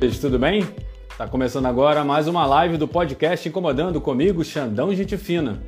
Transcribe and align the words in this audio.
Tudo 0.00 0.38
bem? 0.38 0.66
Tá 1.18 1.28
começando 1.28 1.66
agora 1.66 2.02
mais 2.02 2.26
uma 2.26 2.46
live 2.46 2.78
do 2.78 2.88
podcast 2.88 3.46
Incomodando 3.46 4.00
comigo, 4.00 4.42
Xandão 4.42 4.94
Gente 4.94 5.18
Fina. 5.18 5.62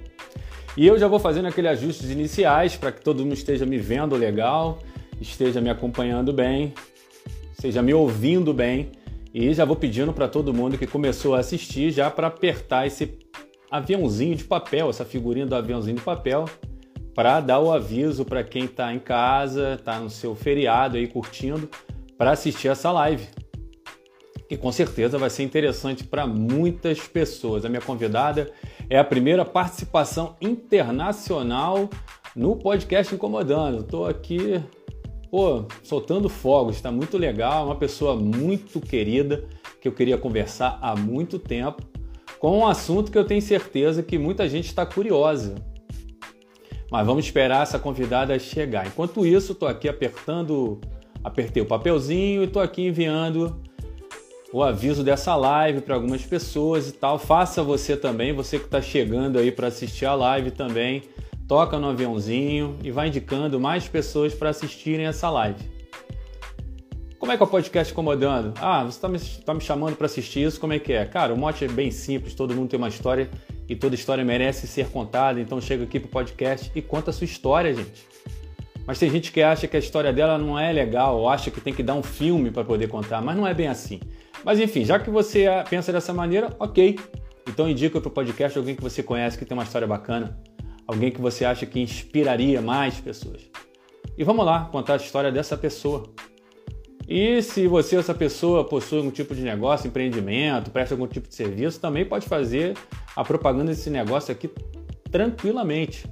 E 0.74 0.86
eu 0.86 0.98
já 0.98 1.06
vou 1.06 1.18
fazendo 1.18 1.48
aqueles 1.48 1.72
ajustes 1.72 2.10
iniciais 2.10 2.74
para 2.74 2.90
que 2.90 3.02
todo 3.02 3.22
mundo 3.22 3.34
esteja 3.34 3.66
me 3.66 3.76
vendo 3.76 4.16
legal, 4.16 4.78
esteja 5.20 5.60
me 5.60 5.68
acompanhando 5.68 6.32
bem, 6.32 6.72
esteja 7.52 7.82
me 7.82 7.92
ouvindo 7.92 8.54
bem. 8.54 8.92
E 9.34 9.52
já 9.52 9.66
vou 9.66 9.76
pedindo 9.76 10.14
para 10.14 10.26
todo 10.26 10.52
mundo 10.54 10.78
que 10.78 10.86
começou 10.86 11.34
a 11.34 11.40
assistir 11.40 11.90
já 11.90 12.10
para 12.10 12.28
apertar 12.28 12.86
esse 12.86 13.18
aviãozinho 13.70 14.34
de 14.34 14.44
papel, 14.44 14.88
essa 14.88 15.04
figurinha 15.04 15.44
do 15.44 15.54
aviãozinho 15.54 15.96
de 15.96 16.02
papel, 16.02 16.46
para 17.14 17.38
dar 17.40 17.60
o 17.60 17.70
aviso 17.70 18.24
para 18.24 18.42
quem 18.42 18.64
está 18.64 18.94
em 18.94 18.98
casa, 18.98 19.74
está 19.74 20.00
no 20.00 20.08
seu 20.08 20.34
feriado 20.34 20.96
aí 20.96 21.06
curtindo, 21.06 21.68
para 22.16 22.30
assistir 22.30 22.68
essa 22.68 22.90
live 22.90 23.41
que 24.52 24.56
com 24.58 24.70
certeza 24.70 25.16
vai 25.16 25.30
ser 25.30 25.44
interessante 25.44 26.04
para 26.04 26.26
muitas 26.26 27.08
pessoas. 27.08 27.64
A 27.64 27.70
minha 27.70 27.80
convidada 27.80 28.52
é 28.90 28.98
a 28.98 29.04
primeira 29.04 29.46
participação 29.46 30.36
internacional 30.42 31.88
no 32.36 32.54
podcast 32.56 33.14
Incomodando. 33.14 33.80
Estou 33.80 34.06
aqui, 34.06 34.62
pô, 35.30 35.64
soltando 35.82 36.28
fogos, 36.28 36.76
está 36.76 36.92
muito 36.92 37.16
legal. 37.16 37.64
Uma 37.64 37.76
pessoa 37.76 38.14
muito 38.14 38.78
querida 38.78 39.42
que 39.80 39.88
eu 39.88 39.92
queria 39.92 40.18
conversar 40.18 40.78
há 40.82 40.94
muito 40.94 41.38
tempo 41.38 41.82
com 42.38 42.58
um 42.58 42.66
assunto 42.66 43.10
que 43.10 43.16
eu 43.16 43.24
tenho 43.24 43.40
certeza 43.40 44.02
que 44.02 44.18
muita 44.18 44.46
gente 44.50 44.66
está 44.66 44.84
curiosa. 44.84 45.54
Mas 46.90 47.06
vamos 47.06 47.24
esperar 47.24 47.62
essa 47.62 47.78
convidada 47.78 48.38
chegar. 48.38 48.86
Enquanto 48.86 49.24
isso, 49.24 49.52
estou 49.52 49.66
aqui 49.66 49.88
apertando, 49.88 50.78
apertei 51.24 51.62
o 51.62 51.66
papelzinho 51.66 52.42
e 52.42 52.44
estou 52.44 52.60
aqui 52.60 52.86
enviando 52.86 53.71
o 54.52 54.62
aviso 54.62 55.02
dessa 55.02 55.34
live 55.34 55.80
para 55.80 55.94
algumas 55.94 56.22
pessoas 56.22 56.88
e 56.88 56.92
tal. 56.92 57.18
Faça 57.18 57.62
você 57.62 57.96
também, 57.96 58.32
você 58.32 58.58
que 58.58 58.66
está 58.66 58.82
chegando 58.82 59.38
aí 59.38 59.50
para 59.50 59.68
assistir 59.68 60.04
a 60.04 60.14
live 60.14 60.50
também, 60.50 61.02
toca 61.48 61.78
no 61.78 61.88
aviãozinho 61.88 62.76
e 62.84 62.90
vai 62.90 63.08
indicando 63.08 63.58
mais 63.58 63.88
pessoas 63.88 64.34
para 64.34 64.50
assistirem 64.50 65.06
essa 65.06 65.30
live. 65.30 65.72
Como 67.18 67.30
é 67.30 67.36
que 67.36 67.42
é 67.42 67.46
o 67.46 67.48
podcast 67.48 67.92
Incomodando? 67.92 68.52
Ah, 68.60 68.82
você 68.82 68.98
está 68.98 69.08
me, 69.08 69.18
tá 69.18 69.54
me 69.54 69.60
chamando 69.60 69.96
para 69.96 70.06
assistir 70.06 70.42
isso, 70.42 70.60
como 70.60 70.72
é 70.72 70.78
que 70.78 70.92
é? 70.92 71.04
Cara, 71.04 71.32
o 71.32 71.38
mote 71.38 71.64
é 71.64 71.68
bem 71.68 71.90
simples, 71.90 72.34
todo 72.34 72.52
mundo 72.52 72.68
tem 72.68 72.76
uma 72.76 72.88
história 72.88 73.30
e 73.68 73.76
toda 73.76 73.94
história 73.94 74.24
merece 74.24 74.66
ser 74.66 74.88
contada, 74.88 75.40
então 75.40 75.60
chega 75.60 75.84
aqui 75.84 76.00
pro 76.00 76.08
podcast 76.08 76.70
e 76.74 76.82
conta 76.82 77.10
a 77.10 77.12
sua 77.12 77.24
história, 77.24 77.72
gente. 77.72 78.11
Mas 78.86 78.98
tem 78.98 79.08
gente 79.10 79.30
que 79.30 79.40
acha 79.42 79.66
que 79.68 79.76
a 79.76 79.78
história 79.78 80.12
dela 80.12 80.38
não 80.38 80.58
é 80.58 80.72
legal, 80.72 81.18
ou 81.18 81.28
acha 81.28 81.50
que 81.50 81.60
tem 81.60 81.72
que 81.72 81.82
dar 81.82 81.94
um 81.94 82.02
filme 82.02 82.50
para 82.50 82.64
poder 82.64 82.88
contar, 82.88 83.20
mas 83.20 83.36
não 83.36 83.46
é 83.46 83.54
bem 83.54 83.68
assim. 83.68 84.00
Mas 84.44 84.58
enfim, 84.58 84.84
já 84.84 84.98
que 84.98 85.10
você 85.10 85.46
pensa 85.70 85.92
dessa 85.92 86.12
maneira, 86.12 86.54
ok. 86.58 86.98
Então 87.48 87.68
indica 87.68 88.00
para 88.00 88.08
o 88.08 88.10
podcast 88.10 88.58
alguém 88.58 88.74
que 88.74 88.82
você 88.82 89.02
conhece 89.02 89.38
que 89.38 89.44
tem 89.44 89.56
uma 89.56 89.64
história 89.64 89.86
bacana, 89.86 90.38
alguém 90.86 91.10
que 91.10 91.20
você 91.20 91.44
acha 91.44 91.64
que 91.64 91.80
inspiraria 91.80 92.60
mais 92.60 92.98
pessoas. 92.98 93.42
E 94.16 94.24
vamos 94.24 94.44
lá 94.44 94.66
contar 94.66 94.94
a 94.94 94.96
história 94.96 95.30
dessa 95.30 95.56
pessoa. 95.56 96.04
E 97.08 97.42
se 97.42 97.66
você, 97.66 97.96
essa 97.96 98.14
pessoa, 98.14 98.64
possui 98.64 98.98
algum 98.98 99.10
tipo 99.10 99.34
de 99.34 99.42
negócio, 99.42 99.88
empreendimento, 99.88 100.70
presta 100.70 100.94
algum 100.94 101.06
tipo 101.06 101.28
de 101.28 101.34
serviço, 101.34 101.80
também 101.80 102.04
pode 102.04 102.26
fazer 102.26 102.76
a 103.14 103.24
propaganda 103.24 103.66
desse 103.66 103.90
negócio 103.90 104.32
aqui 104.32 104.48
tranquilamente, 105.10 106.06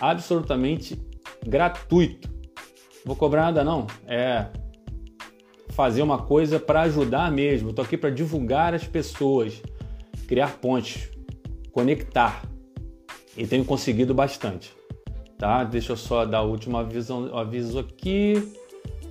absolutamente 0.00 1.00
gratuito. 1.46 2.28
Vou 3.04 3.14
cobrar 3.14 3.42
nada 3.42 3.62
não, 3.62 3.86
é 4.06 4.46
fazer 5.70 6.02
uma 6.02 6.18
coisa 6.18 6.58
para 6.58 6.82
ajudar 6.82 7.30
mesmo. 7.30 7.70
Estou 7.70 7.84
aqui 7.84 7.96
para 7.96 8.10
divulgar 8.10 8.74
as 8.74 8.84
pessoas, 8.84 9.62
criar 10.26 10.56
pontes, 10.58 11.08
conectar. 11.70 12.42
E 13.36 13.46
tenho 13.46 13.64
conseguido 13.64 14.14
bastante. 14.14 14.72
Tá? 15.38 15.62
Deixa 15.64 15.92
eu 15.92 15.96
só 15.96 16.24
dar 16.24 16.42
o 16.42 16.50
último 16.50 16.78
aviso, 16.78 17.30
aviso 17.34 17.78
aqui. 17.78 18.54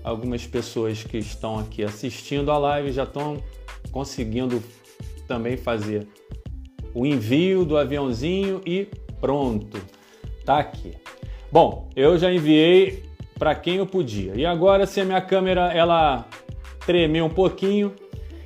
Algumas 0.03 0.45
pessoas 0.45 1.03
que 1.03 1.17
estão 1.17 1.59
aqui 1.59 1.83
assistindo 1.83 2.51
a 2.51 2.57
live 2.57 2.91
já 2.91 3.03
estão 3.03 3.41
conseguindo 3.91 4.61
também 5.27 5.57
fazer 5.57 6.07
o 6.93 7.05
envio 7.05 7.63
do 7.63 7.77
aviãozinho 7.77 8.61
e 8.65 8.87
pronto. 9.19 9.79
Tá 10.43 10.59
aqui. 10.59 10.93
Bom, 11.51 11.89
eu 11.95 12.17
já 12.17 12.31
enviei 12.31 13.03
para 13.37 13.53
quem 13.55 13.75
eu 13.75 13.85
podia. 13.85 14.33
E 14.35 14.45
agora 14.45 14.85
se 14.85 14.99
a 15.01 15.05
minha 15.05 15.21
câmera 15.21 15.71
ela 15.73 16.27
tremer 16.85 17.23
um 17.23 17.29
pouquinho, 17.29 17.93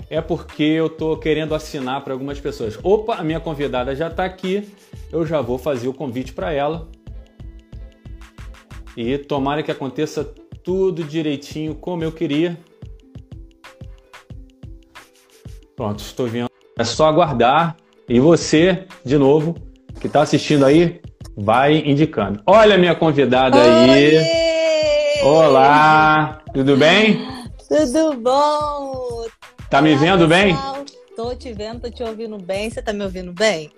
é 0.10 0.20
porque 0.22 0.64
eu 0.64 0.88
estou 0.88 1.18
querendo 1.18 1.54
assinar 1.54 2.04
para 2.04 2.14
algumas 2.14 2.40
pessoas. 2.40 2.80
Opa, 2.84 3.16
a 3.16 3.24
minha 3.24 3.40
convidada 3.40 3.96
já 3.96 4.08
está 4.08 4.26
aqui, 4.26 4.68
eu 5.12 5.26
já 5.26 5.42
vou 5.42 5.58
fazer 5.58 5.88
o 5.88 5.94
convite 5.94 6.34
para 6.34 6.52
ela. 6.52 6.88
E 8.98 9.18
tomara 9.18 9.62
que 9.62 9.72
aconteça 9.72 10.24
tudo 10.64 11.04
direitinho 11.04 11.76
como 11.76 12.04
eu 12.04 12.12
queria. 12.12 12.58
Pronto, 15.76 16.00
estou 16.00 16.28
vendo. 16.28 16.50
É 16.78 16.84
só 16.84 17.08
aguardar. 17.08 17.78
E 18.08 18.20
você, 18.20 18.86
de 19.06 19.18
novo, 19.18 19.56
que 20.02 20.08
está 20.08 20.22
assistindo 20.22 20.66
aí, 20.66 21.00
vai 21.40 21.78
indicando. 21.86 22.42
Olha 22.46 22.76
a 22.76 22.78
minha 22.78 22.96
convidada 22.96 23.58
aí. 23.58 24.20
Olá, 25.24 26.42
tudo 26.54 26.76
bem? 26.76 27.26
Tudo 27.68 28.16
bom? 28.18 29.26
Tá 29.70 29.82
me 29.82 29.96
vendo 29.96 30.28
bem? 30.28 30.56
Tô 31.16 31.34
te 31.36 31.54
vendo, 31.54 31.82
tô 31.82 31.90
te 31.90 32.04
ouvindo 32.04 32.38
bem. 32.38 32.70
Você 32.70 32.82
tá 32.82 32.92
me 32.92 33.04
ouvindo 33.04 33.32
bem? 33.32 33.72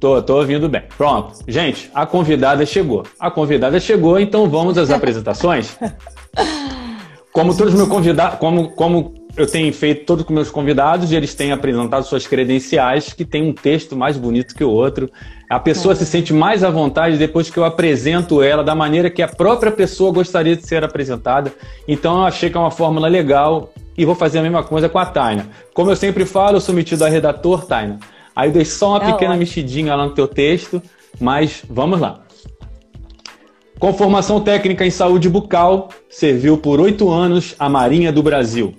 Tô, 0.00 0.20
tô 0.22 0.38
ouvindo 0.38 0.68
bem. 0.68 0.82
Pronto. 0.96 1.38
Gente, 1.46 1.90
a 1.94 2.06
convidada 2.06 2.64
chegou. 2.64 3.04
A 3.20 3.30
convidada 3.30 3.78
chegou, 3.78 4.18
então 4.18 4.48
vamos 4.48 4.78
às 4.78 4.90
apresentações. 4.90 5.76
Como 7.32 7.56
todos 7.56 7.72
os 7.72 7.78
meus 7.78 7.88
convidados, 7.88 8.38
como, 8.38 8.72
como 8.72 9.14
eu 9.34 9.46
tenho 9.46 9.72
feito 9.72 10.04
todos 10.04 10.24
com 10.24 10.34
meus 10.34 10.50
convidados 10.50 11.10
e 11.10 11.16
eles 11.16 11.34
têm 11.34 11.50
apresentado 11.50 12.04
suas 12.04 12.26
credenciais, 12.26 13.14
que 13.14 13.24
tem 13.24 13.42
um 13.42 13.54
texto 13.54 13.96
mais 13.96 14.18
bonito 14.18 14.54
que 14.54 14.62
o 14.62 14.68
outro. 14.68 15.10
A 15.52 15.60
pessoa 15.60 15.92
é. 15.92 15.94
se 15.94 16.06
sente 16.06 16.32
mais 16.32 16.64
à 16.64 16.70
vontade 16.70 17.18
depois 17.18 17.50
que 17.50 17.58
eu 17.58 17.64
apresento 17.66 18.42
ela 18.42 18.64
da 18.64 18.74
maneira 18.74 19.10
que 19.10 19.20
a 19.20 19.28
própria 19.28 19.70
pessoa 19.70 20.10
gostaria 20.10 20.56
de 20.56 20.66
ser 20.66 20.82
apresentada. 20.82 21.52
Então 21.86 22.16
eu 22.16 22.24
achei 22.24 22.48
que 22.48 22.56
é 22.56 22.60
uma 22.60 22.70
fórmula 22.70 23.06
legal 23.06 23.70
e 23.94 24.02
vou 24.06 24.14
fazer 24.14 24.38
a 24.38 24.42
mesma 24.42 24.62
coisa 24.62 24.88
com 24.88 24.98
a 24.98 25.04
Taina. 25.04 25.50
Como 25.74 25.90
eu 25.90 25.96
sempre 25.96 26.24
falo, 26.24 26.56
eu 26.56 26.60
sou 26.60 26.74
metido 26.74 27.04
a 27.04 27.08
redator, 27.10 27.66
Taina. 27.66 27.98
Aí 28.34 28.48
eu 28.48 28.52
dei 28.54 28.64
só 28.64 28.92
uma 28.92 28.96
é 28.96 29.12
pequena 29.12 29.32
ótimo. 29.32 29.40
mexidinha 29.40 29.94
lá 29.94 30.06
no 30.06 30.12
teu 30.12 30.26
texto, 30.26 30.80
mas 31.20 31.62
vamos 31.68 32.00
lá. 32.00 32.22
Com 33.78 33.92
formação 33.92 34.40
técnica 34.40 34.86
em 34.86 34.90
saúde 34.90 35.28
bucal, 35.28 35.90
serviu 36.08 36.56
por 36.56 36.80
oito 36.80 37.10
anos 37.10 37.54
a 37.58 37.68
Marinha 37.68 38.10
do 38.10 38.22
Brasil. 38.22 38.72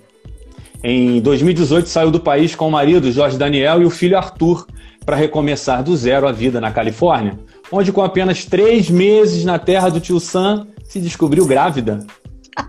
Em 0.82 1.20
2018, 1.20 1.88
saiu 1.88 2.10
do 2.10 2.18
país 2.18 2.56
com 2.56 2.66
o 2.66 2.72
marido 2.72 3.12
Jorge 3.12 3.38
Daniel 3.38 3.80
e 3.80 3.84
o 3.84 3.90
filho 3.90 4.18
Arthur 4.18 4.66
para 5.04 5.16
recomeçar 5.16 5.82
do 5.82 5.96
zero 5.96 6.26
a 6.26 6.32
vida 6.32 6.60
na 6.60 6.70
Califórnia, 6.70 7.38
onde, 7.70 7.92
com 7.92 8.02
apenas 8.02 8.44
três 8.44 8.88
meses 8.88 9.44
na 9.44 9.58
terra 9.58 9.88
do 9.88 10.00
tio 10.00 10.18
Sam, 10.18 10.66
se 10.84 11.00
descobriu 11.00 11.46
grávida 11.46 12.06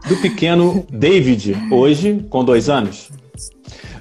do 0.08 0.18
pequeno 0.18 0.86
David, 0.90 1.56
hoje 1.72 2.26
com 2.30 2.44
dois 2.44 2.70
anos. 2.70 3.10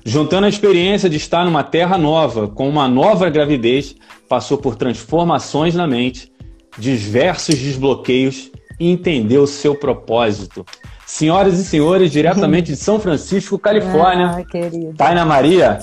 Juntando 0.05 0.47
a 0.47 0.49
experiência 0.49 1.09
de 1.09 1.17
estar 1.17 1.45
numa 1.45 1.63
terra 1.63 1.97
nova, 1.97 2.49
com 2.49 2.69
uma 2.69 2.87
nova 2.87 3.31
gravidez, 3.31 3.97
passou 4.29 4.59
por 4.59 4.77
transformações 4.77 5.75
na 5.75 5.87
mente, 5.87 6.31
diversos 6.79 7.57
desbloqueios 7.59 8.51
e 8.79 8.91
entendeu 8.91 9.47
seu 9.47 9.75
propósito. 9.75 10.65
Senhoras 11.07 11.59
e 11.59 11.65
senhores, 11.65 12.11
diretamente 12.11 12.73
de 12.73 12.77
São 12.77 12.99
Francisco, 12.99 13.59
Califórnia, 13.59 14.27
ah, 14.37 14.97
Taina 14.97 15.25
Maria. 15.25 15.79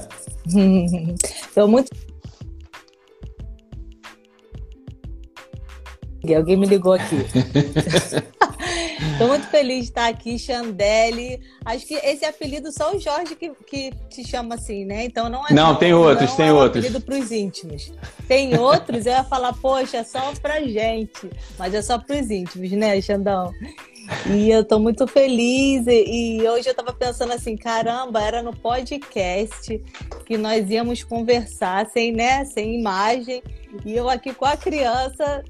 Estou 1.48 1.68
muito. 1.68 1.90
Alguém 6.36 6.58
me 6.58 6.68
ligou 6.68 6.94
aqui. 6.94 7.18
Estou 9.14 9.28
muito 9.28 9.48
feliz 9.48 9.78
de 9.78 9.84
estar 9.84 10.08
aqui, 10.08 10.38
Chandelle. 10.38 11.40
Acho 11.66 11.86
que 11.86 11.96
esse 11.96 12.24
apelido 12.26 12.72
só 12.72 12.96
o 12.96 13.00
Jorge 13.00 13.36
que, 13.36 13.52
que 13.66 13.92
te 14.10 14.28
chama 14.28 14.56
assim, 14.56 14.86
né? 14.86 15.06
Então 15.06 15.30
não 15.30 15.48
é. 15.48 15.54
Não, 15.54 15.76
tem 15.76 15.94
outros, 15.94 16.30
não 16.30 16.38
tem 16.38 16.48
é 16.48 16.54
um 16.54 16.56
outros. 16.58 16.86
apelido 16.86 17.06
para 17.06 17.16
os 17.20 17.32
íntimos. 17.32 17.92
Tem 18.28 18.58
outros, 18.58 19.06
eu 19.06 19.14
ia 19.14 19.24
falar, 19.24 19.54
poxa, 19.54 19.98
é 19.98 20.04
só 20.04 20.32
pra 20.42 20.62
gente. 20.62 21.30
Mas 21.58 21.74
é 21.74 21.82
só 21.82 21.98
para 21.98 22.20
os 22.20 22.30
íntimos, 22.30 22.72
né, 22.72 23.00
Xandão? 23.02 23.52
E 24.28 24.50
eu 24.50 24.64
tô 24.64 24.80
muito 24.80 25.08
feliz. 25.08 25.86
E, 25.88 26.40
e 26.40 26.48
hoje 26.48 26.70
eu 26.70 26.76
tava 26.76 26.94
pensando 26.94 27.34
assim: 27.34 27.56
caramba, 27.56 28.22
era 28.22 28.44
no 28.44 28.56
podcast 28.56 29.82
que 30.26 30.38
nós 30.38 30.70
íamos 30.70 31.04
conversar 31.04 31.88
sem, 31.88 32.12
né, 32.12 32.46
sem 32.46 32.80
imagem. 32.80 33.42
E 33.86 33.96
eu 33.96 34.10
aqui 34.10 34.34
com 34.34 34.46
a 34.46 34.58
criança 34.58 35.44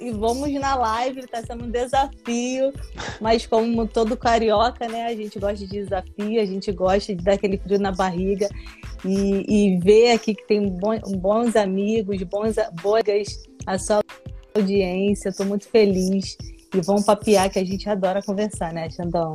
e 0.00 0.10
vamos 0.10 0.52
na 0.54 0.74
live, 0.74 1.20
está 1.20 1.42
sendo 1.42 1.64
um 1.64 1.70
desafio, 1.70 2.72
mas 3.20 3.46
como 3.46 3.86
todo 3.86 4.16
carioca, 4.16 4.88
né, 4.88 5.06
a 5.06 5.14
gente 5.14 5.38
gosta 5.38 5.56
de 5.56 5.66
desafio, 5.66 6.40
a 6.40 6.44
gente 6.44 6.70
gosta 6.72 7.14
de 7.14 7.22
dar 7.22 7.34
aquele 7.34 7.58
frio 7.58 7.78
na 7.78 7.92
barriga. 7.92 8.48
E, 9.04 9.74
e 9.74 9.78
ver 9.80 10.12
aqui 10.12 10.34
que 10.34 10.46
tem 10.46 10.66
bons 11.18 11.56
amigos, 11.56 12.22
bons 12.22 12.56
boas 12.82 13.04
a 13.66 13.78
sua 13.78 14.00
audiência, 14.54 15.28
estou 15.28 15.44
muito 15.44 15.68
feliz. 15.68 16.38
E 16.74 16.80
vamos 16.80 17.04
papiar 17.04 17.50
que 17.50 17.58
a 17.58 17.64
gente 17.64 17.88
adora 17.88 18.22
conversar, 18.22 18.72
né, 18.72 18.88
Xandão? 18.90 19.34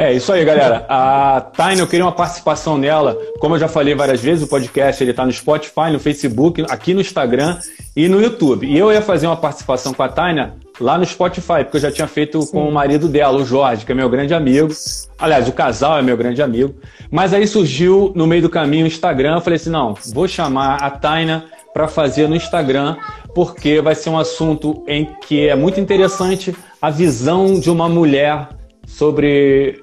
É 0.00 0.14
isso 0.14 0.32
aí, 0.32 0.42
galera. 0.46 0.86
A 0.88 1.42
Taina, 1.54 1.82
eu 1.82 1.86
queria 1.86 2.06
uma 2.06 2.10
participação 2.10 2.78
nela. 2.78 3.14
Como 3.38 3.54
eu 3.54 3.58
já 3.58 3.68
falei 3.68 3.94
várias 3.94 4.18
vezes, 4.22 4.42
o 4.42 4.46
podcast 4.46 5.04
ele 5.04 5.10
está 5.10 5.26
no 5.26 5.30
Spotify, 5.30 5.90
no 5.92 6.00
Facebook, 6.00 6.64
aqui 6.70 6.94
no 6.94 7.02
Instagram 7.02 7.58
e 7.94 8.08
no 8.08 8.18
YouTube. 8.18 8.66
E 8.66 8.78
eu 8.78 8.90
ia 8.90 9.02
fazer 9.02 9.26
uma 9.26 9.36
participação 9.36 9.92
com 9.92 10.02
a 10.02 10.08
Taina 10.08 10.56
lá 10.80 10.96
no 10.96 11.04
Spotify, 11.04 11.64
porque 11.64 11.76
eu 11.76 11.80
já 11.82 11.92
tinha 11.92 12.06
feito 12.06 12.40
Sim. 12.40 12.50
com 12.50 12.66
o 12.66 12.72
marido 12.72 13.08
dela, 13.08 13.36
o 13.36 13.44
Jorge, 13.44 13.84
que 13.84 13.92
é 13.92 13.94
meu 13.94 14.08
grande 14.08 14.32
amigo. 14.32 14.68
Aliás, 15.18 15.46
o 15.46 15.52
casal 15.52 15.98
é 15.98 16.02
meu 16.02 16.16
grande 16.16 16.40
amigo. 16.40 16.74
Mas 17.10 17.34
aí 17.34 17.46
surgiu 17.46 18.10
no 18.16 18.26
meio 18.26 18.40
do 18.40 18.48
caminho 18.48 18.84
o 18.84 18.88
Instagram. 18.88 19.34
Eu 19.34 19.42
falei 19.42 19.58
assim: 19.58 19.68
não, 19.68 19.92
vou 20.14 20.26
chamar 20.26 20.76
a 20.76 20.88
Taina 20.88 21.44
para 21.74 21.86
fazer 21.86 22.26
no 22.26 22.34
Instagram, 22.34 22.96
porque 23.34 23.82
vai 23.82 23.94
ser 23.94 24.08
um 24.08 24.18
assunto 24.18 24.82
em 24.88 25.10
que 25.26 25.46
é 25.46 25.54
muito 25.54 25.78
interessante 25.78 26.56
a 26.80 26.88
visão 26.88 27.60
de 27.60 27.68
uma 27.68 27.86
mulher 27.86 28.48
sobre 28.86 29.78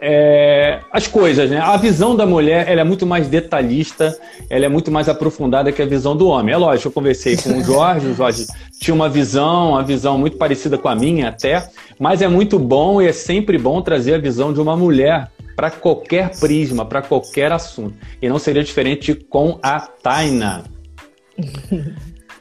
é, 0.00 0.80
as 0.92 1.08
coisas, 1.08 1.50
né? 1.50 1.58
A 1.58 1.76
visão 1.76 2.14
da 2.14 2.24
mulher 2.24 2.68
ela 2.68 2.80
é 2.80 2.84
muito 2.84 3.04
mais 3.04 3.26
detalhista, 3.26 4.16
ela 4.48 4.64
é 4.64 4.68
muito 4.68 4.92
mais 4.92 5.08
aprofundada 5.08 5.72
que 5.72 5.82
a 5.82 5.86
visão 5.86 6.16
do 6.16 6.28
homem. 6.28 6.54
É 6.54 6.56
lógico, 6.56 6.88
eu 6.88 6.92
conversei 6.92 7.36
com 7.36 7.58
o 7.58 7.64
Jorge, 7.64 8.06
o 8.06 8.14
Jorge 8.14 8.46
tinha 8.80 8.94
uma 8.94 9.08
visão, 9.08 9.70
uma 9.70 9.82
visão 9.82 10.16
muito 10.16 10.36
parecida 10.36 10.78
com 10.78 10.88
a 10.88 10.94
minha 10.94 11.28
até, 11.28 11.68
mas 11.98 12.22
é 12.22 12.28
muito 12.28 12.58
bom 12.58 13.02
e 13.02 13.08
é 13.08 13.12
sempre 13.12 13.58
bom 13.58 13.82
trazer 13.82 14.14
a 14.14 14.18
visão 14.18 14.52
de 14.52 14.60
uma 14.60 14.76
mulher 14.76 15.30
para 15.56 15.70
qualquer 15.70 16.30
prisma, 16.38 16.84
para 16.84 17.02
qualquer 17.02 17.50
assunto. 17.50 17.94
E 18.22 18.28
não 18.28 18.38
seria 18.38 18.62
diferente 18.62 19.14
com 19.14 19.58
a 19.62 19.80
Taina. 19.80 20.64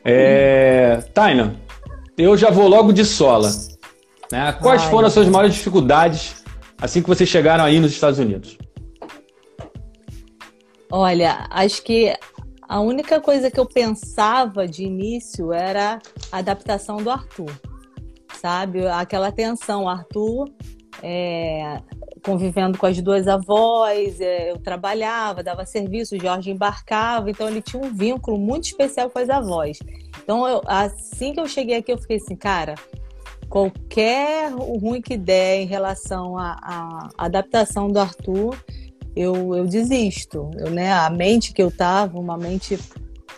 É, 0.09 1.03
Taina, 1.13 1.55
eu 2.17 2.37
já 2.37 2.49
vou 2.49 2.67
logo 2.67 2.93
de 2.93 3.03
sola. 3.03 3.51
Né? 4.31 4.53
Quais 4.61 4.83
Ai, 4.83 4.89
foram 4.89 5.07
as 5.07 5.13
suas 5.13 5.27
maiores 5.27 5.55
dificuldades 5.55 6.45
assim 6.81 7.01
que 7.01 7.07
vocês 7.07 7.29
chegaram 7.29 7.63
aí 7.63 7.79
nos 7.79 7.91
Estados 7.91 8.19
Unidos? 8.19 8.57
Olha, 10.91 11.47
acho 11.49 11.83
que 11.83 12.15
a 12.61 12.79
única 12.79 13.19
coisa 13.19 13.51
que 13.51 13.59
eu 13.59 13.65
pensava 13.65 14.67
de 14.67 14.83
início 14.83 15.53
era 15.53 15.99
a 16.31 16.37
adaptação 16.37 16.97
do 16.97 17.09
Arthur, 17.09 17.51
sabe? 18.33 18.87
Aquela 18.87 19.31
tensão, 19.31 19.87
Arthur 19.87 20.49
é, 21.01 21.77
convivendo 22.23 22.77
com 22.77 22.85
as 22.85 22.99
duas 23.01 23.27
avós, 23.27 24.19
é, 24.19 24.51
eu 24.51 24.57
trabalhava, 24.57 25.43
dava 25.43 25.65
serviço, 25.65 26.15
o 26.15 26.19
Jorge 26.19 26.51
embarcava, 26.51 27.29
então 27.29 27.47
ele 27.47 27.61
tinha 27.61 27.81
um 27.81 27.93
vínculo 27.93 28.37
muito 28.37 28.65
especial 28.65 29.09
com 29.09 29.19
as 29.19 29.29
avós. 29.29 29.79
Então, 30.23 30.47
eu, 30.47 30.61
assim 30.65 31.33
que 31.33 31.39
eu 31.39 31.47
cheguei 31.47 31.77
aqui, 31.77 31.91
eu 31.91 31.97
fiquei 31.97 32.17
assim, 32.17 32.35
cara, 32.35 32.75
qualquer 33.49 34.51
ruim 34.51 35.01
que 35.01 35.17
der 35.17 35.61
em 35.61 35.65
relação 35.65 36.37
à, 36.37 37.09
adaptação 37.17 37.89
do 37.89 37.99
Arthur, 37.99 38.57
eu, 39.15 39.55
eu 39.55 39.65
desisto. 39.65 40.51
Eu, 40.57 40.69
né, 40.69 40.91
a 40.91 41.09
mente 41.09 41.53
que 41.53 41.61
eu 41.61 41.71
tava, 41.71 42.19
uma 42.19 42.37
mente 42.37 42.77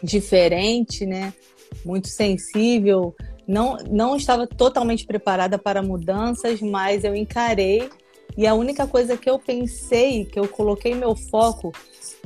diferente, 0.01 1.05
né, 1.05 1.33
muito 1.85 2.07
sensível, 2.07 3.15
não, 3.47 3.77
não 3.89 4.15
estava 4.15 4.45
totalmente 4.45 5.05
preparada 5.05 5.57
para 5.57 5.81
mudanças, 5.81 6.61
mas 6.61 7.03
eu 7.03 7.15
encarei 7.15 7.89
e 8.37 8.47
a 8.47 8.53
única 8.53 8.87
coisa 8.87 9.17
que 9.17 9.29
eu 9.29 9.39
pensei, 9.39 10.23
que 10.23 10.39
eu 10.39 10.47
coloquei 10.47 10.93
meu 10.95 11.15
foco 11.15 11.73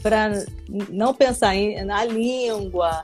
para 0.01 0.45
não 0.89 1.13
pensar 1.13 1.55
em, 1.55 1.83
na 1.83 2.03
língua, 2.05 3.03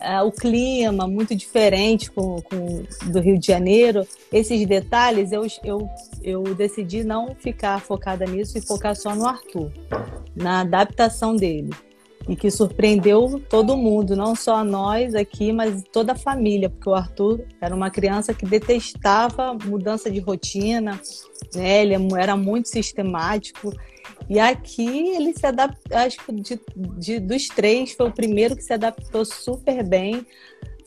uh, 0.00 0.26
o 0.26 0.32
clima 0.32 1.06
muito 1.06 1.34
diferente 1.34 2.10
com, 2.10 2.40
com, 2.42 2.84
do 3.10 3.20
Rio 3.20 3.38
de 3.38 3.46
Janeiro, 3.46 4.06
esses 4.32 4.66
detalhes, 4.66 5.32
eu, 5.32 5.46
eu, 5.62 5.88
eu 6.22 6.42
decidi 6.54 7.04
não 7.04 7.34
ficar 7.34 7.80
focada 7.80 8.24
nisso 8.24 8.58
e 8.58 8.60
focar 8.60 8.96
só 8.96 9.14
no 9.14 9.26
Arthur, 9.26 9.70
na 10.34 10.60
adaptação 10.60 11.36
dele. 11.36 11.70
E 12.28 12.36
que 12.36 12.50
surpreendeu 12.50 13.42
todo 13.48 13.76
mundo, 13.76 14.14
não 14.14 14.36
só 14.36 14.62
nós 14.62 15.14
aqui, 15.14 15.52
mas 15.52 15.82
toda 15.90 16.12
a 16.12 16.16
família, 16.16 16.68
porque 16.68 16.88
o 16.88 16.94
Arthur 16.94 17.40
era 17.60 17.74
uma 17.74 17.90
criança 17.90 18.34
que 18.34 18.44
detestava 18.44 19.54
mudança 19.54 20.10
de 20.10 20.20
rotina, 20.20 21.00
né? 21.54 21.82
ele 21.82 21.94
era 22.16 22.36
muito 22.36 22.68
sistemático. 22.68 23.72
E 24.28 24.38
aqui 24.38 24.86
ele 25.14 25.32
se 25.32 25.46
adaptou, 25.46 25.96
acho 25.96 26.18
que 26.24 26.32
de, 26.32 26.60
de, 26.98 27.20
dos 27.20 27.48
três 27.48 27.92
foi 27.92 28.08
o 28.08 28.12
primeiro 28.12 28.56
que 28.56 28.62
se 28.62 28.72
adaptou 28.72 29.24
super 29.24 29.86
bem. 29.86 30.26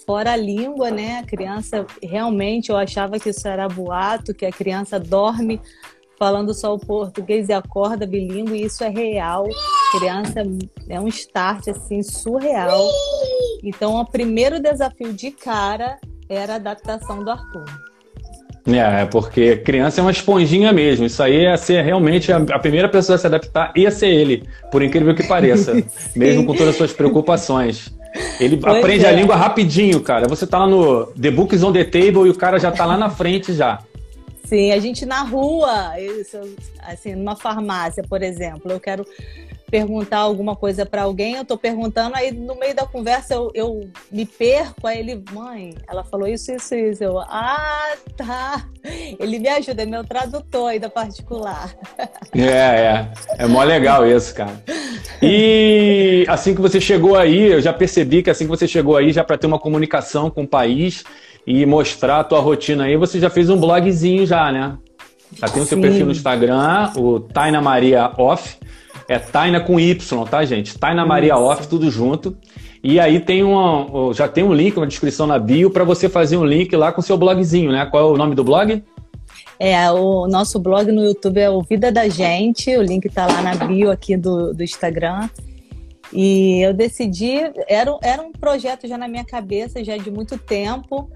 Fora 0.05 0.33
a 0.33 0.35
língua, 0.35 0.91
né? 0.91 1.19
A 1.19 1.23
criança 1.23 1.85
realmente 2.01 2.69
eu 2.69 2.77
achava 2.77 3.19
que 3.19 3.29
isso 3.29 3.47
era 3.47 3.67
boato, 3.67 4.33
que 4.33 4.45
a 4.45 4.51
criança 4.51 4.99
dorme 4.99 5.61
falando 6.17 6.53
só 6.53 6.73
o 6.73 6.79
português 6.79 7.49
e 7.49 7.53
acorda 7.53 8.05
bilíngue, 8.05 8.55
e 8.55 8.65
isso 8.65 8.83
é 8.83 8.89
real. 8.89 9.45
A 9.45 9.97
criança 9.97 10.41
é 10.87 10.99
um 10.99 11.07
start 11.07 11.67
assim 11.67 12.01
surreal. 12.01 12.87
Então, 13.61 13.95
o 13.95 14.05
primeiro 14.05 14.59
desafio 14.59 15.13
de 15.13 15.31
cara 15.31 15.99
era 16.29 16.53
a 16.53 16.55
adaptação 16.55 17.23
do 17.23 17.29
Arthur. 17.29 17.92
É, 18.65 19.05
porque 19.05 19.57
criança 19.57 19.99
é 19.99 20.01
uma 20.01 20.11
esponjinha 20.11 20.71
mesmo. 20.71 21.05
Isso 21.05 21.21
aí 21.21 21.43
ia 21.43 21.57
ser 21.57 21.83
realmente 21.83 22.31
a, 22.31 22.37
a 22.37 22.59
primeira 22.59 22.87
pessoa 22.87 23.15
a 23.15 23.19
se 23.19 23.27
adaptar, 23.27 23.73
ia 23.75 23.91
ser 23.91 24.07
ele, 24.07 24.43
por 24.71 24.81
incrível 24.81 25.13
que 25.13 25.23
pareça. 25.23 25.73
mesmo 26.15 26.45
com 26.45 26.53
todas 26.53 26.69
as 26.69 26.75
suas 26.75 26.93
preocupações. 26.93 27.91
Ele 28.39 28.57
pois 28.57 28.77
aprende 28.77 29.05
é. 29.05 29.09
a 29.09 29.11
língua 29.11 29.35
rapidinho, 29.35 29.99
cara. 29.99 30.27
Você 30.27 30.45
tá 30.47 30.59
lá 30.59 30.67
no 30.67 31.07
The 31.07 31.31
Books 31.31 31.63
on 31.63 31.73
the 31.73 31.83
Table 31.83 32.27
e 32.27 32.29
o 32.29 32.35
cara 32.35 32.59
já 32.59 32.71
tá 32.71 32.85
lá 32.85 32.97
na 32.97 33.09
frente 33.09 33.53
já. 33.53 33.79
Sim, 34.45 34.71
a 34.71 34.79
gente 34.79 35.05
na 35.05 35.23
rua, 35.23 35.93
assim, 36.83 37.15
numa 37.15 37.35
farmácia, 37.35 38.03
por 38.07 38.21
exemplo, 38.21 38.71
eu 38.71 38.79
quero 38.79 39.05
perguntar 39.73 40.19
alguma 40.19 40.55
coisa 40.55 40.85
para 40.85 41.01
alguém, 41.01 41.33
eu 41.33 41.43
tô 41.43 41.57
perguntando, 41.57 42.15
aí 42.15 42.31
no 42.31 42.53
meio 42.53 42.75
da 42.75 42.85
conversa 42.85 43.33
eu, 43.33 43.51
eu 43.55 43.89
me 44.11 44.23
perco, 44.23 44.85
aí 44.85 44.99
ele, 44.99 45.23
mãe, 45.31 45.73
ela 45.87 46.03
falou 46.03 46.27
isso, 46.27 46.51
isso, 46.51 46.75
isso. 46.75 47.03
Eu, 47.03 47.17
ah, 47.17 47.95
tá. 48.15 48.67
Ele 49.19 49.39
me 49.39 49.49
ajuda, 49.49 49.81
é 49.81 49.85
meu 49.87 50.03
tradutor 50.03 50.69
ainda 50.69 50.91
particular. 50.91 51.75
É, 52.35 52.49
é. 52.49 53.11
É 53.39 53.47
mó 53.47 53.63
legal 53.63 54.05
isso, 54.05 54.35
cara. 54.35 54.61
E 55.19 56.23
assim 56.27 56.53
que 56.53 56.61
você 56.61 56.79
chegou 56.79 57.15
aí, 57.15 57.53
eu 57.53 57.59
já 57.59 57.73
percebi 57.73 58.21
que 58.21 58.29
assim 58.29 58.43
que 58.43 58.51
você 58.51 58.67
chegou 58.67 58.95
aí, 58.95 59.11
já 59.11 59.23
para 59.23 59.39
ter 59.39 59.47
uma 59.47 59.57
comunicação 59.57 60.29
com 60.29 60.43
o 60.43 60.47
país 60.47 61.03
e 61.47 61.65
mostrar 61.65 62.19
a 62.19 62.23
tua 62.23 62.39
rotina 62.39 62.83
aí, 62.83 62.95
você 62.95 63.19
já 63.19 63.29
fez 63.29 63.49
um 63.49 63.59
blogzinho 63.59 64.23
já, 64.27 64.51
né? 64.51 64.77
Já 65.35 65.47
tem 65.47 65.63
o 65.63 65.65
seu 65.65 65.81
perfil 65.81 66.05
no 66.05 66.11
Instagram, 66.11 66.91
o 66.95 67.19
Taina 67.19 67.59
Maria 67.59 68.11
Off. 68.19 68.57
É 69.07 69.19
Taina 69.19 69.59
com 69.59 69.79
Y, 69.79 70.25
tá, 70.25 70.45
gente? 70.45 70.77
Taina 70.77 71.05
Maria 71.05 71.37
Off, 71.37 71.67
tudo 71.67 71.89
junto. 71.89 72.37
E 72.83 72.99
aí 72.99 73.19
tem 73.19 73.43
uma, 73.43 74.13
já 74.13 74.27
tem 74.27 74.43
um 74.43 74.53
link, 74.53 74.75
uma 74.75 74.87
descrição 74.87 75.25
na 75.25 75.39
bio 75.39 75.69
para 75.69 75.83
você 75.83 76.09
fazer 76.09 76.37
um 76.37 76.45
link 76.45 76.75
lá 76.75 76.91
com 76.91 76.99
o 76.99 77.03
seu 77.03 77.17
blogzinho, 77.17 77.71
né? 77.71 77.85
Qual 77.85 78.03
é 78.03 78.11
o 78.13 78.17
nome 78.17 78.35
do 78.35 78.43
blog? 78.43 78.83
É, 79.59 79.89
o 79.91 80.27
nosso 80.27 80.59
blog 80.59 80.91
no 80.91 81.03
YouTube 81.03 81.39
é 81.39 81.49
o 81.49 81.61
Vida 81.61 81.91
da 81.91 82.09
Gente, 82.09 82.75
o 82.75 82.81
link 82.81 83.07
tá 83.09 83.25
lá 83.25 83.41
na 83.41 83.55
bio 83.55 83.89
aqui 83.89 84.17
do, 84.17 84.53
do 84.53 84.63
Instagram. 84.63 85.29
E 86.11 86.61
eu 86.61 86.73
decidi, 86.73 87.39
era, 87.67 87.97
era 88.01 88.21
um 88.21 88.31
projeto 88.31 88.87
já 88.87 88.97
na 88.97 89.07
minha 89.07 89.23
cabeça, 89.23 89.83
já 89.83 89.97
de 89.97 90.11
muito 90.11 90.37
tempo, 90.37 91.09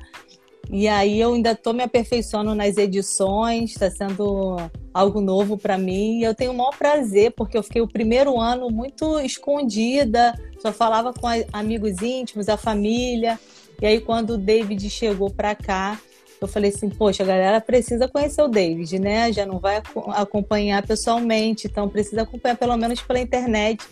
e 0.69 0.87
aí 0.87 1.19
eu 1.19 1.33
ainda 1.33 1.51
estou 1.51 1.73
me 1.73 1.83
aperfeiçoando 1.83 2.53
nas 2.53 2.77
edições, 2.77 3.71
está 3.71 3.89
sendo 3.89 4.57
algo 4.93 5.21
novo 5.21 5.57
para 5.57 5.77
mim. 5.77 6.19
E 6.19 6.23
eu 6.23 6.35
tenho 6.35 6.51
o 6.51 6.57
maior 6.57 6.75
prazer, 6.77 7.31
porque 7.31 7.57
eu 7.57 7.63
fiquei 7.63 7.81
o 7.81 7.87
primeiro 7.87 8.39
ano 8.39 8.69
muito 8.69 9.19
escondida, 9.19 10.37
só 10.59 10.71
falava 10.73 11.13
com 11.13 11.27
amigos 11.53 12.01
íntimos, 12.01 12.49
a 12.49 12.57
família. 12.57 13.39
E 13.81 13.85
aí 13.85 14.01
quando 14.01 14.31
o 14.31 14.37
David 14.37 14.89
chegou 14.89 15.29
para 15.29 15.55
cá, 15.55 15.99
eu 16.39 16.47
falei 16.47 16.69
assim, 16.69 16.89
poxa, 16.89 17.23
a 17.23 17.25
galera 17.25 17.61
precisa 17.61 18.07
conhecer 18.07 18.41
o 18.41 18.47
David, 18.47 18.99
né? 18.99 19.31
Já 19.31 19.45
não 19.45 19.59
vai 19.59 19.81
acompanhar 20.09 20.85
pessoalmente, 20.85 21.67
então 21.67 21.89
precisa 21.89 22.23
acompanhar 22.23 22.57
pelo 22.57 22.75
menos 22.77 23.01
pela 23.01 23.19
internet. 23.19 23.83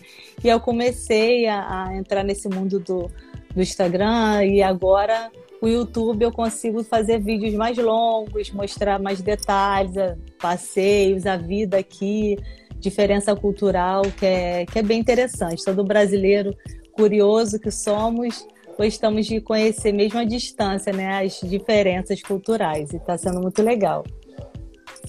E 0.44 0.48
eu 0.48 0.60
comecei 0.60 1.46
a, 1.46 1.86
a 1.86 1.96
entrar 1.96 2.22
nesse 2.22 2.48
mundo 2.48 2.78
do, 2.78 3.10
do 3.52 3.62
Instagram 3.62 4.44
e 4.44 4.62
agora 4.62 5.30
o 5.60 5.68
YouTube 5.68 6.22
eu 6.22 6.32
consigo 6.32 6.82
fazer 6.84 7.18
vídeos 7.18 7.54
mais 7.54 7.76
longos, 7.78 8.50
mostrar 8.50 8.98
mais 8.98 9.20
detalhes, 9.20 9.94
passeios, 10.40 11.26
a 11.26 11.36
vida 11.36 11.78
aqui, 11.78 12.36
diferença 12.78 13.34
cultural, 13.34 14.02
que 14.02 14.26
é, 14.26 14.66
que 14.66 14.78
é 14.78 14.82
bem 14.82 15.00
interessante. 15.00 15.64
Todo 15.64 15.82
brasileiro 15.82 16.54
curioso 16.92 17.58
que 17.58 17.70
somos 17.70 18.46
gostamos 18.76 19.26
de 19.26 19.40
conhecer 19.40 19.92
mesmo 19.92 20.18
a 20.18 20.24
distância, 20.24 20.92
né, 20.92 21.24
as 21.24 21.40
diferenças 21.40 22.20
culturais 22.20 22.92
e 22.92 22.96
está 22.96 23.16
sendo 23.16 23.40
muito 23.40 23.62
legal. 23.62 24.04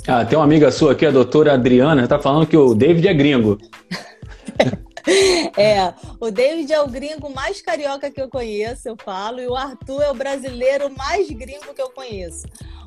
Ah, 0.08 0.24
tem 0.24 0.38
uma 0.38 0.46
amiga 0.46 0.72
sua 0.72 0.94
aqui, 0.94 1.06
a 1.06 1.12
doutora 1.12 1.54
Adriana, 1.54 2.04
está 2.04 2.18
falando 2.18 2.48
que 2.48 2.56
o 2.56 2.74
David 2.74 3.08
é 3.10 3.14
gringo. 3.14 3.58
É, 5.58 5.94
o 6.20 6.30
David 6.30 6.72
é 6.72 6.82
o 6.82 6.88
gringo 6.88 7.30
mais 7.30 7.62
carioca 7.62 8.12
que 8.12 8.22
eu 8.22 8.30
conheço, 8.30 8.88
eu 8.88 8.98
falo, 9.04 9.40
e 9.40 9.48
o 9.48 9.56
Arthur 9.56 10.02
é 10.02 10.12
o 10.12 10.14
brasileiro 10.14 10.94
mais 10.96 11.30
gringo 11.30 11.74
que 11.74 11.82
eu 11.82 11.90
conheço. 11.90 12.46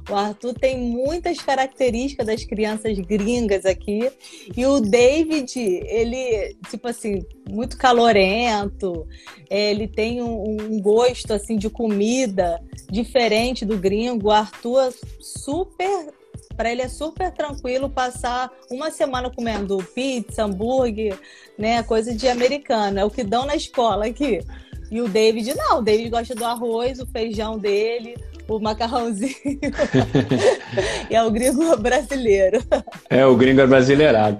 O 0.08 0.14
Arthur 0.14 0.54
tem 0.54 0.78
muitas 0.78 1.38
características 1.38 2.26
das 2.26 2.44
crianças 2.44 2.98
gringas 2.98 3.64
aqui. 3.64 4.10
E 4.56 4.66
o 4.66 4.80
David, 4.80 5.58
ele, 5.58 6.56
tipo 6.68 6.88
assim, 6.88 7.20
muito 7.48 7.76
calorento. 7.76 9.06
Ele 9.48 9.86
tem 9.86 10.22
um, 10.22 10.56
um 10.60 10.80
gosto, 10.80 11.32
assim, 11.32 11.56
de 11.56 11.68
comida 11.68 12.60
diferente 12.90 13.64
do 13.64 13.76
gringo. 13.76 14.28
O 14.28 14.30
Arthur 14.32 14.88
é 14.88 14.92
super 15.20 16.12
para 16.56 16.70
ele 16.70 16.82
é 16.82 16.88
super 16.88 17.30
tranquilo 17.30 17.88
passar 17.88 18.50
uma 18.70 18.90
semana 18.90 19.30
comendo 19.30 19.78
pizza, 19.94 20.44
hambúrguer, 20.44 21.18
né? 21.58 21.82
Coisa 21.82 22.14
de 22.14 22.28
americano. 22.28 22.98
É 22.98 23.04
o 23.04 23.10
que 23.10 23.24
dão 23.24 23.46
na 23.46 23.54
escola 23.54 24.06
aqui. 24.06 24.40
E 24.90 25.00
o 25.00 25.08
David, 25.08 25.54
não. 25.54 25.78
O 25.78 25.82
David 25.82 26.10
gosta 26.10 26.34
do 26.34 26.44
arroz, 26.44 26.98
o 26.98 27.06
feijão 27.06 27.56
dele, 27.56 28.16
o 28.48 28.58
macarrãozinho. 28.58 29.34
e 31.08 31.14
é 31.14 31.22
o 31.22 31.30
gringo 31.30 31.76
brasileiro. 31.76 32.62
É, 33.08 33.26
o 33.26 33.34
gringo 33.36 33.60
é 33.60 33.66
brasileirado. 33.66 34.38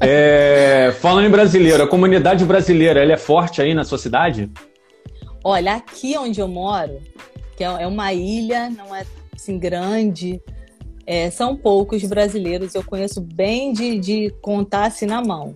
É, 0.00 0.90
falando 1.00 1.26
em 1.26 1.30
brasileiro, 1.30 1.82
a 1.82 1.86
comunidade 1.86 2.46
brasileira, 2.46 3.02
ela 3.02 3.12
é 3.12 3.16
forte 3.18 3.60
aí 3.60 3.74
na 3.74 3.84
sua 3.84 3.98
cidade? 3.98 4.50
Olha, 5.44 5.74
aqui 5.74 6.16
onde 6.16 6.40
eu 6.40 6.48
moro, 6.48 6.98
que 7.56 7.62
é, 7.62 7.66
é 7.66 7.86
uma 7.86 8.10
ilha, 8.14 8.70
não 8.70 8.96
é 8.96 9.04
assim 9.34 9.58
grande, 9.58 10.40
é, 11.06 11.30
são 11.30 11.56
poucos 11.56 12.02
brasileiros, 12.04 12.74
eu 12.74 12.82
conheço 12.84 13.20
bem 13.20 13.72
de, 13.72 13.98
de 13.98 14.34
contar 14.42 14.86
assim 14.86 15.06
na 15.06 15.22
mão. 15.22 15.54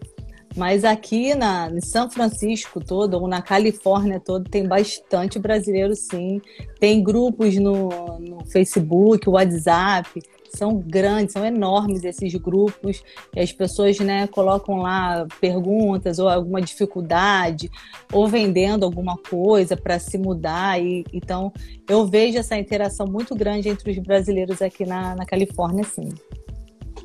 Mas 0.57 0.85
aqui 0.85 1.35
na, 1.35 1.71
em 1.71 1.81
São 1.81 2.11
Francisco 2.11 2.83
todo, 2.85 3.15
ou 3.15 3.29
na 3.29 3.41
Califórnia 3.41 4.19
todo, 4.19 4.49
tem 4.51 4.67
bastante 4.67 5.39
brasileiro 5.39 5.95
sim. 5.95 6.41
Tem 6.81 7.03
grupos 7.03 7.57
no, 7.57 7.89
no 8.19 8.45
Facebook, 8.47 9.29
WhatsApp, 9.29 10.21
são 10.57 10.77
grandes, 10.77 11.33
são 11.33 11.45
enormes 11.45 12.05
esses 12.05 12.35
grupos, 12.35 13.03
e 13.35 13.41
as 13.41 13.53
pessoas 13.53 13.99
né, 13.99 14.27
colocam 14.27 14.79
lá 14.79 15.27
perguntas 15.41 16.19
ou 16.19 16.29
alguma 16.29 16.61
dificuldade, 16.61 17.71
ou 18.13 18.27
vendendo 18.29 18.85
alguma 18.85 19.17
coisa 19.17 19.77
para 19.77 19.99
se 19.99 20.19
mudar. 20.19 20.81
E, 20.81 21.05
então, 21.13 21.53
eu 21.89 22.07
vejo 22.07 22.39
essa 22.39 22.57
interação 22.57 23.07
muito 23.07 23.35
grande 23.35 23.69
entre 23.69 23.91
os 23.91 23.99
brasileiros 23.99 24.61
aqui 24.63 24.85
na, 24.85 25.15
na 25.15 25.25
Califórnia, 25.25 25.85
sim. 25.85 26.09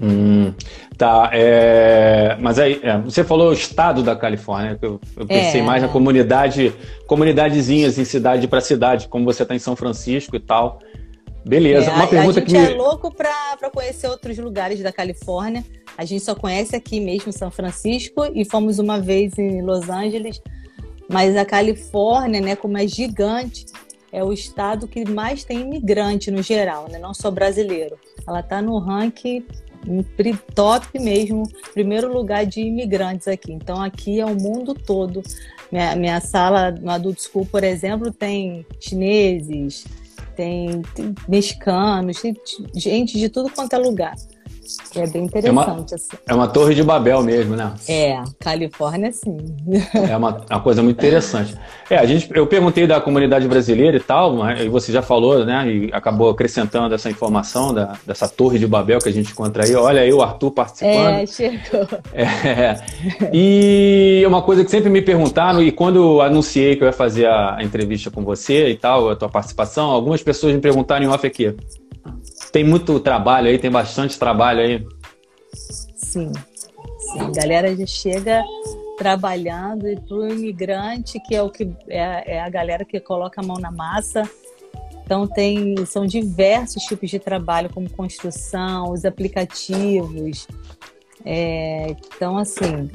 Hum, 0.02 0.54
tá, 0.98 1.30
é, 1.32 2.36
mas 2.42 2.60
aí, 2.60 2.80
é, 2.84 2.98
você 2.98 3.24
falou 3.24 3.50
o 3.50 3.54
estado 3.54 4.04
da 4.04 4.16
Califórnia, 4.16 4.78
eu, 4.82 5.00
eu 5.16 5.26
pensei 5.26 5.62
é. 5.62 5.64
mais 5.64 5.82
na 5.82 5.88
comunidade, 5.88 6.74
comunidadezinhas 7.08 7.98
em 7.98 8.04
cidade 8.04 8.48
para 8.48 8.60
cidade, 8.60 9.08
como 9.08 9.24
você 9.24 9.44
está 9.44 9.56
em 9.56 9.60
São 9.60 9.76
Francisco 9.76 10.36
e 10.36 10.40
tal. 10.40 10.80
Beleza, 11.46 11.92
é, 11.92 11.94
uma 11.94 12.08
pergunta 12.08 12.42
que. 12.42 12.56
A 12.56 12.60
gente 12.60 12.68
que... 12.70 12.74
é 12.74 12.78
louco 12.78 13.14
para 13.14 13.70
conhecer 13.72 14.08
outros 14.08 14.38
lugares 14.38 14.82
da 14.82 14.92
Califórnia. 14.92 15.64
A 15.96 16.04
gente 16.04 16.24
só 16.24 16.34
conhece 16.34 16.76
aqui 16.76 17.00
mesmo 17.00 17.32
São 17.32 17.52
Francisco 17.52 18.26
e 18.34 18.44
fomos 18.44 18.80
uma 18.80 19.00
vez 19.00 19.38
em 19.38 19.62
Los 19.62 19.88
Angeles. 19.90 20.42
Mas 21.08 21.38
a 21.38 21.46
Califórnia, 21.46 22.42
né, 22.42 22.56
como 22.56 22.78
é 22.80 22.88
gigante, 22.88 23.68
é 24.12 24.24
o 24.24 24.34
estado 24.34 24.88
que 24.88 25.08
mais 25.08 25.44
tem 25.44 25.62
imigrante 25.62 26.32
no 26.32 26.42
geral, 26.42 26.88
né, 26.90 26.98
não 26.98 27.14
só 27.14 27.30
brasileiro. 27.30 27.96
Ela 28.28 28.40
está 28.40 28.60
no 28.60 28.80
ranking 28.80 29.46
top 30.56 31.00
mesmo, 31.00 31.44
primeiro 31.74 32.12
lugar 32.12 32.44
de 32.46 32.62
imigrantes 32.62 33.28
aqui. 33.28 33.54
Então 33.54 33.82
aqui 33.82 34.20
é 34.20 34.26
o 34.26 34.36
mundo 34.36 34.74
todo. 34.74 35.22
Minha, 35.72 35.96
minha 35.96 36.20
sala 36.20 36.72
no 36.72 36.90
Adult 36.90 37.20
School, 37.20 37.46
por 37.46 37.64
exemplo, 37.64 38.12
tem 38.12 38.66
chineses, 38.80 39.86
tem, 40.36 40.82
tem 40.94 41.16
mexicanos, 41.28 42.22
tem 42.22 42.36
gente 42.76 43.18
de 43.18 43.30
tudo 43.30 43.50
quanto 43.50 43.74
é 43.74 43.78
lugar. 43.78 44.16
É 44.96 45.08
bem 45.08 45.24
interessante. 45.24 45.48
É 45.48 45.52
uma, 45.52 45.86
assim. 45.94 46.18
é 46.28 46.34
uma 46.34 46.48
torre 46.48 46.74
de 46.74 46.84
Babel 46.84 47.22
mesmo, 47.24 47.56
né? 47.56 47.74
É, 47.88 48.22
Califórnia 48.40 49.12
sim. 49.12 49.38
É 50.10 50.16
uma, 50.16 50.42
uma 50.50 50.60
coisa 50.60 50.82
muito 50.82 50.98
interessante. 50.98 51.56
É, 51.90 51.98
a 51.98 52.06
gente, 52.06 52.30
eu 52.34 52.48
perguntei 52.48 52.88
da 52.88 53.00
comunidade 53.00 53.48
brasileira 53.48 53.98
e 53.98 54.00
tal, 54.00 54.36
mas, 54.36 54.62
e 54.62 54.70
você 54.70 54.92
já 54.92 55.02
falou, 55.02 55.46
né? 55.46 55.68
E 55.68 55.90
acabou 55.94 56.30
acrescentando 56.30 56.94
essa 56.94 57.10
informação 57.10 57.74
da, 57.74 57.98
dessa 58.06 58.28
torre 58.28 58.58
de 58.58 58.68
Babel 58.68 59.00
que 59.00 59.10
a 59.10 59.14
gente 59.14 59.32
encontra 59.32 59.66
aí. 59.66 59.76
Olha 59.76 60.02
aí 60.02 60.12
o 60.12 60.22
Arthur 60.22 60.52
participando. 60.52 61.16
É, 61.16 61.26
chegou. 61.26 61.88
É, 62.16 62.78
e 63.34 64.24
uma 64.26 64.42
coisa 64.42 64.64
que 64.64 64.72
sempre 64.72 64.90
me 64.90 65.02
perguntaram, 65.02 65.62
e 65.62 65.72
quando 65.72 65.98
eu 65.98 66.22
anunciei 66.22 66.76
que 66.76 66.84
eu 66.84 66.88
ia 66.88 66.94
fazer 66.94 67.26
a, 67.26 67.58
a 67.58 67.64
entrevista 67.64 68.10
com 68.10 68.24
você 68.24 68.70
e 68.70 68.76
tal, 68.76 69.10
a 69.10 69.16
tua 69.16 69.30
participação, 69.30 69.90
algumas 69.90 70.22
pessoas 70.24 70.54
me 70.54 70.62
perguntaram 70.62 71.06
em 71.06 71.08
off 71.08 71.26
aqui. 71.26 71.54
Tem 72.56 72.64
muito 72.64 73.02
trabalho 73.02 73.50
aí, 73.50 73.60
tem 73.60 73.70
bastante 73.70 74.18
trabalho 74.18 74.62
aí. 74.62 74.88
Sim, 75.54 76.32
sim. 76.32 77.20
A 77.20 77.30
galera 77.30 77.76
já 77.76 77.86
chega 77.86 78.42
trabalhando 78.98 79.90
e 79.90 80.00
para 80.00 80.16
o 80.16 80.30
imigrante, 80.30 81.20
que 81.20 81.36
é 81.36 81.44
o 81.44 81.50
que 81.50 81.70
é, 81.90 82.36
é, 82.36 82.42
a 82.42 82.48
galera 82.48 82.86
que 82.86 82.98
coloca 83.02 83.42
a 83.42 83.44
mão 83.44 83.58
na 83.58 83.72
massa. 83.72 84.24
Então 85.04 85.28
tem 85.28 85.86
são 85.86 86.06
diversos 86.06 86.84
tipos 86.84 87.10
de 87.10 87.20
trabalho, 87.20 87.70
como 87.74 87.90
construção, 87.90 88.90
os 88.90 89.04
aplicativos. 89.04 90.48
É, 91.26 91.88
então 92.16 92.38
assim, 92.38 92.90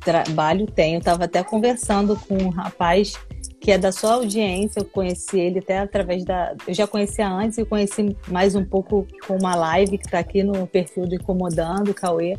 trabalho 0.00 0.66
tem. 0.66 0.94
Eu 0.94 0.98
estava 0.98 1.26
até 1.26 1.44
conversando 1.44 2.16
com 2.26 2.36
um 2.36 2.48
rapaz 2.48 3.16
que 3.64 3.72
é 3.72 3.78
da 3.78 3.90
sua 3.90 4.12
audiência. 4.12 4.80
Eu 4.80 4.84
conheci 4.84 5.40
ele 5.40 5.60
até 5.60 5.78
através 5.78 6.22
da. 6.22 6.54
Eu 6.68 6.74
já 6.74 6.86
conhecia 6.86 7.26
antes 7.26 7.56
e 7.56 7.64
conheci 7.64 8.14
mais 8.28 8.54
um 8.54 8.62
pouco 8.62 9.06
com 9.26 9.38
uma 9.38 9.54
live 9.54 9.96
que 9.96 10.04
está 10.04 10.18
aqui 10.18 10.42
no 10.42 10.66
perfil 10.66 11.06
do 11.06 11.14
Incomodando, 11.14 11.94
Cauê. 11.94 12.36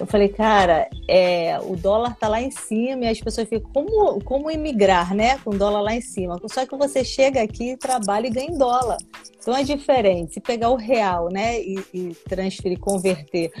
Eu 0.00 0.06
falei, 0.06 0.30
cara, 0.30 0.88
é, 1.06 1.60
o 1.60 1.76
dólar 1.76 2.16
tá 2.16 2.26
lá 2.26 2.40
em 2.40 2.50
cima 2.50 3.04
e 3.04 3.08
as 3.08 3.20
pessoas 3.20 3.46
ficam, 3.46 3.70
como, 3.70 4.18
como 4.24 4.50
imigrar, 4.50 5.14
né? 5.14 5.36
Com 5.44 5.50
o 5.50 5.58
dólar 5.58 5.82
lá 5.82 5.94
em 5.94 6.00
cima. 6.00 6.40
Só 6.46 6.64
que 6.64 6.74
você 6.74 7.04
chega 7.04 7.42
aqui, 7.42 7.76
trabalha 7.76 8.26
e 8.26 8.30
ganha 8.30 8.48
em 8.48 8.56
dólar. 8.56 8.96
Então 9.38 9.54
é 9.54 9.62
diferente. 9.62 10.32
Se 10.32 10.40
pegar 10.40 10.70
o 10.70 10.76
real, 10.76 11.28
né, 11.30 11.60
e, 11.60 11.84
e 11.92 12.16
transferir, 12.26 12.78
converter 12.78 13.52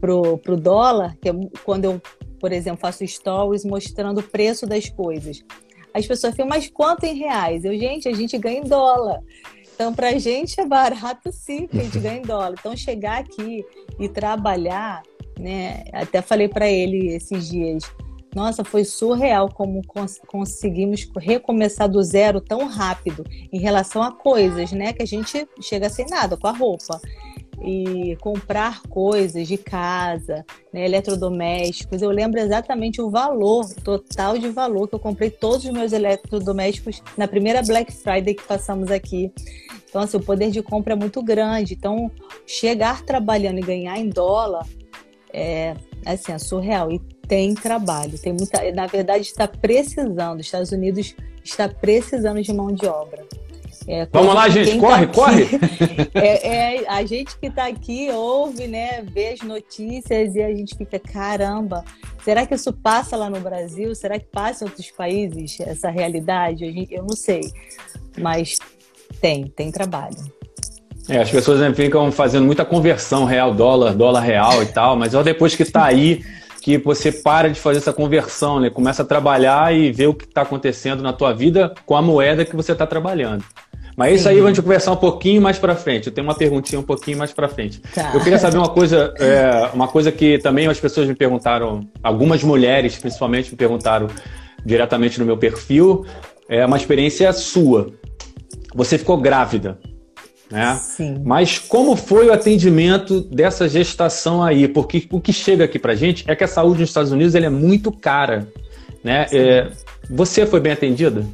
pro, 0.00 0.38
pro 0.38 0.56
dólar, 0.56 1.18
que 1.20 1.28
é 1.28 1.34
quando 1.66 1.84
eu, 1.84 2.00
por 2.40 2.50
exemplo, 2.50 2.80
faço 2.80 3.06
stories 3.06 3.62
mostrando 3.62 4.20
o 4.20 4.22
preço 4.22 4.66
das 4.66 4.88
coisas. 4.88 5.44
As 5.94 6.06
pessoas 6.06 6.32
ficam, 6.32 6.48
mas 6.48 6.68
quanto 6.68 7.04
em 7.04 7.14
reais? 7.14 7.64
Eu, 7.64 7.78
gente, 7.78 8.08
a 8.08 8.12
gente 8.12 8.36
ganha 8.36 8.58
em 8.58 8.64
dólar. 8.64 9.22
Então, 9.74 9.94
para 9.94 10.10
a 10.10 10.18
gente 10.18 10.60
é 10.60 10.66
barato 10.66 11.32
sim, 11.32 11.68
a 11.72 11.76
gente 11.76 11.98
ganha 12.00 12.18
em 12.18 12.22
dólar. 12.26 12.56
Então, 12.58 12.76
chegar 12.76 13.20
aqui 13.20 13.64
e 13.98 14.08
trabalhar, 14.08 15.02
né? 15.38 15.84
Até 15.92 16.20
falei 16.20 16.48
para 16.48 16.68
ele 16.68 17.14
esses 17.14 17.48
dias, 17.48 17.84
nossa, 18.34 18.64
foi 18.64 18.84
surreal 18.84 19.48
como 19.48 19.86
cons 19.86 20.20
conseguimos 20.26 21.08
recomeçar 21.16 21.88
do 21.88 22.02
zero 22.02 22.40
tão 22.40 22.66
rápido 22.66 23.24
em 23.52 23.60
relação 23.60 24.02
a 24.02 24.10
coisas, 24.10 24.72
né? 24.72 24.92
Que 24.92 25.02
a 25.02 25.06
gente 25.06 25.48
chega 25.60 25.88
sem 25.88 26.06
nada, 26.06 26.36
com 26.36 26.48
a 26.48 26.52
roupa 26.52 27.00
e 27.64 28.16
comprar 28.16 28.82
coisas 28.82 29.48
de 29.48 29.56
casa, 29.56 30.44
né, 30.72 30.84
eletrodomésticos. 30.84 32.02
Eu 32.02 32.10
lembro 32.10 32.38
exatamente 32.38 33.00
o 33.00 33.10
valor, 33.10 33.66
total 33.82 34.36
de 34.36 34.50
valor 34.50 34.86
que 34.86 34.94
eu 34.94 34.98
comprei 34.98 35.30
todos 35.30 35.64
os 35.64 35.70
meus 35.70 35.92
eletrodomésticos 35.92 37.02
na 37.16 37.26
primeira 37.26 37.62
Black 37.62 37.90
Friday 37.92 38.34
que 38.34 38.42
passamos 38.42 38.90
aqui. 38.90 39.32
Então, 39.88 40.02
assim, 40.02 40.16
o 40.16 40.20
poder 40.20 40.50
de 40.50 40.62
compra 40.62 40.92
é 40.92 40.96
muito 40.96 41.22
grande. 41.22 41.74
Então, 41.74 42.10
chegar 42.46 43.02
trabalhando 43.02 43.58
e 43.58 43.62
ganhar 43.62 43.98
em 43.98 44.08
dólar 44.08 44.66
é, 45.32 45.74
assim, 46.04 46.32
é 46.32 46.38
surreal. 46.38 46.92
E 46.92 46.98
tem 47.26 47.54
trabalho, 47.54 48.18
tem 48.18 48.32
muita. 48.32 48.60
Na 48.72 48.86
verdade, 48.86 49.22
está 49.22 49.48
precisando. 49.48 50.40
Os 50.40 50.46
Estados 50.46 50.72
Unidos 50.72 51.14
está 51.42 51.68
precisando 51.68 52.42
de 52.42 52.52
mão 52.52 52.68
de 52.68 52.86
obra. 52.86 53.24
É, 53.86 54.06
Vamos 54.10 54.34
lá, 54.34 54.48
gente, 54.48 54.78
corre, 54.78 55.06
tá 55.06 55.12
corre! 55.14 55.48
É, 56.14 56.78
é, 56.78 56.88
a 56.88 57.04
gente 57.04 57.38
que 57.38 57.46
está 57.46 57.66
aqui 57.66 58.10
ouve, 58.10 58.66
né, 58.66 59.02
vê 59.02 59.30
as 59.30 59.40
notícias 59.40 60.34
e 60.34 60.42
a 60.42 60.48
gente 60.54 60.76
fica, 60.76 60.98
caramba, 60.98 61.84
será 62.24 62.46
que 62.46 62.54
isso 62.54 62.72
passa 62.72 63.16
lá 63.16 63.28
no 63.28 63.40
Brasil? 63.40 63.94
Será 63.94 64.18
que 64.18 64.26
passa 64.26 64.64
em 64.64 64.68
outros 64.68 64.90
países 64.90 65.58
essa 65.60 65.90
realidade? 65.90 66.64
Eu 66.90 67.02
não 67.02 67.16
sei, 67.16 67.42
mas 68.18 68.58
tem, 69.20 69.44
tem 69.48 69.70
trabalho. 69.70 70.16
É, 71.08 71.18
as 71.18 71.30
pessoas 71.30 71.76
ficam 71.76 72.10
fazendo 72.10 72.46
muita 72.46 72.64
conversão 72.64 73.24
real, 73.24 73.52
dólar, 73.52 73.94
dólar 73.94 74.20
real 74.20 74.62
e 74.62 74.66
tal, 74.66 74.96
mas 74.96 75.12
depois 75.12 75.54
que 75.54 75.62
está 75.62 75.84
aí, 75.84 76.24
que 76.62 76.78
você 76.78 77.12
para 77.12 77.50
de 77.50 77.60
fazer 77.60 77.76
essa 77.76 77.92
conversão, 77.92 78.58
né? 78.58 78.70
Começa 78.70 79.02
a 79.02 79.04
trabalhar 79.04 79.74
e 79.74 79.92
ver 79.92 80.06
o 80.06 80.14
que 80.14 80.24
está 80.24 80.40
acontecendo 80.40 81.02
na 81.02 81.12
tua 81.12 81.34
vida 81.34 81.74
com 81.84 81.94
a 81.94 82.00
moeda 82.00 82.42
que 82.42 82.56
você 82.56 82.72
está 82.72 82.86
trabalhando. 82.86 83.44
Mas 83.96 84.20
isso 84.20 84.28
aí 84.28 84.40
a 84.40 84.46
gente 84.46 84.60
conversar 84.60 84.92
um 84.92 84.96
pouquinho 84.96 85.40
mais 85.40 85.58
para 85.58 85.76
frente. 85.76 86.08
Eu 86.08 86.12
tenho 86.12 86.26
uma 86.26 86.34
perguntinha 86.34 86.80
um 86.80 86.84
pouquinho 86.84 87.16
mais 87.16 87.32
para 87.32 87.48
frente. 87.48 87.80
Tá. 87.94 88.10
Eu 88.12 88.20
queria 88.20 88.38
saber 88.38 88.58
uma 88.58 88.68
coisa, 88.68 89.14
é, 89.18 89.70
uma 89.72 89.86
coisa 89.86 90.10
que 90.10 90.38
também 90.38 90.66
as 90.66 90.80
pessoas 90.80 91.06
me 91.06 91.14
perguntaram, 91.14 91.88
algumas 92.02 92.42
mulheres 92.42 92.96
principalmente 92.96 93.50
me 93.50 93.56
perguntaram 93.56 94.08
diretamente 94.64 95.20
no 95.20 95.26
meu 95.26 95.36
perfil, 95.36 96.04
é 96.48 96.64
uma 96.66 96.76
experiência 96.76 97.32
sua. 97.32 97.92
Você 98.74 98.98
ficou 98.98 99.16
grávida, 99.16 99.78
né? 100.50 100.76
Sim. 100.80 101.22
Mas 101.24 101.58
como 101.58 101.94
foi 101.94 102.28
o 102.28 102.32
atendimento 102.32 103.20
dessa 103.20 103.68
gestação 103.68 104.42
aí? 104.42 104.66
Porque 104.66 105.06
o 105.10 105.20
que 105.20 105.32
chega 105.32 105.64
aqui 105.64 105.78
para 105.78 105.94
gente 105.94 106.24
é 106.26 106.34
que 106.34 106.42
a 106.42 106.48
saúde 106.48 106.80
nos 106.80 106.90
Estados 106.90 107.12
Unidos 107.12 107.34
é 107.34 107.48
muito 107.48 107.92
cara, 107.92 108.48
né? 109.02 109.26
É, 109.32 109.68
você 110.10 110.44
foi 110.44 110.60
bem 110.60 110.72
atendida? 110.72 111.24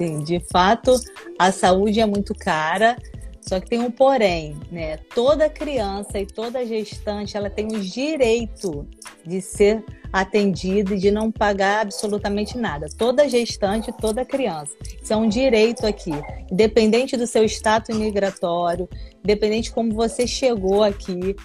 Sim, 0.00 0.20
de 0.20 0.40
fato, 0.50 0.98
a 1.38 1.52
saúde 1.52 2.00
é 2.00 2.06
muito 2.06 2.34
cara. 2.34 2.96
Só 3.42 3.60
que 3.60 3.68
tem 3.68 3.80
um 3.80 3.90
porém, 3.90 4.56
né? 4.72 4.96
Toda 5.14 5.48
criança 5.48 6.18
e 6.18 6.26
toda 6.26 6.64
gestante, 6.64 7.36
ela 7.36 7.50
tem 7.50 7.66
o 7.66 7.80
direito 7.80 8.88
de 9.26 9.42
ser 9.42 9.84
atendida 10.10 10.94
e 10.94 10.98
de 10.98 11.10
não 11.10 11.30
pagar 11.30 11.82
absolutamente 11.82 12.56
nada. 12.56 12.86
Toda 12.96 13.28
gestante, 13.28 13.92
toda 13.92 14.24
criança. 14.24 14.74
Isso 15.02 15.12
é 15.12 15.16
um 15.16 15.28
direito 15.28 15.86
aqui. 15.86 16.12
Independente 16.50 17.14
do 17.14 17.26
seu 17.26 17.44
status 17.44 17.94
migratório, 17.94 18.88
independente 19.22 19.64
de 19.64 19.72
como 19.72 19.92
você 19.92 20.26
chegou 20.26 20.82
aqui, 20.82 21.36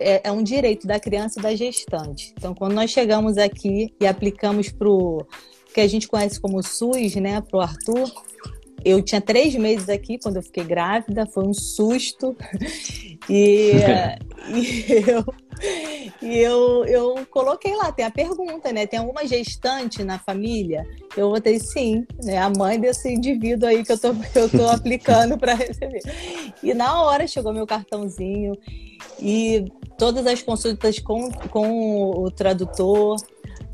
é, 0.00 0.28
é 0.28 0.32
um 0.32 0.42
direito 0.42 0.88
da 0.88 0.98
criança 0.98 1.38
e 1.38 1.42
da 1.42 1.54
gestante. 1.54 2.32
Então, 2.36 2.52
quando 2.52 2.72
nós 2.72 2.90
chegamos 2.90 3.38
aqui 3.38 3.94
e 4.00 4.06
aplicamos 4.06 4.70
para 4.72 4.88
o 4.88 5.24
que 5.76 5.80
a 5.82 5.86
gente 5.86 6.08
conhece 6.08 6.40
como 6.40 6.62
SUS, 6.62 7.16
né, 7.16 7.38
para 7.42 7.58
o 7.58 7.60
Arthur, 7.60 8.10
eu 8.82 9.02
tinha 9.02 9.20
três 9.20 9.54
meses 9.56 9.90
aqui 9.90 10.18
quando 10.18 10.36
eu 10.36 10.42
fiquei 10.42 10.64
grávida, 10.64 11.26
foi 11.26 11.46
um 11.46 11.52
susto. 11.52 12.34
E, 13.28 13.72
e 14.54 15.10
eu, 15.10 15.24
e 16.22 16.38
eu, 16.38 16.84
eu 16.84 17.26
coloquei 17.28 17.74
lá, 17.74 17.90
tem 17.90 18.04
a 18.04 18.10
pergunta, 18.10 18.70
né? 18.72 18.86
Tem 18.86 19.00
alguma 19.00 19.26
gestante 19.26 20.04
na 20.04 20.16
família? 20.16 20.86
Eu 21.16 21.30
botei 21.30 21.58
sim, 21.58 22.06
né? 22.22 22.38
A 22.38 22.48
mãe 22.50 22.78
desse 22.78 23.12
indivíduo 23.12 23.68
aí 23.68 23.82
que 23.82 23.90
eu 23.90 23.98
tô, 23.98 24.14
eu 24.34 24.48
tô 24.48 24.68
aplicando 24.70 25.36
para 25.36 25.54
receber. 25.54 26.02
E 26.62 26.72
na 26.72 27.02
hora 27.02 27.26
chegou 27.26 27.52
meu 27.52 27.66
cartãozinho 27.66 28.52
e 29.20 29.64
todas 29.98 30.26
as 30.26 30.42
consultas 30.42 30.98
com, 31.00 31.32
com 31.50 32.10
o 32.10 32.30
tradutor, 32.30 33.16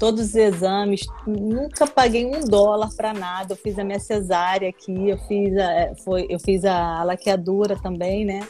todos 0.02 0.30
os 0.30 0.34
exames, 0.34 1.06
nunca 1.24 1.86
paguei 1.86 2.26
um 2.26 2.40
dólar 2.40 2.90
para 2.96 3.14
nada. 3.14 3.52
Eu 3.52 3.56
fiz 3.56 3.78
a 3.78 3.84
minha 3.84 4.00
cesárea 4.00 4.68
aqui, 4.68 5.10
eu 5.10 5.16
fiz 5.28 5.56
a, 5.56 5.72
é, 5.72 5.94
foi, 5.94 6.26
eu 6.28 6.40
fiz 6.40 6.64
a 6.64 7.04
laqueadura 7.04 7.76
também, 7.80 8.24
né? 8.24 8.40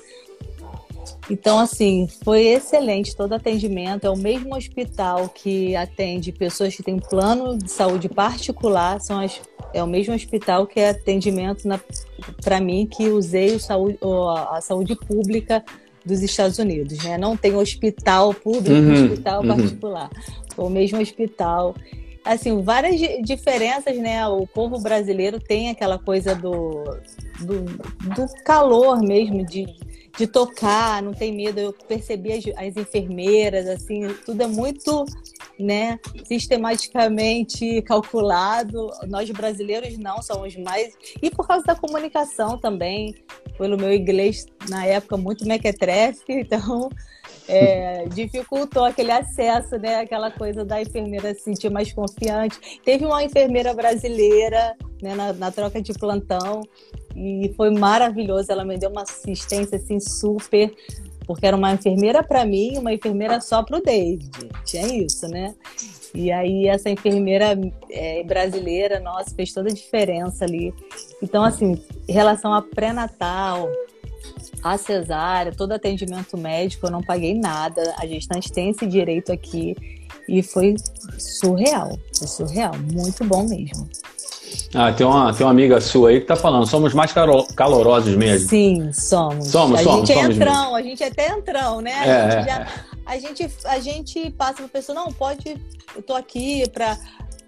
Então, 1.28 1.59
assim, 1.59 2.09
foi 2.25 2.47
excelente 2.47 3.14
todo 3.14 3.35
atendimento. 3.35 4.06
É 4.06 4.09
o 4.09 4.16
mesmo 4.16 4.56
hospital 4.56 5.28
que 5.28 5.76
atende 5.76 6.32
pessoas 6.32 6.75
que 6.75 6.82
têm 6.82 6.99
plano 6.99 7.59
de 7.59 7.71
saúde 7.71 8.09
particular, 8.09 8.99
são 9.02 9.21
as, 9.21 9.38
é 9.75 9.85
o 9.85 9.87
mesmo 9.87 10.14
hospital 10.14 10.66
que 10.66 10.80
é 10.80 10.88
atendimento 10.88 11.68
para 12.42 12.62
mim 12.62 12.88
que 12.90 13.11
usei 13.11 13.54
o 13.54 13.61
saúde, 13.61 13.99
a 14.49 14.59
saúde 14.62 14.97
pública 14.97 15.62
dos 16.02 16.23
Estados 16.23 16.59
Unidos, 16.59 17.04
né? 17.04 17.18
Não 17.18 17.37
tem 17.37 17.54
hospital 17.54 18.32
público, 18.32 18.71
uhum, 18.71 19.04
hospital 19.04 19.42
uhum. 19.42 19.49
particular 19.49 20.11
o 20.56 20.68
mesmo 20.68 21.00
hospital. 21.00 21.75
Assim, 22.25 22.62
várias 22.62 23.00
diferenças, 23.25 23.97
né? 23.97 24.26
O 24.28 24.47
povo 24.47 24.78
brasileiro 24.78 25.40
tem 25.40 25.71
aquela 25.71 25.99
coisa 25.99 26.35
do, 26.35 26.85
do, 27.40 27.64
do 28.14 28.26
calor 28.44 29.00
mesmo, 29.00 29.44
de, 29.44 29.66
de 30.16 30.26
tocar, 30.28 31.02
não 31.02 31.12
tem 31.12 31.35
medo. 31.35 31.59
Eu 31.59 31.73
percebi 31.73 32.32
as, 32.32 32.44
as 32.56 32.76
enfermeiras, 32.76 33.66
assim, 33.66 34.06
tudo 34.25 34.40
é 34.40 34.47
muito 34.47 35.04
né, 35.59 35.99
sistematicamente 36.25 37.83
calculado. 37.83 38.90
Nós 39.09 39.29
brasileiros 39.31 39.98
não 39.98 40.22
somos 40.22 40.57
mais. 40.57 40.94
E 41.20 41.29
por 41.29 41.46
causa 41.46 41.64
da 41.64 41.74
comunicação 41.74 42.57
também, 42.57 43.16
pelo 43.59 43.77
meu 43.77 43.92
inglês 43.92 44.46
na 44.68 44.87
época 44.87 45.16
muito 45.16 45.44
mequetrefe, 45.44 46.22
então 46.29 46.88
é, 47.48 48.07
dificultou 48.09 48.85
aquele 48.85 49.11
acesso, 49.11 49.76
né? 49.78 50.00
Aquela 50.00 50.31
coisa 50.31 50.64
da 50.64 50.81
enfermeira 50.81 51.35
se 51.35 51.40
sentir 51.40 51.70
mais 51.70 51.92
confiante. 51.92 52.81
Teve 52.85 53.05
uma 53.05 53.22
enfermeira 53.22 53.74
brasileira 53.74 54.76
né, 55.02 55.14
na, 55.14 55.33
na 55.33 55.50
troca 55.50 55.81
de 55.81 55.92
plantão 55.92 56.61
e 57.16 57.52
foi 57.57 57.70
maravilhoso. 57.70 58.50
Ela 58.50 58.64
me 58.64 58.78
deu 58.78 58.90
uma 58.90 59.02
assistência 59.02 59.76
assim 59.76 59.98
super 60.00 60.72
porque 61.26 61.46
era 61.46 61.57
uma 61.57 61.72
enfermeira 61.72 62.22
para 62.22 62.44
mim 62.44 62.74
e 62.74 62.78
uma 62.78 62.92
enfermeira 62.92 63.40
só 63.40 63.62
para 63.62 63.78
o 63.78 63.83
David. 63.83 64.31
Tinha 64.64 64.87
isso, 64.87 65.28
né? 65.28 65.55
E 66.14 66.31
aí 66.31 66.66
essa 66.66 66.90
enfermeira 66.90 67.59
é, 67.90 68.22
brasileira, 68.24 69.00
nossa, 69.00 69.35
fez 69.35 69.52
toda 69.52 69.70
a 69.70 69.74
diferença 69.74 70.44
ali. 70.44 70.74
Então, 71.22 71.42
assim, 71.42 71.81
em 72.07 72.12
relação 72.12 72.52
a 72.52 72.61
pré-natal, 72.61 73.70
a 74.62 74.79
cesárea, 74.79 75.53
todo 75.53 75.72
atendimento 75.72 76.37
médico, 76.37 76.87
eu 76.87 76.90
não 76.90 77.03
paguei 77.03 77.35
nada. 77.35 77.94
A 77.98 78.07
gestante 78.07 78.53
tem 78.53 78.70
esse 78.70 78.87
direito 78.87 79.33
aqui 79.33 79.77
e 80.29 80.42
foi 80.42 80.77
surreal, 81.18 81.98
foi 82.16 82.29
surreal, 82.29 82.72
muito 82.92 83.25
bom 83.25 83.46
mesmo. 83.46 83.88
Ah, 84.75 84.92
tem 84.92 85.07
uma, 85.07 85.33
tem 85.33 85.44
uma 85.44 85.51
amiga 85.51 85.81
sua 85.81 86.11
aí 86.11 86.20
que 86.20 86.27
tá 86.27 86.37
falando, 86.37 86.66
somos 86.66 86.94
mais 86.94 87.12
calorosos 87.57 88.14
mesmo. 88.14 88.48
Sim, 88.48 88.92
somos. 88.92 89.48
Somos, 89.48 89.81
a 89.81 89.83
somos. 89.83 90.09
gente 90.09 90.18
é 90.18 90.22
entrão, 90.22 90.62
mesmo. 90.62 90.77
a 90.77 90.83
gente 90.83 91.03
é 91.03 91.07
até 91.07 91.29
entrão, 91.29 91.81
né? 91.81 91.92
A, 91.92 92.07
é, 92.07 92.31
gente 92.31 92.44
já, 92.44 92.61
é. 92.61 92.66
a, 93.07 93.18
gente, 93.18 93.51
a 93.64 93.81
gente 93.81 94.31
passa 94.31 94.55
pra 94.55 94.68
pessoa, 94.68 94.94
não, 94.94 95.12
pode, 95.12 95.57
eu 95.96 96.03
tô 96.03 96.14
aqui 96.14 96.68
pra 96.70 96.98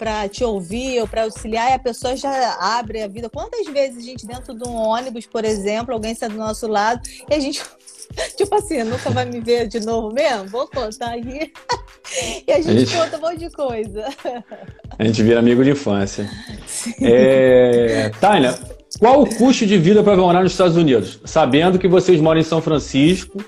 para 0.05 0.29
te 0.29 0.45
ouvir 0.45 1.01
ou 1.01 1.09
para 1.09 1.23
auxiliar 1.23 1.71
e 1.71 1.73
a 1.73 1.79
pessoa 1.79 2.15
já 2.15 2.59
abre 2.61 3.01
a 3.01 3.09
vida. 3.09 3.31
Quantas 3.31 3.67
vezes 3.69 3.97
a 3.97 4.03
gente 4.03 4.27
dentro 4.27 4.53
de 4.53 4.69
um 4.69 4.75
ônibus, 4.75 5.25
por 5.25 5.47
exemplo, 5.47 5.95
alguém 5.95 6.13
está 6.13 6.29
do 6.29 6.37
nosso 6.37 6.67
lado 6.67 7.01
e 7.31 7.33
a 7.35 7.41
gente 7.41 7.63
tipo 8.37 8.55
assim, 8.55 8.83
nunca 8.83 9.09
vai 9.09 9.25
me 9.25 9.41
ver 9.41 9.67
de 9.67 9.81
novo 9.81 10.13
mesmo? 10.13 10.47
Vou 10.49 10.69
contar 10.69 11.15
aqui. 11.15 11.51
e 12.47 12.53
a 12.53 12.57
gente, 12.57 12.69
a 12.69 12.73
gente, 12.81 12.95
conta 12.95 13.17
um 13.17 13.21
monte 13.23 13.39
de 13.39 13.51
coisa. 13.51 14.05
A 14.99 15.05
gente 15.05 15.23
vira 15.23 15.39
amigo 15.39 15.65
de 15.65 15.71
infância. 15.71 16.29
É... 17.01 18.11
Tânia, 18.21 18.59
qual 18.99 19.23
o 19.23 19.37
custo 19.37 19.65
de 19.65 19.79
vida 19.79 20.03
para 20.03 20.19
morar 20.19 20.43
nos 20.43 20.53
Estados 20.53 20.77
Unidos? 20.77 21.19
Sabendo 21.25 21.79
que 21.79 21.89
vocês 21.89 22.21
moram 22.21 22.43
em 22.43 22.45
São 22.45 22.61
Francisco, 22.61 23.43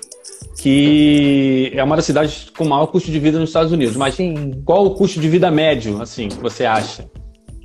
que 0.57 1.71
é 1.75 1.83
uma 1.83 1.95
das 1.95 2.05
cidades 2.05 2.49
com 2.55 2.65
maior 2.65 2.87
custo 2.87 3.11
de 3.11 3.19
vida 3.19 3.39
nos 3.39 3.49
Estados 3.49 3.71
Unidos. 3.71 3.95
Mas 3.95 4.15
Sim. 4.15 4.61
qual 4.65 4.85
o 4.85 4.95
custo 4.95 5.19
de 5.19 5.29
vida 5.29 5.51
médio, 5.51 6.01
assim, 6.01 6.29
que 6.29 6.41
você 6.41 6.65
acha? 6.65 7.05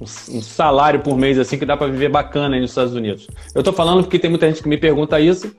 Um 0.00 0.42
salário 0.42 1.00
por 1.00 1.16
mês, 1.16 1.38
assim, 1.38 1.56
que 1.56 1.64
dá 1.64 1.76
para 1.76 1.86
viver 1.86 2.10
bacana 2.10 2.54
aí 2.56 2.60
nos 2.60 2.70
Estados 2.70 2.94
Unidos. 2.94 3.28
Eu 3.54 3.62
tô 3.62 3.72
falando 3.72 4.02
porque 4.02 4.18
tem 4.18 4.28
muita 4.28 4.48
gente 4.48 4.62
que 4.62 4.68
me 4.68 4.76
pergunta 4.76 5.18
isso, 5.20 5.54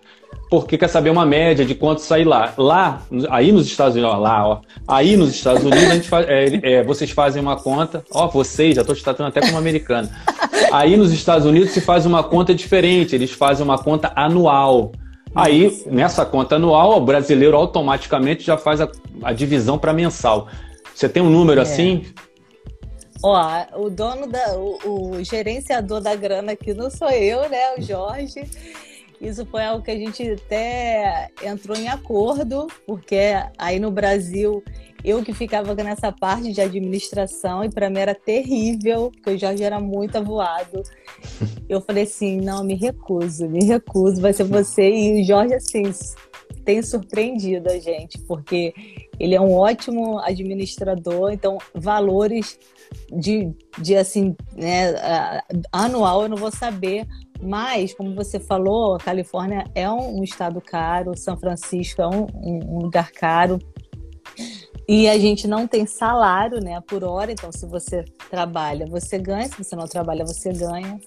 porque 0.49 0.77
quer 0.77 0.89
saber 0.89 1.09
uma 1.09 1.25
média 1.25 1.65
de 1.65 1.73
quanto 1.73 2.01
sair 2.01 2.25
lá. 2.25 2.53
Lá, 2.57 3.01
aí 3.29 3.51
nos 3.51 3.65
Estados 3.65 3.95
Unidos, 3.95 4.13
ó, 4.13 4.17
lá, 4.19 4.47
ó, 4.47 4.61
aí 4.87 5.15
nos 5.15 5.29
Estados 5.29 5.63
Unidos, 5.63 5.89
a 5.89 5.95
gente 5.95 6.09
faz, 6.09 6.27
é, 6.27 6.59
é, 6.61 6.83
vocês 6.83 7.09
fazem 7.09 7.41
uma 7.41 7.55
conta, 7.55 8.03
ó, 8.11 8.27
vocês, 8.27 8.75
já 8.75 8.83
tô 8.83 8.93
te 8.93 9.03
tratando 9.03 9.27
até 9.27 9.41
como 9.41 9.57
americano. 9.57 10.09
Aí 10.71 10.97
nos 10.97 11.11
Estados 11.11 11.47
Unidos 11.47 11.71
se 11.71 11.81
faz 11.81 12.05
uma 12.05 12.23
conta 12.23 12.53
diferente, 12.53 13.15
eles 13.15 13.31
fazem 13.31 13.63
uma 13.63 13.77
conta 13.77 14.11
anual. 14.15 14.91
Aí, 15.35 15.83
nessa 15.87 16.25
conta 16.25 16.55
anual, 16.55 16.97
o 16.97 17.01
brasileiro 17.01 17.57
automaticamente 17.57 18.43
já 18.43 18.57
faz 18.57 18.79
a, 18.79 18.89
a 19.23 19.33
divisão 19.33 19.79
para 19.79 19.91
mensal. 19.91 20.47
Você 20.93 21.09
tem 21.09 21.23
um 21.23 21.29
número 21.29 21.59
é. 21.59 21.63
assim? 21.63 22.05
Ó, 23.23 23.65
o 23.77 23.89
dono 23.89 24.27
da. 24.27 24.55
O, 24.57 25.15
o, 25.15 25.23
gerenciador 25.23 26.01
da 26.01 26.13
grana 26.13 26.51
aqui 26.51 26.73
não 26.73 26.89
sou 26.89 27.09
eu, 27.09 27.49
né? 27.49 27.73
O 27.77 27.81
Jorge. 27.81 28.43
Isso 29.19 29.45
foi 29.45 29.63
algo 29.63 29.83
que 29.83 29.91
a 29.91 29.97
gente 29.97 30.31
até 30.31 31.29
entrou 31.41 31.77
em 31.77 31.87
acordo, 31.87 32.67
porque 32.85 33.33
aí 33.57 33.79
no 33.79 33.89
Brasil 33.89 34.61
eu 35.03 35.23
que 35.23 35.33
ficava 35.33 35.75
nessa 35.75 36.11
parte 36.11 36.51
de 36.51 36.61
administração 36.61 37.63
e 37.63 37.69
para 37.69 37.89
mim 37.89 37.99
era 37.99 38.15
terrível, 38.15 39.11
porque 39.11 39.31
o 39.31 39.37
Jorge 39.37 39.63
era 39.63 39.79
muito 39.79 40.17
avoado. 40.17 40.81
Eu 41.67 41.81
falei 41.81 42.03
assim, 42.03 42.39
não, 42.39 42.63
me 42.63 42.75
recuso, 42.75 43.47
me 43.49 43.65
recuso, 43.65 44.21
vai 44.21 44.33
ser 44.33 44.45
você. 44.45 44.89
E 44.89 45.21
o 45.21 45.25
Jorge, 45.25 45.55
assim, 45.55 45.83
tem 46.63 46.81
surpreendido 46.81 47.69
a 47.69 47.77
gente, 47.77 48.17
porque 48.19 48.73
ele 49.19 49.35
é 49.35 49.41
um 49.41 49.53
ótimo 49.53 50.19
administrador, 50.19 51.31
então 51.31 51.57
valores 51.73 52.57
de, 53.11 53.51
de 53.77 53.95
assim, 53.95 54.35
né, 54.55 54.93
anual 55.71 56.23
eu 56.23 56.29
não 56.29 56.37
vou 56.37 56.51
saber, 56.51 57.05
mas, 57.41 57.93
como 57.93 58.15
você 58.15 58.39
falou, 58.39 58.95
a 58.95 58.99
Califórnia 58.99 59.65
é 59.75 59.89
um, 59.89 60.19
um 60.19 60.23
estado 60.23 60.61
caro, 60.61 61.17
São 61.17 61.37
Francisco 61.37 62.01
é 62.01 62.07
um, 62.07 62.25
um, 62.33 62.75
um 62.75 62.79
lugar 62.79 63.11
caro. 63.11 63.59
E 64.87 65.07
a 65.07 65.17
gente 65.17 65.47
não 65.47 65.65
tem 65.67 65.85
salário, 65.85 66.59
né, 66.59 66.81
por 66.81 67.03
hora. 67.03 67.31
Então, 67.31 67.51
se 67.51 67.65
você 67.65 68.03
trabalha, 68.29 68.85
você 68.85 69.17
ganha. 69.17 69.47
Se 69.47 69.63
você 69.63 69.75
não 69.75 69.87
trabalha, 69.87 70.25
você 70.25 70.51
ganha. 70.51 70.99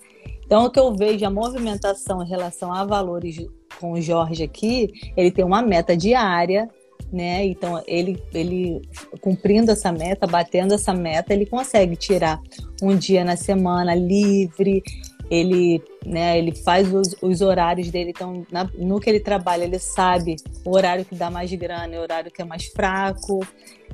Então, 0.44 0.64
o 0.64 0.70
que 0.70 0.78
eu 0.78 0.94
vejo 0.94 1.26
a 1.26 1.30
movimentação 1.30 2.22
em 2.22 2.28
relação 2.28 2.72
a 2.72 2.84
valores 2.84 3.36
com 3.80 3.92
o 3.92 4.00
Jorge 4.00 4.44
aqui, 4.44 4.92
ele 5.16 5.30
tem 5.30 5.44
uma 5.44 5.60
meta 5.60 5.96
diária, 5.96 6.68
né? 7.12 7.44
Então, 7.44 7.82
ele, 7.86 8.22
ele 8.32 8.80
cumprindo 9.20 9.72
essa 9.72 9.92
meta, 9.92 10.26
batendo 10.26 10.74
essa 10.74 10.94
meta, 10.94 11.34
ele 11.34 11.46
consegue 11.46 11.96
tirar 11.96 12.40
um 12.82 12.96
dia 12.96 13.24
na 13.24 13.36
semana 13.36 13.94
livre, 13.94 14.82
ele, 15.30 15.82
né, 16.04 16.38
ele 16.38 16.54
faz 16.54 16.92
os, 16.92 17.16
os 17.20 17.40
horários 17.40 17.90
dele, 17.90 18.10
então 18.10 18.46
na, 18.50 18.68
no 18.78 19.00
que 19.00 19.10
ele 19.10 19.20
trabalha 19.20 19.64
ele 19.64 19.78
sabe 19.78 20.36
o 20.64 20.74
horário 20.74 21.04
que 21.04 21.14
dá 21.14 21.30
mais 21.30 21.52
grana 21.52 21.96
o 21.96 22.00
horário 22.00 22.30
que 22.30 22.42
é 22.42 22.44
mais 22.44 22.66
fraco, 22.66 23.40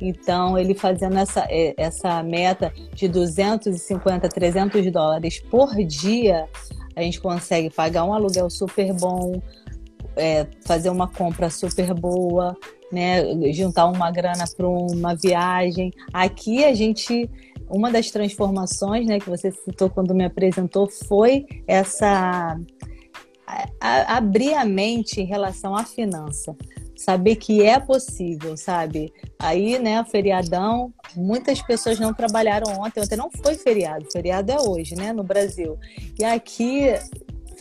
então 0.01 0.59
ele 0.59 0.75
fazendo 0.75 1.17
essa, 1.19 1.47
é, 1.49 1.75
essa 1.77 2.23
meta 2.23 2.73
de 2.95 3.09
250, 3.09 4.29
300 4.29 4.93
dólares 4.93 5.41
por 5.41 5.75
dia, 5.85 6.47
a 6.95 7.03
gente 7.03 7.21
consegue 7.21 7.71
pagar 7.71 8.05
um 8.05 8.13
aluguel 8.13 8.51
super 8.51 8.93
bom, 8.93 9.41
é, 10.17 10.47
fazer 10.67 10.91
uma 10.91 11.09
compra 11.09 11.49
super 11.49 11.95
boa, 11.95 12.55
né, 12.91 13.23
juntar 13.53 13.87
uma 13.87 14.11
grana 14.11 14.45
para 14.55 14.69
uma 14.69 15.15
viagem. 15.15 15.91
Aqui 16.13 16.63
a 16.63 16.75
gente 16.75 17.31
uma 17.73 17.91
das 17.91 18.11
transformações 18.11 19.07
né, 19.07 19.19
que 19.19 19.29
você 19.29 19.51
citou 19.51 19.89
quando 19.89 20.15
me 20.15 20.25
apresentou 20.25 20.89
foi 20.89 21.47
essa 21.67 22.59
a, 23.47 23.69
a, 23.81 24.17
abrir 24.19 24.55
a 24.55 24.65
mente 24.65 25.21
em 25.21 25.25
relação 25.25 25.75
à 25.75 25.85
finança. 25.85 26.55
Saber 26.95 27.37
que 27.37 27.63
é 27.63 27.81
possível, 27.81 28.57
sabe? 28.57 29.13
Aí, 29.39 29.79
né, 29.79 30.05
feriadão, 30.05 30.93
muitas 31.17 31.61
pessoas 31.63 31.99
não 31.99 32.13
trabalharam 32.13 32.81
ontem. 32.81 33.01
Ontem 33.01 33.17
não 33.17 33.31
foi 33.43 33.55
feriado, 33.55 34.07
feriado 34.13 34.53
é 34.53 34.61
hoje, 34.61 34.95
né, 34.95 35.13
no 35.13 35.25
Brasil. 35.25 35.79
E 36.19 36.25
aqui 36.25 36.91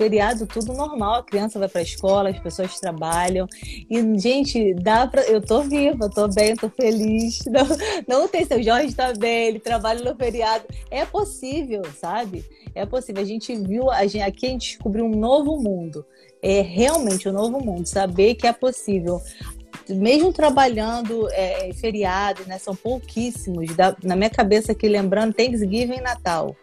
feriado 0.01 0.47
tudo 0.47 0.73
normal, 0.73 1.15
a 1.15 1.23
criança 1.23 1.59
vai 1.59 1.69
para 1.69 1.81
a 1.81 1.83
escola, 1.83 2.29
as 2.29 2.39
pessoas 2.39 2.79
trabalham. 2.79 3.47
E, 3.63 4.19
gente, 4.19 4.73
dá 4.73 5.05
para. 5.05 5.21
Eu 5.23 5.39
tô 5.39 5.61
viva, 5.61 6.09
tô 6.09 6.27
bem, 6.27 6.55
tô 6.55 6.69
feliz. 6.69 7.43
Não, 7.51 7.67
não 8.07 8.27
tem 8.27 8.45
seu 8.45 8.63
Jorge 8.63 8.95
tá 8.95 9.13
bem, 9.13 9.49
ele 9.49 9.59
trabalha 9.59 10.03
no 10.03 10.15
feriado. 10.15 10.63
É 10.89 11.05
possível, 11.05 11.83
sabe? 11.99 12.43
É 12.73 12.85
possível. 12.85 13.21
A 13.21 13.25
gente 13.25 13.55
viu, 13.55 13.91
a 13.91 14.07
gente, 14.07 14.21
aqui 14.21 14.45
a 14.47 14.49
gente 14.49 14.69
descobriu 14.69 15.05
um 15.05 15.15
novo 15.15 15.61
mundo. 15.61 16.05
É 16.41 16.61
realmente 16.61 17.27
um 17.29 17.33
novo 17.33 17.63
mundo. 17.63 17.85
Saber 17.85 18.35
que 18.35 18.47
é 18.47 18.53
possível 18.53 19.21
mesmo 19.89 20.31
trabalhando 20.31 21.27
é, 21.31 21.71
feriado, 21.73 22.43
né, 22.47 22.57
são 22.57 22.75
pouquíssimos. 22.75 23.75
Da, 23.75 23.95
na 24.03 24.15
minha 24.15 24.29
cabeça 24.29 24.71
aqui, 24.71 24.87
lembrando, 24.87 25.33
Thanksgiving 25.33 25.97
e 25.97 26.01
Natal. 26.01 26.55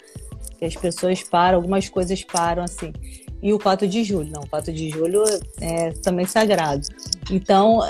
Que 0.58 0.64
as 0.64 0.74
pessoas 0.74 1.22
param, 1.22 1.58
algumas 1.58 1.88
coisas 1.88 2.24
param 2.24 2.64
assim 2.64 2.92
e 3.42 3.52
o 3.52 3.58
4 3.58 3.86
de 3.86 4.04
julho. 4.04 4.30
Não, 4.30 4.42
o 4.42 4.48
4 4.48 4.72
de 4.72 4.90
julho 4.90 5.22
é 5.60 5.90
também 5.92 6.26
sagrado. 6.26 6.86
Então, 7.30 7.80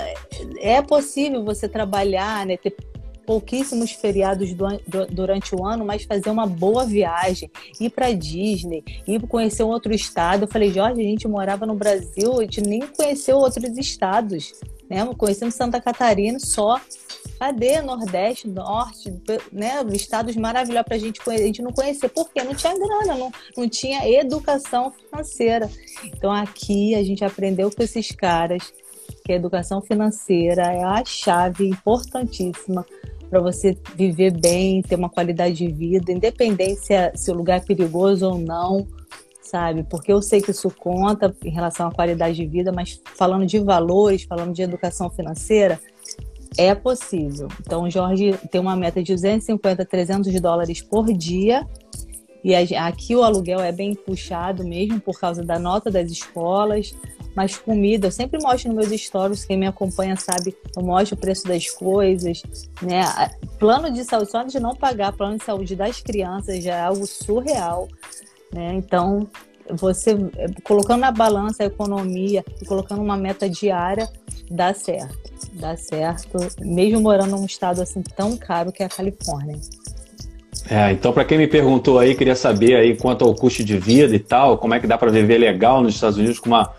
é 0.59 0.81
possível 0.81 1.43
você 1.43 1.67
trabalhar, 1.67 2.45
né, 2.45 2.57
ter 2.57 2.75
pouquíssimos 3.29 3.91
feriados 3.91 4.53
do, 4.53 4.65
do, 4.87 5.05
durante 5.05 5.55
o 5.55 5.63
ano, 5.63 5.85
mas 5.85 6.03
fazer 6.03 6.31
uma 6.31 6.47
boa 6.47 6.83
viagem, 6.83 7.47
ir 7.79 7.91
para 7.91 8.11
Disney, 8.11 8.83
ir 9.07 9.21
conhecer 9.27 9.61
um 9.61 9.67
outro 9.67 9.93
estado. 9.93 10.45
Eu 10.45 10.47
falei, 10.47 10.73
Jorge, 10.73 10.99
a 10.99 11.03
gente 11.03 11.27
morava 11.27 11.63
no 11.63 11.75
Brasil, 11.75 12.39
a 12.39 12.41
gente 12.41 12.59
nem 12.61 12.81
conheceu 12.81 13.37
outros 13.37 13.77
estados, 13.77 14.53
né? 14.89 15.07
Conhecemos 15.15 15.53
Santa 15.53 15.79
Catarina 15.79 16.39
só. 16.39 16.81
Cadê 17.39 17.81
Nordeste, 17.81 18.49
Norte, 18.49 19.13
né? 19.51 19.81
Estados 19.93 20.35
maravilhosos 20.35 20.85
para 20.85 20.97
gente. 20.97 21.21
A 21.25 21.37
gente 21.37 21.61
não 21.61 21.71
conhecer. 21.71 22.09
Porque 22.09 22.43
não 22.43 22.53
tinha 22.53 22.77
grana, 22.77 23.15
não, 23.15 23.31
não 23.55 23.69
tinha 23.69 24.05
educação 24.09 24.91
financeira. 24.91 25.69
Então 26.03 26.31
aqui 26.31 26.93
a 26.95 27.03
gente 27.03 27.23
aprendeu 27.23 27.71
com 27.71 27.81
esses 27.81 28.11
caras 28.11 28.73
que 29.23 29.31
a 29.31 29.35
educação 29.35 29.81
financeira 29.81 30.63
é 30.63 30.83
a 30.83 31.03
chave 31.05 31.67
importantíssima 31.67 32.85
para 33.29 33.39
você 33.39 33.77
viver 33.95 34.31
bem, 34.31 34.81
ter 34.81 34.95
uma 34.95 35.09
qualidade 35.09 35.55
de 35.55 35.67
vida, 35.71 36.11
independente 36.11 36.91
é, 36.91 37.15
se 37.15 37.29
o 37.31 37.35
lugar 37.35 37.57
é 37.57 37.63
perigoso 37.63 38.27
ou 38.27 38.39
não, 38.39 38.87
sabe? 39.41 39.83
Porque 39.83 40.11
eu 40.11 40.21
sei 40.21 40.41
que 40.41 40.51
isso 40.51 40.69
conta 40.71 41.35
em 41.43 41.51
relação 41.51 41.87
à 41.87 41.91
qualidade 41.91 42.35
de 42.35 42.47
vida, 42.47 42.71
mas 42.71 42.99
falando 43.15 43.45
de 43.45 43.59
valores, 43.59 44.23
falando 44.23 44.53
de 44.53 44.63
educação 44.63 45.09
financeira, 45.11 45.79
é 46.57 46.73
possível. 46.73 47.47
Então, 47.61 47.83
o 47.83 47.89
Jorge 47.89 48.33
tem 48.51 48.59
uma 48.59 48.75
meta 48.75 49.01
de 49.01 49.13
250, 49.13 49.85
300 49.85 50.41
dólares 50.41 50.81
por 50.81 51.11
dia. 51.13 51.67
E 52.43 52.55
aqui 52.55 53.15
o 53.15 53.23
aluguel 53.23 53.59
é 53.59 53.71
bem 53.71 53.93
puxado 53.93 54.63
mesmo 54.63 54.99
por 54.99 55.19
causa 55.19 55.43
da 55.43 55.59
nota 55.59 55.91
das 55.91 56.09
escolas. 56.09 56.95
Mas 57.35 57.57
comida, 57.57 58.07
eu 58.07 58.11
sempre 58.11 58.41
mostro 58.41 58.73
nos 58.73 58.87
meus 58.87 59.01
stories, 59.01 59.45
quem 59.45 59.57
me 59.57 59.67
acompanha 59.67 60.15
sabe, 60.15 60.55
eu 60.75 60.83
mostro 60.83 61.15
o 61.15 61.19
preço 61.19 61.47
das 61.47 61.69
coisas, 61.69 62.41
né? 62.81 63.03
Plano 63.59 63.91
de 63.91 64.03
saúde, 64.03 64.31
só 64.31 64.43
de 64.43 64.59
não 64.59 64.75
pagar 64.75 65.13
plano 65.13 65.37
de 65.37 65.45
saúde 65.45 65.75
das 65.75 66.01
crianças 66.01 66.63
já 66.63 66.75
é 66.75 66.81
algo 66.81 67.05
surreal, 67.05 67.87
né? 68.51 68.73
Então, 68.73 69.27
você 69.69 70.17
colocando 70.63 71.01
na 71.01 71.11
balança 71.11 71.63
a 71.63 71.67
economia 71.67 72.43
e 72.61 72.65
colocando 72.65 73.01
uma 73.01 73.15
meta 73.15 73.47
diária, 73.47 74.09
dá 74.49 74.73
certo 74.73 75.38
dá 75.59 75.75
certo, 75.75 76.37
mesmo 76.61 77.01
morando 77.01 77.31
num 77.31 77.45
estado 77.45 77.81
assim 77.81 78.01
tão 78.15 78.37
caro 78.37 78.71
que 78.71 78.81
é 78.81 78.85
a 78.85 78.89
Califórnia. 78.89 79.57
É, 80.69 80.91
então 80.91 81.11
para 81.11 81.25
quem 81.25 81.37
me 81.37 81.47
perguntou 81.47 81.99
aí, 81.99 82.15
queria 82.15 82.35
saber 82.35 82.75
aí 82.75 82.95
quanto 82.95 83.25
ao 83.25 83.33
custo 83.33 83.63
de 83.63 83.77
vida 83.77 84.15
e 84.15 84.19
tal, 84.19 84.57
como 84.57 84.73
é 84.73 84.79
que 84.79 84.87
dá 84.87 84.97
para 84.97 85.11
viver 85.11 85.37
legal 85.37 85.81
nos 85.81 85.95
Estados 85.95 86.17
Unidos 86.17 86.39
com 86.39 86.49
uma 86.49 86.71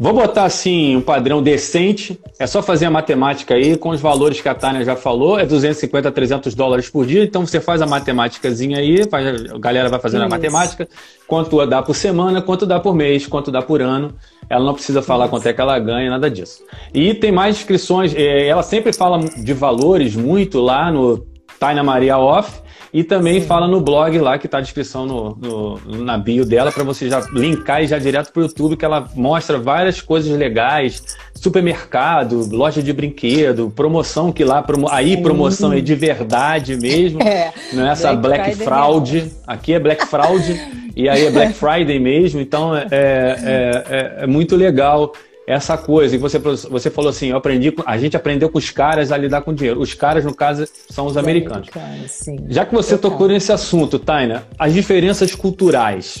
Vou 0.00 0.12
botar 0.12 0.44
assim 0.44 0.94
um 0.94 1.00
padrão 1.00 1.42
decente. 1.42 2.20
É 2.38 2.46
só 2.46 2.62
fazer 2.62 2.86
a 2.86 2.90
matemática 2.90 3.54
aí 3.54 3.76
com 3.76 3.88
os 3.88 4.00
valores 4.00 4.40
que 4.40 4.48
a 4.48 4.54
Tânia 4.54 4.84
já 4.84 4.94
falou. 4.94 5.40
É 5.40 5.44
250 5.44 6.08
a 6.08 6.12
300 6.12 6.54
dólares 6.54 6.88
por 6.88 7.04
dia. 7.04 7.24
Então 7.24 7.44
você 7.44 7.60
faz 7.60 7.82
a 7.82 7.86
matemáticazinha 7.86 8.78
aí, 8.78 9.08
faz, 9.10 9.50
a 9.50 9.58
galera 9.58 9.88
vai 9.88 9.98
fazendo 9.98 10.20
Isso. 10.20 10.26
a 10.26 10.36
matemática. 10.36 10.88
Quanto 11.26 11.66
dá 11.66 11.82
por 11.82 11.96
semana, 11.96 12.40
quanto 12.40 12.64
dá 12.64 12.78
por 12.78 12.94
mês, 12.94 13.26
quanto 13.26 13.50
dá 13.50 13.60
por 13.60 13.82
ano. 13.82 14.14
Ela 14.48 14.64
não 14.64 14.74
precisa 14.74 15.02
falar 15.02 15.24
Isso. 15.24 15.30
quanto 15.30 15.48
é 15.48 15.52
que 15.52 15.60
ela 15.60 15.76
ganha, 15.80 16.10
nada 16.10 16.30
disso. 16.30 16.62
E 16.94 17.12
tem 17.12 17.32
mais 17.32 17.56
inscrições. 17.56 18.14
É, 18.14 18.46
ela 18.46 18.62
sempre 18.62 18.92
fala 18.92 19.18
de 19.18 19.52
valores 19.52 20.14
muito 20.14 20.60
lá 20.60 20.92
no 20.92 21.26
Taina 21.58 21.82
Maria 21.82 22.16
Off. 22.18 22.62
E 22.92 23.04
também 23.04 23.40
Sim. 23.40 23.46
fala 23.46 23.68
no 23.68 23.80
blog 23.80 24.18
lá, 24.18 24.38
que 24.38 24.46
está 24.46 24.58
a 24.58 24.60
descrição 24.60 25.04
no, 25.04 25.36
no, 25.36 26.04
na 26.04 26.16
bio 26.16 26.44
dela, 26.44 26.72
para 26.72 26.84
você 26.84 27.08
já 27.08 27.20
linkar 27.32 27.82
e 27.82 27.86
já 27.86 27.98
direto 27.98 28.32
para 28.32 28.40
o 28.40 28.42
YouTube, 28.44 28.76
que 28.76 28.84
ela 28.84 29.08
mostra 29.14 29.58
várias 29.58 30.00
coisas 30.00 30.36
legais, 30.36 31.02
supermercado, 31.34 32.48
loja 32.50 32.82
de 32.82 32.92
brinquedo, 32.92 33.70
promoção 33.74 34.32
que 34.32 34.44
lá, 34.44 34.62
promo, 34.62 34.88
aí 34.90 35.16
promoção 35.22 35.72
é 35.72 35.80
de 35.80 35.94
verdade 35.94 36.76
mesmo, 36.76 37.20
é, 37.26 37.52
não 37.72 37.86
é 37.86 37.92
essa 37.92 38.14
Black, 38.14 38.44
Black 38.44 38.64
Fraud, 38.64 39.32
aqui 39.46 39.74
é 39.74 39.78
Black 39.78 40.06
Fraud, 40.06 40.60
e 40.96 41.08
aí 41.08 41.26
é 41.26 41.30
Black 41.30 41.52
Friday 41.52 41.98
mesmo, 41.98 42.40
então 42.40 42.74
é, 42.76 42.86
é, 42.90 43.84
é, 43.88 44.24
é 44.24 44.26
muito 44.26 44.56
legal 44.56 45.12
essa 45.48 45.78
coisa. 45.78 46.14
E 46.14 46.18
você, 46.18 46.38
você 46.38 46.90
falou 46.90 47.08
assim, 47.08 47.28
eu 47.28 47.38
aprendi, 47.38 47.72
a 47.86 47.96
gente 47.96 48.16
aprendeu 48.16 48.50
com 48.50 48.58
os 48.58 48.70
caras 48.70 49.10
a 49.10 49.16
lidar 49.16 49.40
com 49.40 49.54
dinheiro. 49.54 49.80
Os 49.80 49.94
caras, 49.94 50.24
no 50.24 50.34
caso, 50.34 50.68
são 50.90 51.06
os, 51.06 51.16
americanos. 51.16 51.68
sim. 52.06 52.36
Já 52.48 52.66
que 52.66 52.74
você 52.74 52.98
tocou 52.98 53.28
nesse 53.28 53.50
assunto, 53.50 53.98
Taina, 53.98 54.46
as 54.58 54.74
diferenças 54.74 55.34
culturais. 55.34 56.20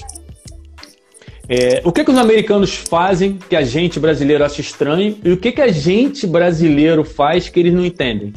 É, 1.46 1.82
o 1.84 1.92
que, 1.92 2.04
que 2.04 2.10
os 2.10 2.18
americanos 2.18 2.74
fazem 2.74 3.38
que 3.48 3.56
a 3.56 3.62
gente 3.62 4.00
brasileiro 4.00 4.44
acha 4.44 4.60
estranho 4.60 5.18
e 5.22 5.32
o 5.32 5.36
que, 5.36 5.52
que 5.52 5.62
a 5.62 5.68
gente 5.68 6.26
brasileiro 6.26 7.04
faz 7.04 7.48
que 7.48 7.60
eles 7.60 7.74
não 7.74 7.84
entendem? 7.84 8.32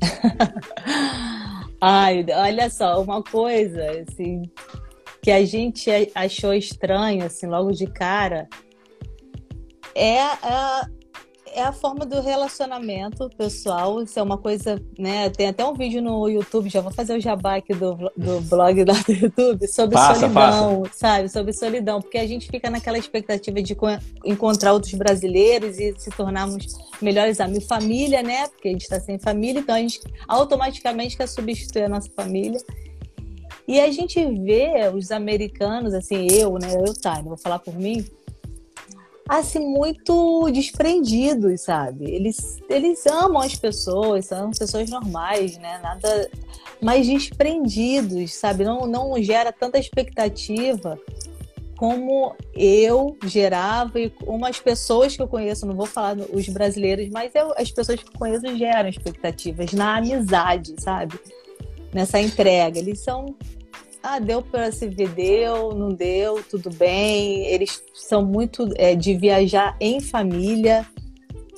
Ai, 1.80 2.24
olha 2.30 2.70
só, 2.70 3.02
uma 3.02 3.22
coisa 3.22 3.82
assim 4.06 4.42
que 5.22 5.30
a 5.30 5.44
gente 5.44 5.90
achou 6.14 6.52
estranho 6.52 7.24
assim 7.24 7.46
logo 7.46 7.72
de 7.72 7.86
cara 7.86 8.48
é 9.94 10.20
a, 10.20 10.88
é 11.54 11.62
a 11.62 11.72
forma 11.72 12.04
do 12.04 12.20
relacionamento 12.20 13.28
pessoal. 13.36 14.02
Isso 14.02 14.18
é 14.18 14.22
uma 14.22 14.38
coisa, 14.38 14.82
né? 14.98 15.28
Tem 15.30 15.48
até 15.48 15.64
um 15.64 15.74
vídeo 15.74 16.00
no 16.02 16.28
YouTube, 16.28 16.68
já 16.68 16.80
vou 16.80 16.92
fazer 16.92 17.16
o 17.16 17.20
jabá 17.20 17.56
aqui 17.56 17.74
do, 17.74 17.94
do 18.16 18.40
blog 18.42 18.84
lá 18.84 18.94
do 19.06 19.12
YouTube, 19.12 19.68
sobre 19.68 19.94
passa, 19.94 20.20
solidão, 20.20 20.82
passa. 20.82 20.94
sabe? 20.94 21.28
Sobre 21.28 21.52
solidão, 21.52 22.00
porque 22.00 22.18
a 22.18 22.26
gente 22.26 22.48
fica 22.48 22.70
naquela 22.70 22.98
expectativa 22.98 23.62
de 23.62 23.76
encontrar 24.24 24.72
outros 24.72 24.94
brasileiros 24.94 25.78
e 25.78 25.94
se 25.98 26.10
tornarmos 26.10 26.66
melhores 27.00 27.40
amigos. 27.40 27.66
Família, 27.66 28.22
né? 28.22 28.48
Porque 28.48 28.68
a 28.68 28.72
gente 28.72 28.82
está 28.82 28.98
sem 28.98 29.18
família, 29.18 29.60
então 29.60 29.74
a 29.74 29.78
gente 29.78 30.00
automaticamente 30.26 31.16
quer 31.16 31.28
substituir 31.28 31.84
a 31.84 31.88
nossa 31.88 32.10
família. 32.14 32.60
E 33.68 33.80
a 33.80 33.90
gente 33.92 34.24
vê 34.42 34.90
os 34.92 35.12
americanos, 35.12 35.94
assim, 35.94 36.26
eu, 36.30 36.54
né? 36.54 36.74
Eu, 36.74 36.94
tá, 37.00 37.20
vou 37.22 37.36
falar 37.36 37.58
por 37.58 37.74
mim 37.74 38.04
assim, 39.38 39.60
muito 39.60 40.50
desprendidos, 40.50 41.62
sabe? 41.62 42.10
Eles, 42.10 42.58
eles 42.68 43.06
amam 43.06 43.40
as 43.40 43.54
pessoas, 43.54 44.26
são 44.26 44.50
pessoas 44.50 44.90
normais, 44.90 45.56
né? 45.58 45.78
Nada 45.82 46.30
mais 46.80 47.06
desprendidos, 47.06 48.34
sabe? 48.34 48.64
Não, 48.64 48.86
não 48.86 49.22
gera 49.22 49.52
tanta 49.52 49.78
expectativa 49.78 50.98
como 51.76 52.36
eu 52.54 53.16
gerava 53.24 53.98
e 53.98 54.10
como 54.10 54.46
as 54.46 54.60
pessoas 54.60 55.16
que 55.16 55.22
eu 55.22 55.26
conheço, 55.26 55.66
não 55.66 55.74
vou 55.74 55.86
falar 55.86 56.16
os 56.32 56.48
brasileiros, 56.48 57.08
mas 57.08 57.34
eu, 57.34 57.52
as 57.56 57.70
pessoas 57.70 58.00
que 58.02 58.08
eu 58.08 58.18
conheço 58.18 58.56
geram 58.56 58.88
expectativas 58.88 59.72
na 59.72 59.96
amizade, 59.96 60.74
sabe? 60.78 61.18
Nessa 61.92 62.20
entrega. 62.20 62.78
Eles 62.78 63.00
são 63.00 63.34
ah, 64.02 64.18
deu 64.18 64.42
para 64.42 64.72
se 64.72 64.88
ver, 64.88 65.08
deu, 65.10 65.74
não 65.74 65.88
deu, 65.88 66.42
tudo 66.42 66.70
bem. 66.70 67.46
Eles 67.46 67.82
são 67.94 68.24
muito 68.24 68.68
é, 68.76 68.94
de 68.94 69.14
viajar 69.14 69.76
em 69.80 70.00
família. 70.00 70.86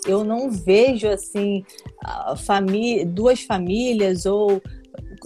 Eu 0.07 0.23
não 0.23 0.51
vejo 0.51 1.09
assim 1.09 1.65
família, 2.45 3.07
duas 3.07 3.41
famílias 3.41 4.27
ou 4.27 4.61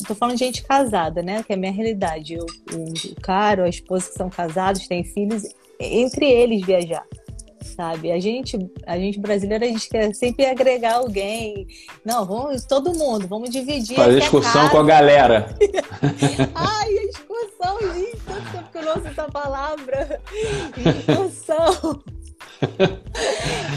tô 0.07 0.15
falando 0.15 0.37
de 0.37 0.45
gente 0.45 0.63
casada, 0.63 1.23
né? 1.23 1.43
Que 1.43 1.53
é 1.53 1.57
a 1.57 1.59
minha 1.59 1.73
realidade. 1.73 2.35
Eu, 2.35 2.47
o 2.73 3.21
cara, 3.21 3.65
a 3.65 3.69
esposa 3.69 4.09
que 4.09 4.15
são 4.15 4.31
casados, 4.31 4.87
têm 4.87 5.03
filhos, 5.03 5.43
entre 5.81 6.27
eles 6.31 6.65
viajar 6.65 7.05
sabe? 7.79 8.11
A 8.11 8.19
gente, 8.19 8.59
a 8.87 8.99
gente 8.99 9.21
brasileira, 9.21 9.65
a 9.65 9.69
gente 9.69 9.89
quer 9.89 10.13
sempre 10.15 10.47
agregar 10.47 10.95
alguém. 10.95 11.67
Não, 12.05 12.25
vamos, 12.25 12.65
todo 12.65 12.93
mundo, 12.95 13.27
vamos 13.29 13.51
dividir. 13.51 13.95
Fazer 13.95 14.19
excursão 14.19 14.69
com 14.69 14.79
a 14.79 14.85
galera. 14.85 15.55
Ai, 16.55 17.08
gente, 17.95 18.17
tanto 18.27 18.53
tempo 18.53 18.69
que 18.73 18.79
eu 18.79 18.83
não 18.83 18.95
ouço 18.95 19.07
essa 19.09 19.25
palavra. 19.25 20.21
Excursão. 20.77 22.03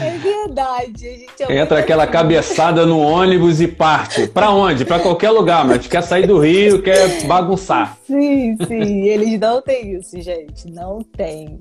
É 0.00 0.18
verdade. 0.18 1.26
É 1.40 1.58
Entra 1.58 1.78
aquela 1.78 2.06
cabeçada 2.06 2.84
no 2.84 2.98
ônibus 2.98 3.60
e 3.60 3.68
parte. 3.68 4.26
Para 4.26 4.50
onde? 4.50 4.84
Para 4.84 5.00
qualquer 5.00 5.30
lugar, 5.30 5.64
mas 5.64 5.86
quer 5.86 6.02
sair 6.02 6.26
do 6.26 6.38
Rio, 6.38 6.82
quer 6.82 7.24
bagunçar. 7.24 7.96
Sim, 8.04 8.56
sim. 8.66 9.02
Eles 9.02 9.38
não 9.38 9.62
têm 9.62 9.96
isso, 9.96 10.20
gente. 10.20 10.70
Não 10.70 11.00
tem. 11.02 11.60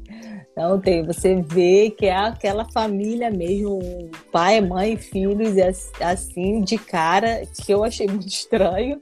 Não 0.58 0.80
tem. 0.80 1.06
Você 1.06 1.42
vê 1.42 1.94
que 1.96 2.08
é 2.08 2.16
aquela 2.16 2.66
família 2.66 3.30
mesmo, 3.30 3.80
pai, 4.32 4.60
mãe, 4.60 4.98
filhos, 4.98 5.54
assim, 6.00 6.62
de 6.62 6.78
cara, 6.78 7.44
que 7.64 7.72
eu 7.72 7.84
achei 7.84 8.08
muito 8.08 8.28
estranho. 8.28 9.00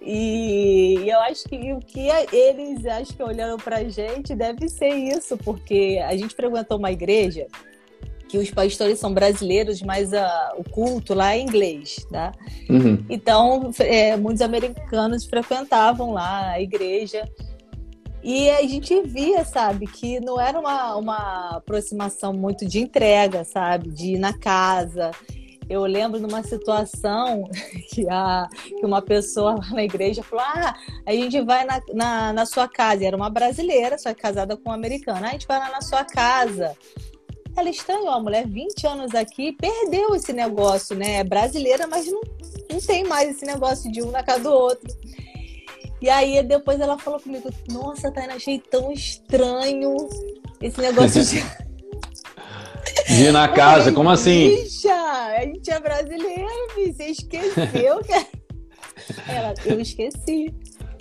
E 0.00 1.04
eu 1.06 1.18
acho 1.20 1.44
que 1.48 1.72
o 1.72 1.80
que 1.80 2.08
eles 2.32 2.86
acho 2.86 3.14
que 3.14 3.22
olhando 3.22 3.60
pra 3.62 3.84
gente 3.84 4.34
deve 4.34 4.68
ser 4.68 4.94
isso, 4.94 5.36
porque 5.38 6.00
a 6.06 6.16
gente 6.16 6.34
frequentou 6.34 6.78
uma 6.78 6.92
igreja 6.92 7.46
que 8.28 8.38
os 8.38 8.50
pastores 8.50 8.98
são 8.98 9.12
brasileiros, 9.12 9.80
mas 9.82 10.12
uh, 10.12 10.16
o 10.58 10.70
culto 10.70 11.14
lá 11.14 11.34
é 11.34 11.40
inglês, 11.40 12.06
tá? 12.10 12.32
Uhum. 12.68 13.02
Então, 13.08 13.70
é, 13.80 14.16
muitos 14.16 14.42
americanos 14.42 15.24
frequentavam 15.24 16.12
lá 16.12 16.50
a 16.50 16.60
igreja. 16.60 17.26
E 18.22 18.50
a 18.50 18.62
gente 18.62 19.00
via, 19.02 19.44
sabe, 19.44 19.86
que 19.86 20.20
não 20.20 20.38
era 20.38 20.58
uma, 20.58 20.96
uma 20.96 21.56
aproximação 21.56 22.32
muito 22.32 22.66
de 22.66 22.80
entrega, 22.80 23.44
sabe? 23.44 23.90
De 23.90 24.14
ir 24.14 24.18
na 24.18 24.36
casa. 24.36 25.10
Eu 25.68 25.82
lembro 25.84 26.18
de 26.18 26.24
uma 26.24 26.42
situação 26.42 27.44
que, 27.92 28.08
a, 28.08 28.48
que 28.66 28.84
uma 28.84 29.02
pessoa 29.02 29.56
lá 29.56 29.70
na 29.70 29.84
igreja 29.84 30.22
falou: 30.22 30.44
Ah, 30.46 30.74
a 31.06 31.12
gente 31.12 31.40
vai 31.42 31.64
na, 31.64 31.80
na, 31.92 32.32
na 32.32 32.46
sua 32.46 32.66
casa. 32.66 33.02
E 33.02 33.06
era 33.06 33.16
uma 33.16 33.28
brasileira, 33.28 33.98
só 33.98 34.14
casada 34.14 34.56
com 34.56 34.70
um 34.70 34.72
americano. 34.72 35.24
Ah, 35.24 35.28
a 35.28 35.32
gente 35.32 35.46
vai 35.46 35.58
lá 35.58 35.70
na 35.70 35.82
sua 35.82 36.04
casa. 36.04 36.76
Ela 37.56 37.70
estranhou, 37.70 38.10
a 38.10 38.20
mulher, 38.20 38.46
20 38.46 38.86
anos 38.86 39.14
aqui, 39.14 39.52
perdeu 39.52 40.14
esse 40.14 40.32
negócio, 40.32 40.94
né? 40.94 41.16
É 41.16 41.24
brasileira, 41.24 41.88
mas 41.88 42.06
não, 42.06 42.20
não 42.70 42.80
tem 42.80 43.04
mais 43.04 43.30
esse 43.30 43.44
negócio 43.44 43.90
de 43.90 44.00
um 44.00 44.12
na 44.12 44.22
casa 44.22 44.44
do 44.44 44.52
outro. 44.52 44.96
E 46.00 46.08
aí 46.08 46.42
depois 46.42 46.80
ela 46.80 46.96
falou 46.98 47.18
comigo: 47.20 47.50
Nossa, 47.70 48.10
Taina, 48.10 48.34
achei 48.34 48.58
tão 48.58 48.92
estranho 48.92 49.96
esse 50.60 50.80
negócio 50.80 51.22
de. 51.24 51.68
De 53.06 53.24
ir 53.24 53.32
na 53.32 53.48
casa, 53.48 53.90
como 53.90 54.10
assim? 54.10 54.66
A 55.38 55.42
gente 55.42 55.70
é 55.70 55.78
brasileiro, 55.78 56.48
você 56.74 57.04
esqueceu 57.04 58.00
que. 58.02 58.12
Ela, 59.28 59.54
eu 59.64 59.80
esqueci. 59.80 60.52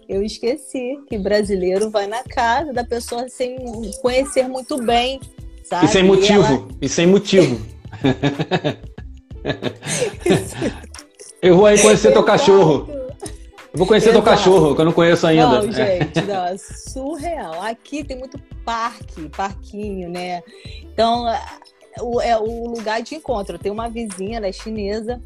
Eu 0.08 0.24
esqueci 0.24 0.96
que 1.10 1.18
brasileiro 1.18 1.90
vai 1.90 2.06
na 2.06 2.24
casa 2.24 2.72
da 2.72 2.84
pessoa 2.84 3.28
sem 3.28 3.58
conhecer 4.00 4.48
muito 4.48 4.80
bem, 4.82 5.20
sabe? 5.64 5.86
E 5.86 5.90
sem 5.90 6.04
motivo. 6.04 6.44
E, 6.44 6.46
ela... 6.46 6.68
e 6.84 6.88
sem 6.88 7.08
motivo. 7.08 7.60
eu 11.42 11.58
vou 11.58 11.66
aí 11.66 11.82
conhecer 11.82 12.14
teu 12.14 12.24
cachorro. 12.24 12.88
Eu 12.90 13.80
vou 13.80 13.88
conhecer 13.88 14.10
Exato. 14.10 14.24
teu 14.24 14.34
cachorro, 14.34 14.76
que 14.76 14.82
eu 14.82 14.86
não 14.86 14.94
conheço 14.94 15.26
ainda. 15.26 15.64
Não, 15.64 15.72
gente, 15.72 16.22
não, 16.22 16.46
é 16.46 16.56
surreal. 16.58 17.60
Aqui 17.64 18.04
tem 18.04 18.18
muito 18.18 18.40
parque, 18.64 19.28
parquinho, 19.30 20.10
né? 20.10 20.44
Então, 20.84 21.26
o, 22.02 22.22
é 22.22 22.38
o 22.38 22.68
lugar 22.68 23.02
de 23.02 23.16
encontro. 23.16 23.56
Eu 23.56 23.60
tenho 23.60 23.74
uma 23.74 23.90
vizinha, 23.90 24.38
ela 24.38 24.48
é 24.48 24.52
chinesa, 24.52 25.22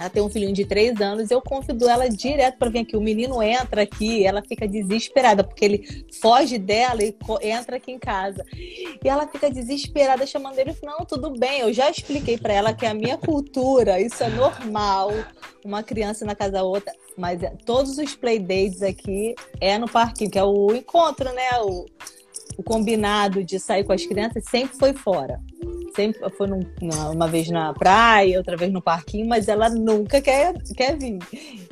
ela 0.00 0.08
tem 0.08 0.22
um 0.22 0.30
filhinho 0.30 0.54
de 0.54 0.64
três 0.64 0.98
anos, 0.98 1.30
eu 1.30 1.42
convido 1.42 1.86
ela 1.86 2.08
direto 2.08 2.56
para 2.56 2.70
vir 2.70 2.78
aqui. 2.78 2.96
O 2.96 3.02
menino 3.02 3.42
entra 3.42 3.82
aqui, 3.82 4.24
ela 4.24 4.40
fica 4.42 4.66
desesperada, 4.66 5.44
porque 5.44 5.62
ele 5.62 6.06
foge 6.22 6.56
dela 6.56 7.02
e 7.02 7.14
entra 7.42 7.76
aqui 7.76 7.92
em 7.92 7.98
casa. 7.98 8.42
E 8.54 9.06
ela 9.06 9.28
fica 9.28 9.50
desesperada, 9.50 10.26
chamando 10.26 10.58
ele. 10.58 10.74
Não, 10.82 11.04
tudo 11.04 11.38
bem, 11.38 11.60
eu 11.60 11.70
já 11.70 11.90
expliquei 11.90 12.38
para 12.38 12.54
ela 12.54 12.72
que 12.72 12.86
é 12.86 12.88
a 12.88 12.94
minha 12.94 13.18
cultura, 13.18 14.00
isso 14.00 14.24
é 14.24 14.30
normal. 14.30 15.10
Uma 15.62 15.82
criança 15.82 16.24
na 16.24 16.34
casa 16.34 16.52
da 16.52 16.62
outra. 16.62 16.94
Mas 17.14 17.42
é, 17.42 17.50
todos 17.66 17.98
os 17.98 18.16
playdates 18.16 18.80
aqui 18.80 19.34
é 19.60 19.76
no 19.76 19.86
parquinho, 19.86 20.30
que 20.30 20.38
é 20.38 20.44
o 20.44 20.74
encontro, 20.74 21.30
né? 21.34 21.60
O, 21.60 21.84
o 22.56 22.62
combinado 22.62 23.44
de 23.44 23.58
sair 23.58 23.84
com 23.84 23.92
as 23.92 24.06
crianças 24.06 24.44
sempre 24.46 24.78
foi 24.78 24.94
fora 24.94 25.38
sempre 25.94 26.28
foi 26.30 26.46
num, 26.46 26.60
uma 27.12 27.26
vez 27.26 27.48
na 27.48 27.72
praia, 27.72 28.38
outra 28.38 28.56
vez 28.56 28.72
no 28.72 28.82
parquinho, 28.82 29.28
mas 29.28 29.48
ela 29.48 29.68
nunca 29.68 30.20
quer, 30.20 30.54
quer 30.76 30.96
vir. 30.96 31.18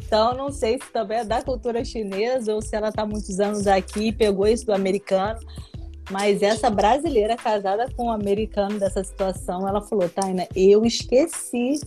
Então, 0.05 0.35
não 0.35 0.51
sei 0.51 0.79
se 0.79 0.93
também 0.93 1.19
é 1.19 1.25
da 1.25 1.43
cultura 1.43 1.85
chinesa 1.85 2.55
ou 2.55 2.63
se 2.63 2.75
ela 2.75 2.89
está 2.89 3.05
muitos 3.05 3.41
anos 3.41 3.67
aqui 3.67 4.09
e 4.09 4.13
pegou 4.13 4.47
isso 4.47 4.67
do 4.67 4.73
americano. 4.73 5.39
Mas 6.11 6.43
essa 6.43 6.71
brasileira 6.71 7.37
casada 7.37 7.87
com 7.95 8.07
um 8.07 8.11
americano 8.11 8.79
dessa 8.79 9.05
situação, 9.05 9.69
ela 9.69 9.83
falou, 9.83 10.09
Taina, 10.09 10.49
eu 10.57 10.85
esqueci 10.85 11.79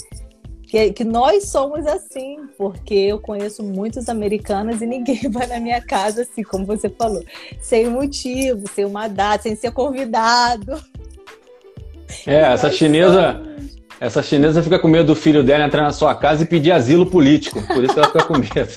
que, 0.72 0.94
que 0.94 1.04
nós 1.04 1.50
somos 1.50 1.86
assim, 1.86 2.48
porque 2.58 2.94
eu 2.94 3.20
conheço 3.20 3.62
muitos 3.62 4.08
americanos 4.08 4.82
e 4.82 4.86
ninguém 4.86 5.20
vai 5.30 5.46
na 5.46 5.60
minha 5.60 5.82
casa 5.82 6.22
assim, 6.22 6.44
como 6.44 6.66
você 6.66 6.90
falou, 6.90 7.24
sem 7.60 7.90
motivo, 7.90 8.64
sem 8.74 8.86
uma 8.86 9.10
data, 9.10 9.44
sem 9.44 9.56
ser 9.56 9.72
convidado. 9.72 10.82
É, 12.26 12.54
essa 12.54 12.70
chinesa. 12.72 13.42
Essa 14.00 14.24
chinesa 14.24 14.64
fica 14.64 14.80
com 14.80 14.88
medo 14.88 15.06
do 15.06 15.16
filho 15.16 15.44
dela 15.44 15.64
entrar 15.64 15.84
na 15.84 15.92
sua 15.92 16.16
casa 16.16 16.42
e 16.42 16.46
pedir 16.48 16.72
asilo 16.72 17.06
político. 17.06 17.62
Por 17.68 17.84
isso 17.84 17.94
ela 17.96 18.08
fica 18.08 18.24
com 18.24 18.34
medo. 18.34 18.72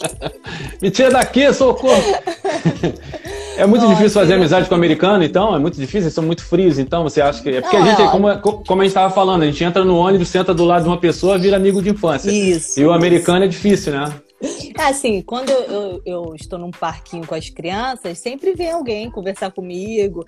Me 0.80 0.90
tira 0.90 1.10
daqui, 1.10 1.52
socorro! 1.52 2.02
É 3.58 3.66
muito 3.66 3.82
Nossa, 3.82 3.96
difícil 3.96 4.20
fazer 4.20 4.34
amizade 4.34 4.68
com 4.68 4.74
o 4.74 4.78
americano, 4.78 5.24
então? 5.24 5.54
É 5.54 5.58
muito 5.58 5.74
difícil, 5.74 6.02
eles 6.02 6.14
são 6.14 6.22
muito 6.22 6.44
frios, 6.44 6.78
então 6.78 7.02
você 7.02 7.20
acha 7.20 7.42
que. 7.42 7.50
É 7.50 7.60
porque 7.60 7.76
a 7.76 7.84
gente, 7.84 8.10
como, 8.10 8.38
como 8.64 8.80
a 8.80 8.84
gente 8.84 8.92
estava 8.92 9.12
falando, 9.12 9.42
a 9.42 9.46
gente 9.46 9.62
entra 9.64 9.84
no 9.84 9.96
ônibus, 9.96 10.28
senta 10.28 10.54
do 10.54 10.64
lado 10.64 10.84
de 10.84 10.88
uma 10.88 10.96
pessoa, 10.96 11.36
vira 11.36 11.56
amigo 11.56 11.82
de 11.82 11.90
infância. 11.90 12.30
Isso. 12.30 12.78
E 12.78 12.86
o 12.86 12.92
americano 12.92 13.44
é 13.44 13.48
difícil, 13.48 13.92
né? 13.92 14.12
É 14.40 14.82
assim, 14.84 15.20
quando 15.20 15.50
eu, 15.50 16.00
eu, 16.04 16.34
estou 16.34 16.58
num 16.58 16.70
parquinho 16.70 17.26
com 17.26 17.34
as 17.34 17.50
crianças, 17.50 18.18
sempre 18.18 18.54
vem 18.54 18.70
alguém 18.70 19.10
conversar 19.10 19.50
comigo, 19.50 20.24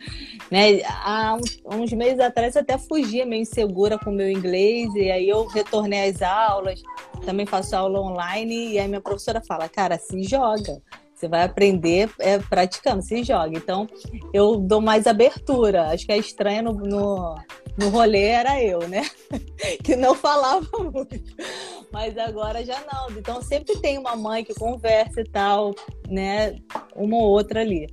né? 0.51 0.83
Há 0.85 1.35
uns, 1.35 1.61
uns 1.64 1.92
meses 1.92 2.18
atrás 2.18 2.57
até 2.57 2.77
fugia 2.77 3.25
meio 3.25 3.42
insegura 3.42 3.96
com 3.96 4.11
o 4.11 4.12
meu 4.12 4.29
inglês, 4.29 4.92
e 4.96 5.11
aí 5.11 5.29
eu 5.29 5.46
retornei 5.46 6.11
às 6.11 6.23
aulas, 6.23 6.83
também 7.25 7.46
faço 7.46 7.77
aula 7.77 8.01
online, 8.01 8.73
e 8.73 8.79
aí 8.81 8.88
minha 8.88 9.01
professora 9.01 9.40
fala, 9.46 9.68
cara, 9.68 9.96
se 9.96 10.20
joga. 10.25 10.83
Você 11.21 11.29
vai 11.29 11.43
aprender 11.43 12.09
é, 12.19 12.39
praticando, 12.39 13.03
se 13.03 13.23
joga. 13.23 13.55
Então, 13.55 13.87
eu 14.33 14.57
dou 14.57 14.81
mais 14.81 15.07
abertura. 15.07 15.89
Acho 15.89 16.07
que 16.07 16.13
a 16.13 16.17
estranha 16.17 16.63
no, 16.63 16.73
no, 16.73 17.35
no 17.77 17.89
rolê 17.91 18.29
era 18.29 18.63
eu, 18.63 18.89
né? 18.89 19.03
que 19.85 19.97
não 19.97 20.15
falava 20.15 20.67
muito. 20.79 21.21
Mas 21.93 22.17
agora 22.17 22.65
já 22.65 22.81
não. 22.91 23.11
Então, 23.19 23.43
sempre 23.43 23.77
tem 23.81 23.99
uma 23.99 24.17
mãe 24.17 24.43
que 24.43 24.55
conversa 24.55 25.21
e 25.21 25.25
tal, 25.25 25.75
né? 26.09 26.57
Uma 26.97 27.19
ou 27.19 27.25
outra 27.25 27.61
ali. 27.61 27.87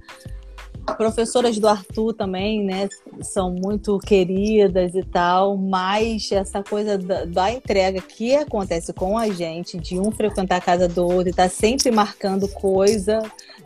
Professoras 0.95 1.57
do 1.59 1.67
Arthur 1.67 2.13
também, 2.13 2.63
né? 2.63 2.87
são 3.21 3.51
muito 3.51 3.97
queridas 3.99 4.93
e 4.95 5.03
tal, 5.03 5.57
mas 5.57 6.31
essa 6.31 6.63
coisa 6.63 6.97
da, 6.97 7.25
da, 7.25 7.51
entrega 7.51 8.01
que 8.01 8.35
acontece 8.35 8.93
com 8.93 9.17
a 9.17 9.29
gente, 9.29 9.77
de 9.77 9.99
um 9.99 10.11
frequentar 10.11 10.57
a 10.57 10.61
casa 10.61 10.87
do 10.87 11.05
outro 11.05 11.29
e 11.29 11.33
tá 11.33 11.49
sempre 11.49 11.91
marcando 11.91 12.47
coisa, 12.47 13.19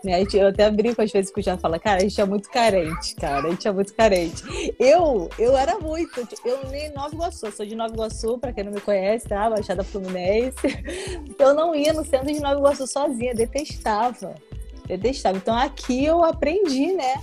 né? 0.03 0.23
Eu 0.33 0.47
até 0.47 0.69
brinco 0.69 1.01
às 1.01 1.11
vezes 1.11 1.31
que 1.31 1.39
eu 1.39 1.43
já 1.43 1.57
falo, 1.57 1.79
cara, 1.79 1.97
a 1.97 2.01
gente 2.01 2.19
é 2.19 2.25
muito 2.25 2.49
carente, 2.49 3.15
cara, 3.15 3.47
a 3.47 3.51
gente 3.51 3.67
é 3.67 3.71
muito 3.71 3.93
carente. 3.93 4.43
Eu, 4.79 5.29
eu 5.37 5.57
era 5.57 5.77
muito, 5.79 6.27
eu 6.45 6.69
nem 6.69 6.91
Nova 6.93 7.13
Iguaçu, 7.13 7.51
sou 7.51 7.65
de 7.65 7.75
Nova 7.75 7.93
Iguaçu, 7.93 8.37
para 8.37 8.53
quem 8.53 8.63
não 8.63 8.71
me 8.71 8.81
conhece, 8.81 9.27
tá? 9.27 9.49
Baixada 9.49 9.83
Fluminense. 9.83 10.57
Eu 11.37 11.53
não 11.53 11.73
ia 11.73 11.91
no 11.93 12.05
centro 12.05 12.31
de 12.31 12.39
Nova 12.39 12.59
Iguaçu 12.59 12.85
sozinha, 12.85 13.33
detestava. 13.33 14.35
Detestava. 14.97 15.37
Então 15.37 15.55
aqui 15.55 16.05
eu 16.05 16.23
aprendi, 16.23 16.93
né? 16.93 17.15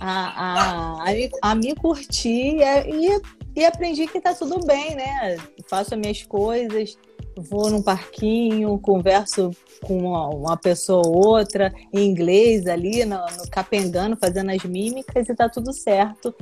a, 0.00 1.04
a, 1.04 1.04
a, 1.42 1.54
me 1.54 1.74
curtir 1.74 2.58
e, 2.58 3.20
e 3.54 3.64
aprendi 3.64 4.06
que 4.06 4.20
tá 4.20 4.34
tudo 4.34 4.64
bem, 4.66 4.94
né? 4.94 5.36
Faço 5.68 5.94
as 5.94 6.00
minhas 6.00 6.22
coisas, 6.22 6.98
vou 7.36 7.70
num 7.70 7.82
parquinho, 7.82 8.78
converso 8.78 9.50
com 9.82 9.98
uma, 9.98 10.28
uma 10.28 10.56
pessoa 10.56 11.06
ou 11.06 11.28
outra 11.28 11.72
em 11.92 12.06
inglês 12.06 12.66
ali, 12.66 13.04
no, 13.04 13.16
no 13.16 13.50
capengando, 13.50 14.16
fazendo 14.16 14.50
as 14.50 14.62
mímicas 14.64 15.28
e 15.28 15.34
tá 15.34 15.48
tudo 15.48 15.72
certo. 15.72 16.34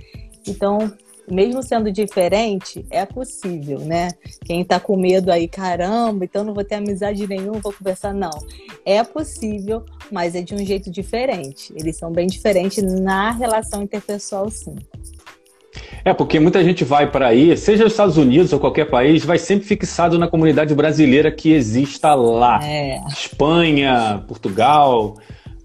Então, 0.46 0.92
mesmo 1.30 1.62
sendo 1.62 1.90
diferente, 1.90 2.84
é 2.90 3.04
possível, 3.06 3.78
né? 3.80 4.10
Quem 4.44 4.64
tá 4.64 4.78
com 4.78 4.96
medo 4.96 5.30
aí, 5.30 5.48
caramba, 5.48 6.24
então 6.24 6.44
não 6.44 6.54
vou 6.54 6.64
ter 6.64 6.76
amizade 6.76 7.26
nenhuma, 7.26 7.60
vou 7.60 7.72
conversar, 7.72 8.12
não. 8.12 8.30
É 8.84 9.02
possível, 9.02 9.84
mas 10.10 10.34
é 10.34 10.42
de 10.42 10.54
um 10.54 10.64
jeito 10.64 10.90
diferente. 10.90 11.72
Eles 11.76 11.96
são 11.96 12.10
bem 12.12 12.26
diferentes 12.26 12.82
na 13.00 13.30
relação 13.30 13.82
interpessoal, 13.82 14.50
sim. 14.50 14.76
É, 16.04 16.12
porque 16.12 16.38
muita 16.38 16.62
gente 16.62 16.84
vai 16.84 17.10
para 17.10 17.28
aí, 17.28 17.56
seja 17.56 17.84
os 17.84 17.92
Estados 17.92 18.16
Unidos 18.16 18.52
ou 18.52 18.60
qualquer 18.60 18.88
país, 18.90 19.24
vai 19.24 19.38
sempre 19.38 19.66
fixado 19.66 20.18
na 20.18 20.28
comunidade 20.28 20.74
brasileira 20.74 21.32
que 21.32 21.52
exista 21.52 22.14
lá. 22.14 22.60
É. 22.62 23.00
Espanha, 23.08 24.22
Portugal, 24.28 25.16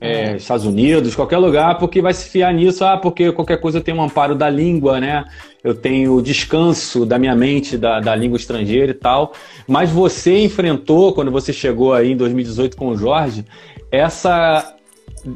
é, 0.01 0.37
Estados 0.37 0.65
Unidos, 0.65 1.15
qualquer 1.15 1.37
lugar, 1.37 1.77
porque 1.77 2.01
vai 2.01 2.13
se 2.13 2.29
fiar 2.29 2.53
nisso, 2.53 2.85
ah, 2.85 2.97
porque 2.97 3.31
qualquer 3.31 3.59
coisa 3.59 3.81
tem 3.81 3.93
um 3.93 4.01
amparo 4.01 4.33
da 4.33 4.49
língua, 4.49 4.99
né? 4.99 5.25
Eu 5.63 5.75
tenho 5.75 6.21
descanso 6.21 7.05
da 7.05 7.19
minha 7.19 7.35
mente 7.35 7.77
da, 7.77 7.99
da 7.99 8.15
língua 8.15 8.37
estrangeira 8.37 8.91
e 8.91 8.95
tal. 8.95 9.33
Mas 9.67 9.89
você 9.89 10.39
enfrentou, 10.39 11.13
quando 11.13 11.31
você 11.31 11.51
chegou 11.51 11.93
aí 11.93 12.13
em 12.13 12.17
2018 12.17 12.77
com 12.77 12.87
o 12.87 12.97
Jorge, 12.97 13.45
essa 13.91 14.75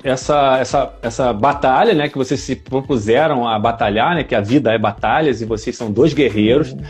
essa, 0.04 0.58
essa, 0.60 0.93
essa 1.02 1.34
batalha, 1.34 1.93
né, 1.93 2.08
que 2.08 2.17
vocês 2.17 2.39
se 2.39 2.56
propuseram 2.56 3.45
a 3.45 3.60
batalhar, 3.60 4.15
né, 4.15 4.23
que 4.23 4.34
a 4.34 4.39
vida 4.39 4.71
é 4.71 4.78
batalhas 4.78 5.41
e 5.41 5.45
vocês 5.45 5.76
são 5.76 5.91
dois 5.91 6.13
guerreiros. 6.13 6.71
Uhum. 6.71 6.82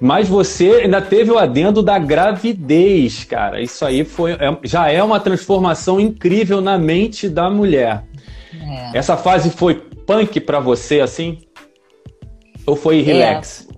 Mas 0.00 0.28
você 0.28 0.82
ainda 0.82 1.00
teve 1.00 1.30
o 1.30 1.38
adendo 1.38 1.82
da 1.82 1.98
gravidez, 1.98 3.24
cara. 3.24 3.62
Isso 3.62 3.84
aí 3.84 4.04
foi, 4.04 4.32
é, 4.32 4.58
já 4.62 4.90
é 4.90 5.02
uma 5.02 5.20
transformação 5.20 6.00
incrível 6.00 6.60
na 6.60 6.76
mente 6.76 7.28
da 7.28 7.48
mulher. 7.48 8.04
É. 8.92 8.98
Essa 8.98 9.16
fase 9.16 9.50
foi 9.50 9.74
punk 9.74 10.40
para 10.40 10.60
você, 10.60 11.00
assim? 11.00 11.38
Ou 12.66 12.76
foi 12.76 13.00
relax? 13.02 13.68
É. 13.70 13.74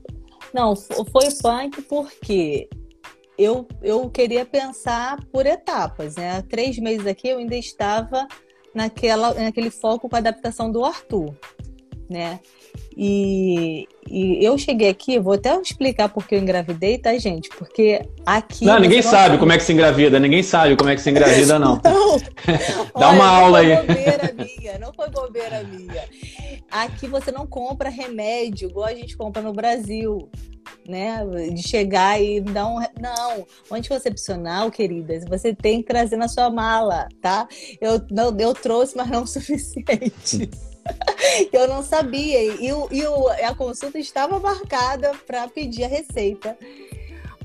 Não, 0.53 0.75
foi 0.75 1.29
punk 1.43 1.83
porque 1.83 2.69
eu, 3.39 3.67
eu 3.83 4.09
queria 4.09 4.45
pensar 4.45 5.23
por 5.33 5.47
etapas, 5.47 6.17
né? 6.17 6.43
Três 6.49 6.79
meses 6.79 7.07
aqui 7.07 7.29
eu 7.29 7.39
ainda 7.39 7.57
estava 7.57 8.27
naquela, 8.75 9.35
naquele 9.35 9.71
foco 9.71 10.09
com 10.09 10.17
a 10.17 10.19
adaptação 10.19 10.71
do 10.71 10.85
Arthur, 10.85 11.35
né? 12.09 12.41
E, 12.97 13.87
e, 14.11 14.45
eu 14.45 14.57
cheguei 14.57 14.89
aqui, 14.89 15.19
vou 15.19 15.35
até 15.35 15.55
explicar 15.61 16.09
porque 16.09 16.35
eu 16.35 16.39
engravidei, 16.39 16.97
tá, 16.97 17.17
gente? 17.19 17.49
Porque 17.51 18.01
aqui. 18.25 18.65
Não, 18.65 18.79
ninguém 18.79 19.03
sabe 19.03 19.37
como 19.39 19.53
é 19.53 19.59
que 19.59 19.65
se 19.65 19.73
engravida, 19.73 20.19
ninguém 20.19 20.43
sabe 20.43 20.77
como 20.77 20.89
é 20.89 20.95
que 20.95 21.03
se 21.03 21.11
engravida, 21.11 21.59
não. 21.59 21.81
não. 21.85 22.17
Dá 22.99 23.09
Olha, 23.09 23.11
uma 23.11 23.27
aula 23.29 23.59
aí. 23.59 23.69
Não 23.69 23.85
foi 23.85 23.95
bobeira 23.95 24.35
minha, 24.35 24.79
não 24.79 24.93
foi 24.95 25.11
bobeira 25.11 25.65
minha. 25.65 26.05
Aqui 26.71 27.07
você 27.07 27.31
não 27.31 27.47
compra 27.47 27.91
remédio 27.91 28.71
igual 28.71 28.87
a 28.87 28.95
gente 28.95 29.17
compra 29.17 29.43
no 29.43 29.53
Brasil. 29.53 30.29
Né, 30.85 31.19
de 31.53 31.67
chegar 31.67 32.21
e 32.21 32.41
dar 32.41 32.67
um. 32.67 32.79
Não, 33.01 33.47
anticoncepcional, 33.73 34.71
queridas, 34.71 35.25
você 35.25 35.53
tem 35.53 35.81
que 35.81 35.89
trazer 35.89 36.17
na 36.17 36.29
sua 36.29 36.49
mala, 36.49 37.09
tá? 37.21 37.49
Eu, 37.81 38.01
não, 38.11 38.37
eu 38.39 38.55
trouxe, 38.55 38.97
mas 38.97 39.09
não 39.09 39.23
o 39.23 39.27
suficiente. 39.27 40.49
eu 41.53 41.69
não 41.69 41.83
sabia. 41.83 42.43
E, 42.43 42.69
e 42.93 43.45
a 43.45 43.55
consulta 43.55 43.99
estava 43.99 44.39
marcada 44.39 45.13
para 45.27 45.49
pedir 45.49 45.85
a 45.85 45.89
receita. 45.89 46.57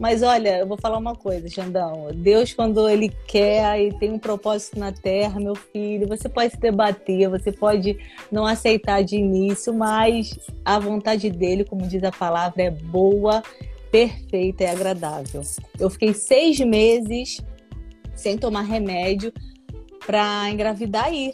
Mas 0.02 0.24
olha, 0.24 0.58
eu 0.58 0.68
vou 0.68 0.78
falar 0.78 0.98
uma 0.98 1.16
coisa, 1.16 1.48
Xandão. 1.48 2.10
Deus, 2.12 2.56
quando 2.56 2.90
Ele 2.90 3.10
quer 3.28 3.80
e 3.80 3.94
tem 4.00 4.12
um 4.12 4.18
propósito 4.18 4.80
na 4.80 4.92
terra, 4.92 5.40
meu 5.40 5.54
filho, 5.54 6.08
você 6.08 6.28
pode 6.28 6.54
se 6.54 6.60
debater, 6.60 7.30
você 7.30 7.52
pode 7.52 8.00
não 8.32 8.48
aceitar 8.48 9.04
de 9.04 9.18
início, 9.18 9.72
mas 9.72 10.36
a 10.66 10.80
vontade 10.80 11.30
dele, 11.30 11.64
como 11.64 11.86
diz 11.88 12.04
a 12.04 12.12
palavra, 12.12 12.64
é 12.64 12.72
boa, 12.72 13.44
perfeita 13.92 14.64
e 14.64 14.68
agradável. 14.68 15.44
Eu 15.78 15.88
fiquei 15.88 16.16
seis 16.16 16.60
meses 16.60 17.40
sem 18.16 18.40
tomar 18.40 18.64
remédio 18.64 19.32
para 20.04 20.50
engravidar 20.50 21.06
aí. 21.06 21.32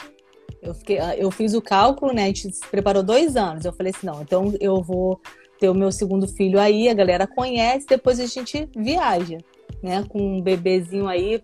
Eu, 0.61 0.73
fiquei, 0.73 0.99
ah, 0.99 1.15
eu 1.15 1.29
fiz 1.31 1.53
o 1.53 1.61
cálculo, 1.61 2.13
né? 2.13 2.23
A 2.23 2.27
gente 2.27 2.51
se 2.51 2.67
preparou 2.67 3.03
dois 3.03 3.35
anos. 3.35 3.65
Eu 3.65 3.73
falei 3.73 3.93
assim, 3.95 4.07
não, 4.07 4.21
então 4.21 4.53
eu 4.59 4.81
vou 4.81 5.19
ter 5.59 5.69
o 5.69 5.73
meu 5.73 5.91
segundo 5.91 6.27
filho 6.27 6.59
aí, 6.59 6.87
a 6.87 6.93
galera 6.93 7.25
conhece, 7.27 7.87
depois 7.87 8.19
a 8.19 8.25
gente 8.25 8.69
viaja, 8.75 9.37
né? 9.81 10.03
Com 10.07 10.37
um 10.37 10.41
bebezinho 10.41 11.07
aí, 11.07 11.41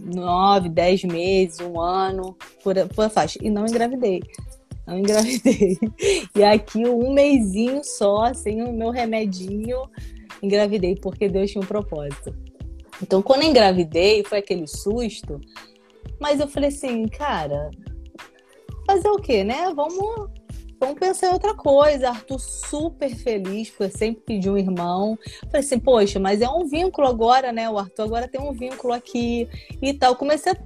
nove, 0.00 0.68
dez 0.68 1.02
meses, 1.04 1.60
um 1.60 1.80
ano, 1.80 2.36
por, 2.62 2.74
por 2.88 3.04
a 3.04 3.10
faixa. 3.10 3.38
E 3.42 3.50
não 3.50 3.66
engravidei. 3.66 4.20
Não 4.86 4.98
engravidei. 4.98 5.78
E 6.34 6.42
aqui, 6.42 6.86
um 6.86 7.12
mêsinho 7.12 7.82
só, 7.84 8.32
sem 8.34 8.62
o 8.62 8.72
meu 8.72 8.90
remedinho, 8.90 9.88
engravidei, 10.42 10.96
porque 10.96 11.28
Deus 11.28 11.50
tinha 11.50 11.62
um 11.62 11.66
propósito. 11.66 12.34
Então, 13.02 13.22
quando 13.22 13.44
engravidei, 13.44 14.24
foi 14.24 14.38
aquele 14.38 14.66
susto. 14.66 15.40
Mas 16.20 16.40
eu 16.40 16.48
falei 16.48 16.68
assim, 16.68 17.06
cara, 17.08 17.70
fazer 18.86 19.08
o 19.08 19.16
quê, 19.18 19.44
né? 19.44 19.72
Vamos, 19.74 20.30
vamos 20.80 20.98
pensar 20.98 21.28
em 21.28 21.32
outra 21.32 21.54
coisa. 21.54 22.10
Arthur 22.10 22.38
super 22.38 23.10
feliz, 23.14 23.70
porque 23.70 23.96
sempre 23.96 24.22
pediu 24.24 24.54
um 24.54 24.58
irmão. 24.58 25.18
Falei 25.46 25.60
assim, 25.60 25.78
poxa, 25.78 26.18
mas 26.18 26.40
é 26.40 26.48
um 26.48 26.66
vínculo 26.66 27.06
agora, 27.06 27.52
né? 27.52 27.68
O 27.68 27.78
Arthur 27.78 28.02
agora 28.02 28.28
tem 28.28 28.40
um 28.40 28.52
vínculo 28.52 28.92
aqui 28.92 29.48
e 29.80 29.94
tal. 29.94 30.16
Comecei 30.16 30.52
a 30.52 30.56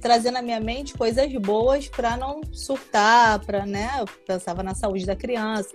trazer 0.00 0.30
na 0.30 0.42
minha 0.42 0.60
mente 0.60 0.94
coisas 0.94 1.32
boas 1.34 1.88
para 1.88 2.16
não 2.16 2.40
surtar, 2.52 3.44
para, 3.44 3.66
né? 3.66 3.90
Eu 3.98 4.06
pensava 4.26 4.62
na 4.62 4.74
saúde 4.74 5.06
da 5.06 5.16
criança. 5.16 5.70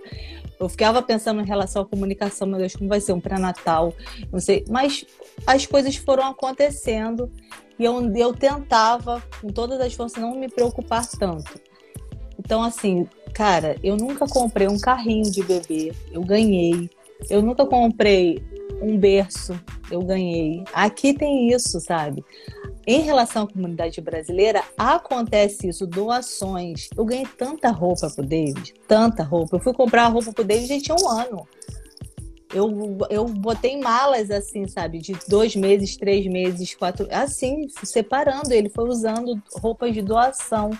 Eu 0.58 0.68
ficava 0.68 1.02
pensando 1.02 1.40
em 1.40 1.46
relação 1.46 1.82
à 1.82 1.86
comunicação, 1.86 2.48
meu 2.48 2.58
Deus, 2.58 2.74
como 2.74 2.88
vai 2.88 3.00
ser 3.00 3.12
um 3.12 3.20
pré-natal, 3.20 3.92
não 4.32 4.40
sei. 4.40 4.64
Mas 4.70 5.04
as 5.46 5.66
coisas 5.66 5.96
foram 5.96 6.24
acontecendo 6.24 7.30
e 7.78 7.84
eu, 7.84 8.14
eu 8.16 8.32
tentava, 8.32 9.22
com 9.40 9.48
todas 9.48 9.80
as 9.80 9.92
forças, 9.92 10.20
não 10.20 10.34
me 10.34 10.48
preocupar 10.48 11.06
tanto. 11.06 11.60
Então, 12.38 12.62
assim, 12.62 13.06
cara, 13.34 13.76
eu 13.82 13.96
nunca 13.96 14.26
comprei 14.26 14.68
um 14.68 14.78
carrinho 14.78 15.30
de 15.30 15.42
bebê, 15.42 15.92
eu 16.12 16.22
ganhei. 16.22 16.90
Eu 17.30 17.40
nunca 17.40 17.64
comprei 17.64 18.42
um 18.80 18.96
berço, 18.98 19.58
eu 19.90 20.02
ganhei. 20.02 20.62
Aqui 20.72 21.14
tem 21.14 21.48
isso, 21.50 21.80
sabe? 21.80 22.24
Em 22.86 23.00
relação 23.00 23.44
à 23.44 23.48
comunidade 23.48 24.00
brasileira, 24.00 24.62
acontece 24.78 25.68
isso, 25.68 25.86
doações. 25.86 26.88
Eu 26.96 27.04
ganhei 27.04 27.26
tanta 27.36 27.70
roupa 27.70 28.08
pro 28.08 28.24
David, 28.24 28.74
tanta 28.86 29.22
roupa. 29.22 29.56
Eu 29.56 29.60
fui 29.60 29.72
comprar 29.72 30.06
roupa 30.06 30.32
pro 30.32 30.44
David 30.44 30.72
e 30.74 30.80
tinha 30.80 30.96
um 30.96 31.08
ano. 31.08 31.48
Eu, 32.54 32.96
eu 33.10 33.24
botei 33.24 33.80
malas 33.80 34.30
assim, 34.30 34.68
sabe? 34.68 34.98
De 34.98 35.16
dois 35.28 35.56
meses, 35.56 35.96
três 35.96 36.26
meses, 36.26 36.74
quatro. 36.76 37.08
Assim, 37.10 37.66
separando. 37.82 38.52
Ele 38.52 38.68
foi 38.68 38.88
usando 38.88 39.42
roupas 39.54 39.92
de 39.92 40.00
doação. 40.00 40.70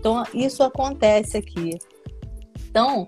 Então, 0.00 0.24
isso 0.32 0.62
acontece 0.62 1.36
aqui. 1.36 1.78
Então, 2.70 3.06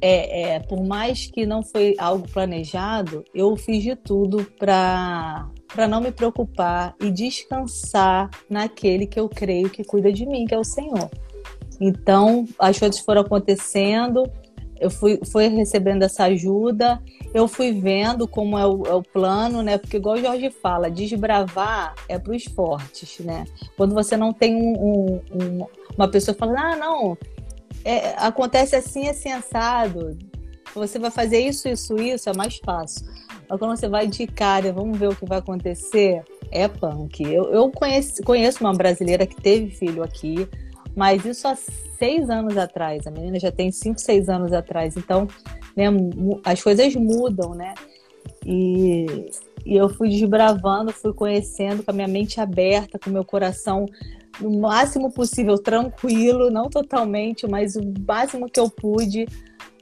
é, 0.00 0.54
é, 0.54 0.60
por 0.60 0.82
mais 0.82 1.26
que 1.26 1.44
não 1.44 1.62
foi 1.62 1.94
algo 1.98 2.26
planejado, 2.28 3.22
eu 3.34 3.54
fiz 3.56 3.82
de 3.82 3.94
tudo 3.94 4.44
para 4.58 5.48
para 5.68 5.88
não 5.88 6.00
me 6.00 6.12
preocupar 6.12 6.94
e 7.00 7.10
descansar 7.10 8.30
naquele 8.48 9.08
que 9.08 9.18
eu 9.18 9.28
creio 9.28 9.68
que 9.68 9.82
cuida 9.82 10.12
de 10.12 10.24
mim, 10.24 10.44
que 10.44 10.54
é 10.54 10.58
o 10.58 10.62
Senhor. 10.62 11.10
Então, 11.80 12.46
as 12.60 12.78
coisas 12.78 13.00
foram 13.00 13.22
acontecendo, 13.22 14.22
eu 14.84 14.90
fui, 14.90 15.18
fui 15.32 15.48
recebendo 15.48 16.02
essa 16.02 16.24
ajuda, 16.24 17.00
eu 17.32 17.48
fui 17.48 17.72
vendo 17.72 18.28
como 18.28 18.58
é 18.58 18.66
o, 18.66 18.82
é 18.86 18.92
o, 18.92 19.02
plano, 19.02 19.62
né? 19.62 19.78
Porque, 19.78 19.96
igual 19.96 20.16
o 20.16 20.20
Jorge 20.20 20.50
fala, 20.50 20.90
desbravar 20.90 21.94
é 22.06 22.18
para 22.18 22.36
os 22.36 22.44
fortes, 22.44 23.18
né? 23.20 23.46
Quando 23.78 23.94
você 23.94 24.14
não 24.14 24.30
tem 24.30 24.54
um, 24.54 24.74
um, 24.74 25.20
um, 25.32 25.66
uma 25.96 26.06
pessoa 26.06 26.36
falando, 26.36 26.58
ah, 26.58 26.76
não, 26.76 27.16
é, 27.82 28.14
acontece 28.18 28.76
assim, 28.76 29.08
assim, 29.08 29.32
assado. 29.32 30.18
Você 30.74 30.98
vai 30.98 31.10
fazer 31.10 31.38
isso, 31.38 31.66
isso, 31.66 31.96
isso, 31.96 32.28
é 32.28 32.36
mais 32.36 32.58
fácil. 32.58 33.06
Mas 33.48 33.58
quando 33.58 33.78
você 33.78 33.88
vai 33.88 34.06
de 34.06 34.26
cara, 34.26 34.70
vamos 34.70 34.98
ver 34.98 35.08
o 35.08 35.16
que 35.16 35.24
vai 35.24 35.38
acontecer, 35.38 36.22
é 36.50 36.68
punk. 36.68 37.22
Eu, 37.22 37.44
eu 37.44 37.70
conheço, 37.70 38.22
conheço 38.22 38.62
uma 38.62 38.74
brasileira 38.74 39.26
que 39.26 39.36
teve 39.36 39.70
filho 39.70 40.02
aqui, 40.02 40.46
mas 40.94 41.24
isso 41.24 41.46
há 41.48 41.56
seis 41.98 42.28
anos 42.28 42.56
atrás. 42.56 43.06
A 43.06 43.10
menina 43.10 43.38
já 43.38 43.50
tem 43.50 43.70
cinco, 43.70 44.00
seis 44.00 44.28
anos 44.28 44.52
atrás. 44.52 44.96
Então, 44.96 45.26
né, 45.76 45.86
as 46.44 46.62
coisas 46.62 46.94
mudam, 46.94 47.54
né? 47.54 47.74
E, 48.44 49.30
e 49.64 49.76
eu 49.76 49.88
fui 49.88 50.08
desbravando, 50.08 50.92
fui 50.92 51.12
conhecendo 51.12 51.82
com 51.82 51.90
a 51.90 51.94
minha 51.94 52.08
mente 52.08 52.40
aberta, 52.40 52.98
com 52.98 53.10
o 53.10 53.12
meu 53.12 53.24
coração 53.24 53.86
no 54.40 54.60
máximo 54.60 55.12
possível 55.12 55.56
tranquilo, 55.58 56.50
não 56.50 56.68
totalmente, 56.68 57.46
mas 57.46 57.76
o 57.76 57.82
máximo 58.06 58.50
que 58.50 58.58
eu 58.58 58.68
pude 58.68 59.26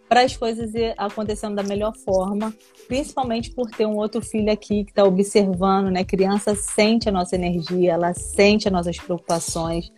para 0.09 0.23
as 0.23 0.37
coisas 0.37 0.71
acontecendo 0.99 1.55
da 1.55 1.63
melhor 1.63 1.97
forma, 1.97 2.53
principalmente 2.87 3.51
por 3.51 3.71
ter 3.71 3.87
um 3.87 3.97
outro 3.97 4.21
filho 4.21 4.53
aqui 4.53 4.85
que 4.85 4.91
está 4.91 5.05
observando, 5.05 5.91
né? 5.91 6.05
criança 6.05 6.55
sente 6.55 7.09
a 7.09 7.13
nossa 7.13 7.35
energia, 7.35 7.93
ela 7.93 8.13
sente 8.13 8.69
as 8.69 8.73
nossas 8.73 8.99
preocupações. 8.99 9.91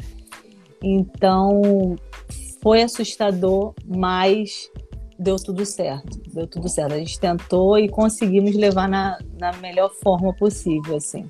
Então, 0.85 1.97
foi 2.62 2.82
assustador, 2.82 3.72
mas 3.87 4.70
deu 5.18 5.37
tudo 5.37 5.64
certo. 5.64 6.20
Deu 6.32 6.47
tudo 6.47 6.68
certo. 6.68 6.93
A 6.93 6.99
gente 6.99 7.18
tentou 7.18 7.78
e 7.78 7.89
conseguimos 7.89 8.55
levar 8.55 8.87
na, 8.87 9.18
na 9.39 9.53
melhor 9.55 9.91
forma 10.03 10.35
possível, 10.35 10.97
assim. 10.97 11.28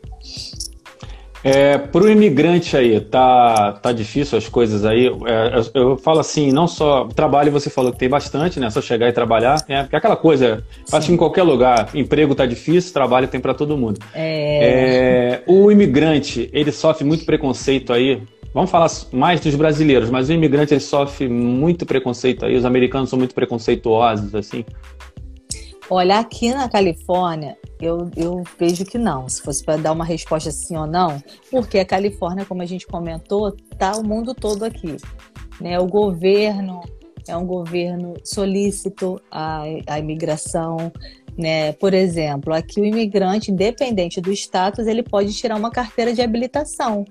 É, 1.45 1.77
para 1.77 2.03
o 2.03 2.09
imigrante 2.09 2.75
aí, 2.75 2.99
tá, 2.99 3.73
tá 3.75 3.93
difícil 3.93 4.39
as 4.39 4.49
coisas 4.49 4.83
aí. 4.83 5.07
É, 5.07 5.59
eu, 5.59 5.83
eu, 5.91 5.97
falo 5.99 6.21
assim, 6.21 6.51
não 6.51 6.67
só 6.67 7.07
trabalho, 7.09 7.53
você 7.53 7.69
falou 7.69 7.93
que 7.93 7.99
tem 7.99 8.09
bastante, 8.09 8.59
né? 8.59 8.71
Só 8.71 8.81
chegar 8.81 9.11
e 9.11 9.13
trabalhar. 9.13 9.63
É, 9.69 9.83
porque 9.83 9.95
é 9.95 9.99
aquela 9.99 10.17
coisa, 10.17 10.65
Sim. 10.87 10.97
acho 10.97 11.07
que 11.09 11.13
em 11.13 11.19
qualquer 11.19 11.43
lugar, 11.43 11.91
emprego 11.95 12.35
tá 12.35 12.47
difícil, 12.47 12.95
trabalho 12.95 13.29
tem 13.29 13.41
para 13.41 13.53
todo 13.53 13.77
mundo. 13.77 14.01
É... 14.15 15.43
é... 15.43 15.43
o 15.47 15.71
imigrante, 15.71 16.49
ele 16.51 16.73
sofre 16.73 17.05
muito 17.05 17.27
preconceito 17.27 17.93
aí. 17.93 18.23
Vamos 18.55 18.71
falar 18.71 18.89
mais 19.13 19.41
dos 19.41 19.57
brasileiros, 19.57 20.09
mas 20.09 20.29
o 20.29 20.33
imigrante 20.33 20.73
ele 20.73 20.81
sofre 20.81 21.29
muito 21.29 21.85
preconceito 21.85 22.47
aí. 22.47 22.55
Os 22.55 22.65
americanos 22.65 23.11
são 23.11 23.19
muito 23.19 23.35
preconceituosos, 23.35 24.33
assim. 24.33 24.65
Olha, 25.91 26.21
aqui 26.21 26.55
na 26.55 26.69
Califórnia, 26.69 27.59
eu, 27.81 28.09
eu 28.17 28.45
vejo 28.57 28.85
que 28.85 28.97
não. 28.97 29.29
Se 29.29 29.43
fosse 29.43 29.63
para 29.65 29.77
dar 29.77 29.91
uma 29.91 30.05
resposta 30.05 30.53
sim 30.53 30.77
ou 30.77 30.87
não, 30.87 31.21
porque 31.51 31.81
a 31.81 31.85
Califórnia, 31.85 32.45
como 32.45 32.63
a 32.63 32.65
gente 32.65 32.87
comentou, 32.87 33.51
tá 33.77 33.97
o 33.97 34.07
mundo 34.07 34.33
todo 34.33 34.63
aqui. 34.63 34.97
Né? 35.61 35.79
O 35.81 35.87
governo 35.87 36.81
é 37.27 37.37
um 37.37 37.45
governo 37.45 38.15
solícito 38.23 39.21
à, 39.33 39.65
à 39.89 39.99
imigração. 39.99 40.93
Né? 41.37 41.73
Por 41.73 41.93
exemplo, 41.93 42.55
aqui 42.55 42.81
o 42.81 42.85
imigrante, 42.85 43.51
independente 43.51 44.21
do 44.21 44.31
status, 44.33 44.87
ele 44.87 45.03
pode 45.03 45.35
tirar 45.35 45.57
uma 45.57 45.73
carteira 45.73 46.15
de 46.15 46.23
habilitação. 46.23 47.05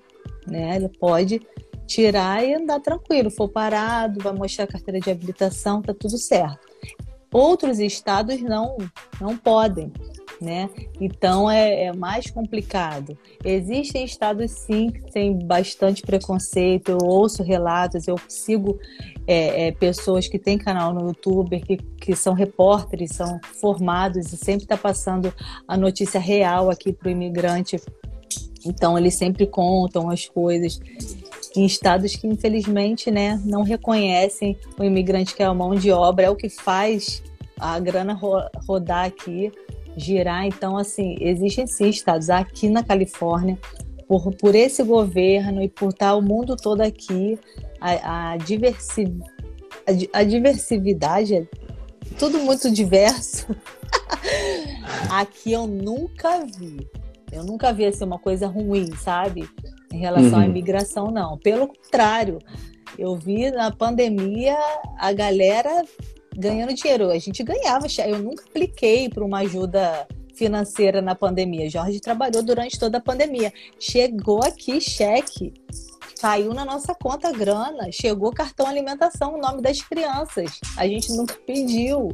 Né? 0.48 0.76
Ele 0.76 0.90
pode 0.90 1.42
tirar 1.86 2.44
e 2.44 2.54
andar 2.54 2.80
tranquilo. 2.80 3.30
For 3.30 3.50
parado, 3.50 4.22
vai 4.22 4.34
mostrar 4.34 4.66
a 4.66 4.68
carteira 4.68 5.00
de 5.00 5.12
habilitação, 5.12 5.82
tá 5.82 5.94
tudo 5.94 6.18
certo. 6.18 6.60
Outros 7.32 7.80
estados 7.80 8.42
não, 8.42 8.78
não 9.20 9.36
podem. 9.36 9.92
Né? 10.40 10.70
Então 11.00 11.50
é, 11.50 11.86
é, 11.86 11.94
mais 11.94 12.30
complicado. 12.30 13.18
Existem 13.46 14.04
estados 14.04 14.52
sim 14.52 14.90
que 14.90 15.12
têm 15.12 15.40
bastante 15.40 16.02
preconceito. 16.02 16.90
Eu 16.90 16.98
ouço 17.02 17.44
relatos, 17.44 18.08
eu 18.08 18.16
sigo 18.28 18.78
é, 19.26 19.68
é, 19.68 19.72
pessoas 19.72 20.28
que 20.28 20.38
têm 20.38 20.58
canal 20.58 20.94
no 20.94 21.08
YouTube, 21.08 21.60
que, 21.62 21.78
que 21.78 22.16
são 22.16 22.34
repórteres, 22.34 23.12
são 23.12 23.40
formados 23.62 24.34
e 24.34 24.38
sempre 24.38 24.66
está 24.66 24.76
passando 24.76 25.34
a 25.68 25.78
notícia 25.78 26.20
real 26.20 26.70
aqui 26.70 26.92
para 26.92 27.08
o 27.08 27.12
imigrante. 27.12 27.78
Então 28.66 28.98
eles 28.98 29.16
sempre 29.16 29.46
contam 29.46 30.10
as 30.10 30.26
coisas 30.26 30.80
em 31.56 31.66
estados 31.66 32.16
que 32.16 32.28
infelizmente 32.28 33.12
né, 33.12 33.42
não 33.46 33.62
reconhecem 33.62 34.58
o 34.80 34.84
imigrante 34.84 35.36
que 35.36 35.44
é 35.44 35.46
a 35.46 35.54
mão 35.54 35.76
de 35.76 35.92
obra, 35.92 36.26
é 36.26 36.30
o 36.30 36.36
que 36.36 36.50
faz 36.50 37.22
a 37.60 37.80
grana 37.80 38.14
ro 38.14 38.42
rodar 38.68 39.06
aqui, 39.06 39.52
girar. 39.96 40.46
Então, 40.46 40.78
assim, 40.78 41.16
existem 41.20 41.68
sim 41.68 41.90
estados 41.90 42.30
aqui 42.30 42.70
na 42.70 42.84
Califórnia, 42.84 43.58
por, 44.08 44.34
por 44.36 44.56
esse 44.56 44.84
governo 44.84 45.62
e 45.62 45.70
por 45.70 45.90
estar 45.90 46.16
o 46.16 46.22
mundo 46.22 46.56
todo 46.56 46.82
aqui, 46.82 47.40
a, 47.80 48.32
a, 48.32 48.38
diversi 48.38 49.06
a, 49.88 50.20
a 50.20 50.24
diversidade 50.24 51.36
é 51.36 51.48
tudo 52.18 52.40
muito 52.40 52.70
diverso. 52.72 53.48
aqui 55.10 55.52
eu 55.52 55.68
nunca 55.68 56.46
vi. 56.46 56.88
Eu 57.34 57.44
nunca 57.44 57.74
vi 57.74 57.86
assim, 57.86 58.04
uma 58.04 58.20
coisa 58.20 58.48
ruim, 58.48 58.94
sabe? 58.96 59.50
em 59.94 60.00
relação 60.00 60.40
uhum. 60.40 60.40
à 60.40 60.46
imigração, 60.46 61.12
não. 61.12 61.38
Pelo 61.38 61.68
contrário, 61.68 62.40
eu 62.98 63.16
vi 63.16 63.52
na 63.52 63.72
pandemia 63.72 64.58
a 64.98 65.14
galera 65.14 65.86
ganhando 66.36 66.74
dinheiro. 66.74 67.12
A 67.12 67.20
gente 67.20 67.44
ganhava, 67.44 67.86
eu 68.08 68.20
nunca 68.20 68.44
apliquei 68.44 69.08
para 69.08 69.24
uma 69.24 69.40
ajuda 69.40 70.08
financeira 70.36 71.00
na 71.00 71.14
pandemia. 71.14 71.70
Jorge 71.70 72.00
trabalhou 72.00 72.42
durante 72.42 72.80
toda 72.80 72.98
a 72.98 73.02
pandemia. 73.02 73.54
Chegou 73.80 74.44
aqui 74.44 74.82
cheque, 74.82 75.54
caiu 76.20 76.56
na 76.56 76.66
nossa 76.66 76.96
conta 76.96 77.32
grana, 77.32 77.92
chegou 77.92 78.32
cartão 78.32 78.66
alimentação, 78.66 79.36
o 79.36 79.38
nome 79.40 79.62
das 79.62 79.80
crianças. 79.80 80.60
A 80.76 80.88
gente 80.88 81.14
nunca 81.14 81.36
pediu. 81.46 82.10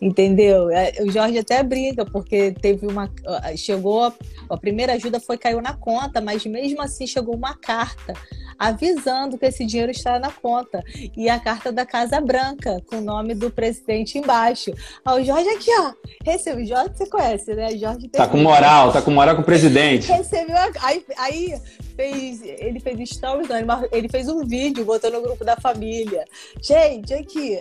Entendeu? 0.00 0.70
É, 0.70 0.94
o 1.00 1.10
Jorge 1.10 1.38
até 1.38 1.62
brinca, 1.62 2.06
porque 2.06 2.52
teve 2.52 2.86
uma. 2.86 3.10
Chegou. 3.56 4.12
A 4.48 4.56
primeira 4.56 4.94
ajuda 4.94 5.20
foi 5.20 5.36
caiu 5.36 5.60
na 5.60 5.74
conta, 5.74 6.20
mas 6.20 6.44
mesmo 6.46 6.80
assim 6.80 7.06
chegou 7.06 7.34
uma 7.36 7.54
carta 7.54 8.14
avisando 8.58 9.38
que 9.38 9.46
esse 9.46 9.64
dinheiro 9.64 9.90
está 9.90 10.18
na 10.18 10.30
conta. 10.30 10.82
E 11.16 11.28
a 11.28 11.38
carta 11.38 11.72
da 11.72 11.86
Casa 11.86 12.20
Branca, 12.20 12.82
com 12.86 12.96
o 12.96 13.00
nome 13.00 13.34
do 13.34 13.50
presidente 13.50 14.18
embaixo. 14.18 14.70
Ah, 15.04 15.14
o 15.14 15.24
Jorge 15.24 15.48
aqui, 15.48 15.70
ó. 15.78 15.92
Recebeu. 16.24 16.66
Jorge 16.66 16.90
você 16.94 17.06
conhece, 17.06 17.54
né? 17.54 17.76
Jorge 17.76 18.08
tá 18.08 18.26
com 18.26 18.38
moral, 18.38 18.92
tá 18.92 19.00
com 19.00 19.10
moral 19.10 19.34
com 19.36 19.42
o 19.42 19.44
presidente. 19.44 20.10
Recebeu. 20.10 20.56
A... 20.56 20.70
Aí, 20.82 21.04
aí 21.16 21.60
fez. 21.94 22.42
Ele 22.42 22.80
fez 22.80 23.10
stories, 23.10 23.48
não, 23.48 23.88
ele 23.92 24.08
fez 24.08 24.28
um 24.28 24.44
vídeo, 24.44 24.84
botou 24.84 25.10
no 25.10 25.22
grupo 25.22 25.44
da 25.44 25.56
família. 25.56 26.24
Gente, 26.62 27.14
aqui. 27.14 27.60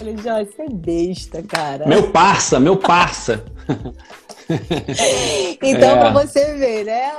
Falei, 0.00 0.16
Jorge, 0.16 0.50
você 0.50 0.62
é 0.62 0.70
besta, 0.70 1.42
cara. 1.42 1.86
Meu 1.86 2.10
parça, 2.10 2.58
meu 2.58 2.74
parça. 2.74 3.44
então, 5.62 5.90
é. 5.90 5.98
pra 5.98 6.10
você 6.10 6.54
ver, 6.54 6.86
né? 6.86 7.10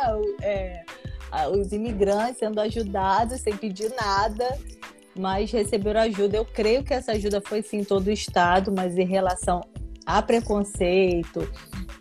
É, 0.41 0.83
os 1.55 1.71
imigrantes 1.71 2.39
sendo 2.39 2.59
ajudados 2.59 3.39
sem 3.41 3.55
pedir 3.55 3.93
nada, 3.95 4.57
mas 5.15 5.51
receberam 5.51 6.01
ajuda. 6.01 6.37
Eu 6.37 6.43
creio 6.43 6.83
que 6.83 6.91
essa 6.91 7.11
ajuda 7.11 7.39
foi 7.39 7.61
sim 7.61 7.81
em 7.81 7.83
todo 7.83 8.07
o 8.07 8.11
estado, 8.11 8.71
mas 8.75 8.97
em 8.97 9.05
relação 9.05 9.61
a 10.03 10.19
preconceito, 10.23 11.47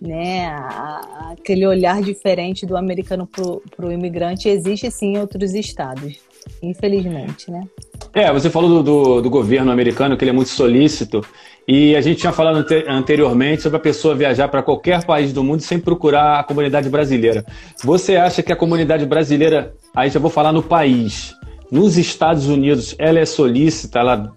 né, 0.01 0.47
a, 0.47 0.61
a 0.61 1.33
aquele 1.33 1.67
olhar 1.67 2.01
diferente 2.01 2.65
do 2.65 2.75
americano 2.75 3.27
para 3.27 3.87
o 3.87 3.93
imigrante 3.93 4.49
existe 4.49 4.91
sim 4.91 5.17
em 5.17 5.19
outros 5.19 5.53
estados, 5.53 6.19
infelizmente, 6.63 7.51
né? 7.51 7.69
É, 8.13 8.33
você 8.33 8.51
falou 8.51 8.69
do, 8.69 8.83
do, 8.83 9.23
do, 9.23 9.31
governo 9.31 9.71
americano, 9.71 10.17
que 10.17 10.25
ele 10.25 10.31
é 10.31 10.35
muito 10.35 10.51
solícito, 10.51 11.25
e 11.67 11.95
a 11.95 12.01
gente 12.01 12.21
tinha 12.21 12.33
falado 12.33 12.57
ante 12.57 12.85
anteriormente 12.89 13.63
sobre 13.63 13.77
a 13.77 13.81
pessoa 13.81 14.17
viajar 14.17 14.49
para 14.49 14.63
qualquer 14.63 15.05
país 15.05 15.33
do 15.33 15.45
mundo 15.45 15.61
sem 15.61 15.79
procurar 15.79 16.41
a 16.41 16.43
comunidade 16.43 16.89
brasileira. 16.89 17.45
Você 17.85 18.17
acha 18.17 18.43
que 18.43 18.53
a 18.53 18.57
comunidade 18.57 19.07
brasileira, 19.07 19.73
aí 19.95 20.11
já 20.11 20.19
vou 20.19 20.31
falar 20.31 20.53
no 20.53 20.63
país, 20.63 21.33
nos 21.71 21.97
Estados 21.97 22.49
Unidos, 22.49 22.97
ela 22.99 23.21
é 23.21 23.25
solícita, 23.25 24.01
ela 24.01 24.33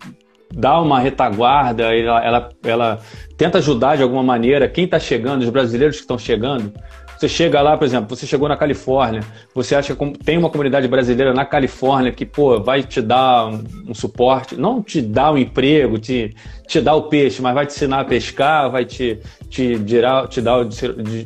dá 0.54 0.80
uma 0.80 1.00
retaguarda, 1.00 1.96
ela, 1.96 2.24
ela, 2.24 2.50
ela 2.64 3.00
tenta 3.36 3.58
ajudar 3.58 3.98
de 3.98 4.04
alguma 4.04 4.22
maneira 4.22 4.70
quem 4.70 4.86
está 4.86 5.00
chegando, 5.00 5.42
os 5.42 5.50
brasileiros 5.50 5.96
que 5.96 6.04
estão 6.04 6.18
chegando? 6.20 6.72
Você 7.18 7.28
chega 7.28 7.62
lá, 7.62 7.78
por 7.78 7.86
exemplo, 7.86 8.16
você 8.16 8.26
chegou 8.26 8.50
na 8.50 8.58
Califórnia, 8.58 9.22
você 9.54 9.76
acha 9.76 9.96
que 9.96 10.18
tem 10.20 10.38
uma 10.38 10.50
comunidade 10.50 10.88
brasileira 10.88 11.34
na 11.34 11.46
Califórnia 11.46 12.12
que, 12.12 12.26
pô, 12.26 12.60
vai 12.60 12.84
te 12.84 13.02
dar 13.02 13.48
um, 13.48 13.64
um 13.90 13.94
suporte, 13.94 14.56
não 14.56 14.82
te 14.82 15.02
dar 15.02 15.32
um 15.32 15.38
emprego, 15.38 15.98
te, 15.98 16.36
te 16.68 16.82
dar 16.82 16.96
o 16.96 17.04
peixe, 17.04 17.42
mas 17.42 17.54
vai 17.54 17.66
te 17.66 17.74
ensinar 17.74 18.02
a 18.02 18.06
pescar, 18.06 18.70
vai 18.70 18.86
te, 18.86 19.20
te, 19.50 19.78
dirá, 19.80 20.28
te 20.28 20.42
dar 20.42 20.60
o, 20.60 20.70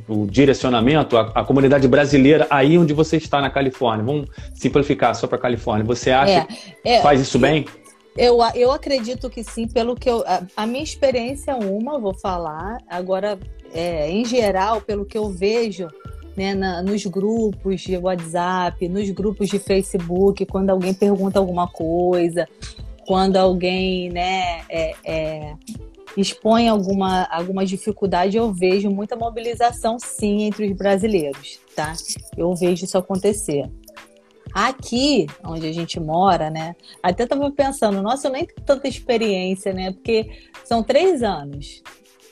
o 0.07 0.27
direcionamento, 0.27 1.17
a, 1.17 1.31
a, 1.33 1.43
comunidade 1.43 1.87
brasileira 1.87 2.45
aí 2.49 2.77
onde 2.77 2.93
você 2.93 3.17
está 3.17 3.41
na 3.41 3.49
Califórnia. 3.49 4.05
Vamos 4.05 4.27
simplificar 4.53 5.15
só 5.15 5.27
para 5.27 5.37
a 5.37 5.41
Califórnia. 5.41 5.85
Você 5.85 6.11
acha 6.11 6.31
é, 6.31 6.47
é, 6.83 6.97
que 6.97 7.03
faz 7.03 7.19
isso 7.21 7.39
bem? 7.39 7.65
Eu, 8.17 8.39
eu 8.55 8.71
acredito 8.71 9.29
que 9.29 9.43
sim, 9.43 9.67
pelo 9.67 9.95
que 9.95 10.09
eu. 10.09 10.23
A, 10.25 10.41
a 10.57 10.65
minha 10.65 10.83
experiência 10.83 11.51
é 11.51 11.55
uma, 11.55 11.99
vou 11.99 12.15
falar. 12.15 12.79
Agora, 12.89 13.37
é, 13.71 14.09
em 14.09 14.25
geral, 14.25 14.81
pelo 14.81 15.05
que 15.05 15.17
eu 15.17 15.29
vejo 15.29 15.87
né, 16.35 16.55
na, 16.55 16.81
nos 16.81 17.05
grupos 17.05 17.81
de 17.81 17.95
WhatsApp, 17.95 18.89
nos 18.89 19.09
grupos 19.11 19.49
de 19.49 19.59
Facebook, 19.59 20.45
quando 20.45 20.71
alguém 20.71 20.93
pergunta 20.93 21.37
alguma 21.37 21.67
coisa, 21.67 22.47
quando 23.05 23.37
alguém, 23.37 24.09
né, 24.09 24.61
é, 24.67 24.93
é, 25.05 25.55
expõe 26.15 26.67
alguma, 26.67 27.23
alguma 27.25 27.65
dificuldade, 27.65 28.35
eu 28.35 28.51
vejo 28.51 28.89
muita 28.89 29.15
mobilização, 29.15 29.97
sim, 29.99 30.43
entre 30.43 30.65
os 30.65 30.75
brasileiros, 30.75 31.59
tá? 31.75 31.93
Eu 32.35 32.53
vejo 32.55 32.85
isso 32.85 32.97
acontecer. 32.97 33.69
Aqui, 34.59 35.27
onde 35.45 35.67
a 35.67 35.71
gente 35.71 35.99
mora, 35.99 36.49
né? 36.49 36.75
Até 37.03 37.25
estava 37.25 37.51
pensando, 37.51 38.01
nossa, 38.01 38.27
eu 38.27 38.31
nem 38.31 38.43
tenho 38.43 38.65
tanta 38.65 38.87
experiência, 38.87 39.71
né? 39.71 39.91
Porque 39.91 40.31
são 40.63 40.81
três 40.81 41.21
anos. 41.21 41.83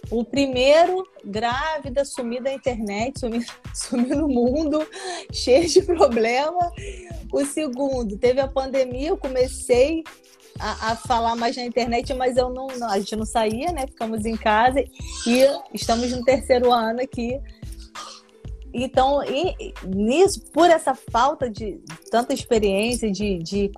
O 0.10 0.26
primeiro, 0.26 1.08
grávida, 1.24 2.04
sumida 2.04 2.46
da 2.46 2.54
internet, 2.54 3.20
sumiu 3.76 4.18
no 4.18 4.28
mundo, 4.28 4.84
cheio 5.32 5.70
de 5.70 5.84
problema. 5.84 6.72
O 7.32 7.46
segundo, 7.46 8.18
teve 8.18 8.40
a 8.40 8.48
pandemia, 8.48 9.10
eu 9.10 9.18
comecei 9.18 10.04
a, 10.60 10.94
a, 10.94 10.96
falar 10.96 11.36
mais 11.36 11.56
na 11.56 11.64
internet, 11.64 12.12
mas 12.16 12.38
eu 12.38 12.50
não, 12.50 12.66
não, 12.80 12.90
a 12.90 12.98
gente 12.98 13.16
não 13.16 13.26
saía, 13.28 13.72
né? 13.72 13.86
Ficamos 13.86 14.26
em 14.26 14.36
casa 14.36 14.84
e 15.28 15.46
estamos 15.76 16.12
no 16.12 16.26
terceiro 16.26 16.74
ano 16.74 17.02
aqui. 17.02 17.40
Então, 18.78 19.24
e, 19.24 19.74
nisso, 19.88 20.42
por 20.52 20.70
essa 20.70 20.94
falta 20.94 21.50
de 21.50 21.80
tanta 22.12 22.34
experiência, 22.34 23.10
de, 23.10 23.38
de 23.38 23.72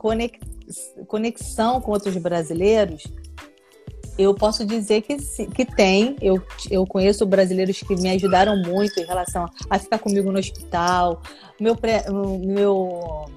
conexão 1.05 1.79
com 1.79 1.91
outros 1.91 2.17
brasileiros, 2.17 3.03
eu 4.17 4.33
posso 4.33 4.65
dizer 4.65 5.03
que, 5.03 5.15
que 5.45 5.63
tem. 5.63 6.15
Eu, 6.19 6.41
eu 6.71 6.83
conheço 6.87 7.27
brasileiros 7.27 7.79
que 7.79 7.95
me 7.95 8.09
ajudaram 8.09 8.57
muito 8.57 8.99
em 8.99 9.05
relação 9.05 9.45
a 9.69 9.77
ficar 9.77 9.99
comigo 9.99 10.31
no 10.31 10.39
hospital. 10.39 11.21
Meu, 11.59 11.77
meu 12.43 13.27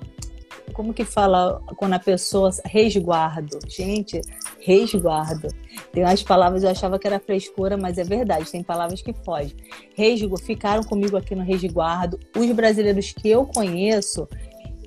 como 0.73 0.95
que 0.95 1.05
fala 1.05 1.61
quando 1.77 1.93
a 1.93 1.99
pessoa 1.99 2.51
resguardo? 2.65 3.59
Gente, 3.69 4.23
resguardo. 4.61 5.49
Tem 5.93 6.05
umas 6.05 6.23
palavras 6.23 6.63
eu 6.63 6.71
achava 6.71 6.99
que 6.99 7.07
era 7.07 7.19
frescura, 7.21 7.77
mas 7.77 7.99
é 7.99 8.05
verdade, 8.05 8.51
tem 8.51 8.63
palavras 8.63 9.03
que 9.03 9.13
fogem. 9.13 9.57
Resguardo, 9.95 10.45
ficaram 10.45 10.83
comigo 10.83 11.17
aqui 11.17 11.35
no 11.35 11.43
resguardo. 11.43 12.19
Os 12.37 12.51
brasileiros 12.53 13.13
que 13.13 13.29
eu 13.29 13.45
conheço, 13.47 14.29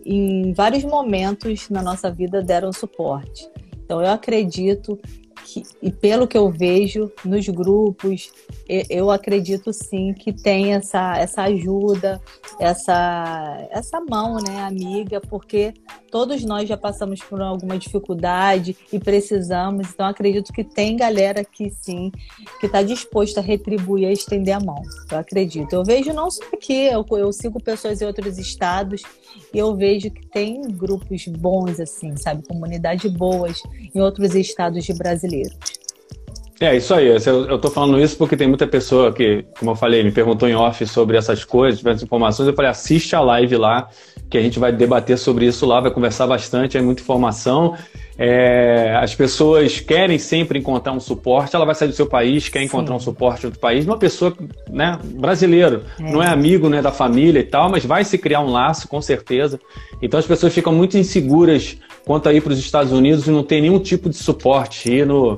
em 0.05 0.53
vários 0.53 0.83
momentos 0.83 1.69
na 1.69 1.81
nossa 1.81 2.11
vida 2.11 2.41
deram 2.41 2.71
suporte. 2.71 3.49
Então 3.85 4.01
eu 4.01 4.09
acredito 4.09 4.99
que, 5.43 5.63
e 5.81 5.91
pelo 5.91 6.27
que 6.27 6.37
eu 6.37 6.49
vejo 6.49 7.11
nos 7.23 7.47
grupos, 7.49 8.31
eu 8.67 9.11
acredito 9.11 9.73
sim 9.73 10.13
que 10.13 10.31
tem 10.31 10.73
essa, 10.73 11.17
essa 11.17 11.43
ajuda, 11.43 12.21
essa, 12.59 13.67
essa 13.69 13.99
mão, 14.01 14.37
né, 14.37 14.61
amiga, 14.63 15.19
porque 15.21 15.73
todos 16.09 16.43
nós 16.43 16.67
já 16.69 16.77
passamos 16.77 17.21
por 17.21 17.41
alguma 17.41 17.77
dificuldade 17.77 18.75
e 18.91 18.99
precisamos, 18.99 19.89
então 19.89 20.05
acredito 20.05 20.53
que 20.53 20.63
tem 20.63 20.95
galera 20.95 21.41
aqui 21.41 21.69
sim, 21.81 22.11
que 22.59 22.65
está 22.65 22.81
disposta 22.81 23.39
a 23.39 23.43
retribuir, 23.43 24.07
a 24.07 24.11
estender 24.11 24.55
a 24.55 24.59
mão. 24.59 24.81
Eu 25.11 25.17
acredito. 25.17 25.73
Eu 25.73 25.83
vejo 25.83 26.13
não 26.13 26.31
só 26.31 26.43
aqui, 26.53 26.85
eu, 26.85 27.05
eu 27.11 27.33
sigo 27.33 27.61
pessoas 27.61 28.01
em 28.01 28.05
outros 28.05 28.37
estados 28.37 29.01
e 29.53 29.57
eu 29.57 29.75
vejo 29.75 30.09
que 30.09 30.25
tem 30.27 30.61
grupos 30.61 31.27
bons, 31.27 31.79
assim, 31.79 32.15
sabe, 32.17 32.43
comunidades 32.47 33.11
boas 33.11 33.61
em 33.93 34.01
outros 34.01 34.35
estados 34.35 34.83
de 34.83 34.93
brasileiros. 34.93 35.57
É, 36.59 36.75
isso 36.77 36.93
aí. 36.93 37.07
Eu 37.07 37.17
estou 37.55 37.71
falando 37.71 37.99
isso 37.99 38.17
porque 38.17 38.37
tem 38.37 38.47
muita 38.47 38.67
pessoa 38.67 39.11
que, 39.11 39.43
como 39.57 39.71
eu 39.71 39.75
falei, 39.75 40.03
me 40.03 40.11
perguntou 40.11 40.47
em 40.47 40.55
off 40.55 40.85
sobre 40.85 41.17
essas 41.17 41.43
coisas, 41.43 41.83
essas 41.85 42.03
informações. 42.03 42.47
Eu 42.47 42.53
falei, 42.53 42.71
assiste 42.71 43.15
a 43.15 43.21
live 43.21 43.57
lá, 43.57 43.89
que 44.29 44.37
a 44.37 44.41
gente 44.41 44.59
vai 44.59 44.71
debater 44.71 45.17
sobre 45.17 45.45
isso 45.45 45.65
lá, 45.65 45.81
vai 45.81 45.91
conversar 45.91 46.27
bastante, 46.27 46.77
é 46.77 46.81
muita 46.81 47.01
informação. 47.01 47.75
É, 48.17 48.95
as 48.95 49.15
pessoas 49.15 49.79
querem 49.79 50.19
sempre 50.19 50.59
encontrar 50.59 50.93
um 50.93 50.99
suporte, 50.99 51.55
ela 51.55 51.65
vai 51.65 51.73
sair 51.73 51.87
do 51.87 51.95
seu 51.95 52.05
país, 52.05 52.47
quer 52.47 52.61
encontrar 52.61 52.93
Sim. 52.93 52.97
um 52.97 53.03
suporte 53.03 53.43
em 53.43 53.47
outro 53.47 53.59
país, 53.59 53.85
uma 53.85 53.97
pessoa 53.97 54.35
né, 54.69 54.99
brasileiro, 55.03 55.83
é. 55.99 56.11
não 56.11 56.21
é 56.21 56.27
amigo 56.27 56.69
né, 56.69 56.79
da 56.81 56.91
família 56.91 57.39
e 57.39 57.43
tal, 57.43 57.71
mas 57.71 57.83
vai 57.83 58.05
se 58.05 58.17
criar 58.19 58.41
um 58.41 58.51
laço, 58.51 58.87
com 58.87 59.01
certeza. 59.01 59.59
Então 60.01 60.19
as 60.19 60.27
pessoas 60.27 60.53
ficam 60.53 60.71
muito 60.71 60.97
inseguras 60.97 61.75
quanto 62.05 62.29
a 62.29 62.33
ir 62.33 62.41
para 62.41 62.53
os 62.53 62.59
Estados 62.59 62.91
Unidos 62.91 63.27
e 63.27 63.31
não 63.31 63.43
tem 63.43 63.61
nenhum 63.61 63.79
tipo 63.79 64.09
de 64.09 64.15
suporte. 64.15 64.91
Ir 64.93 65.07
no, 65.07 65.37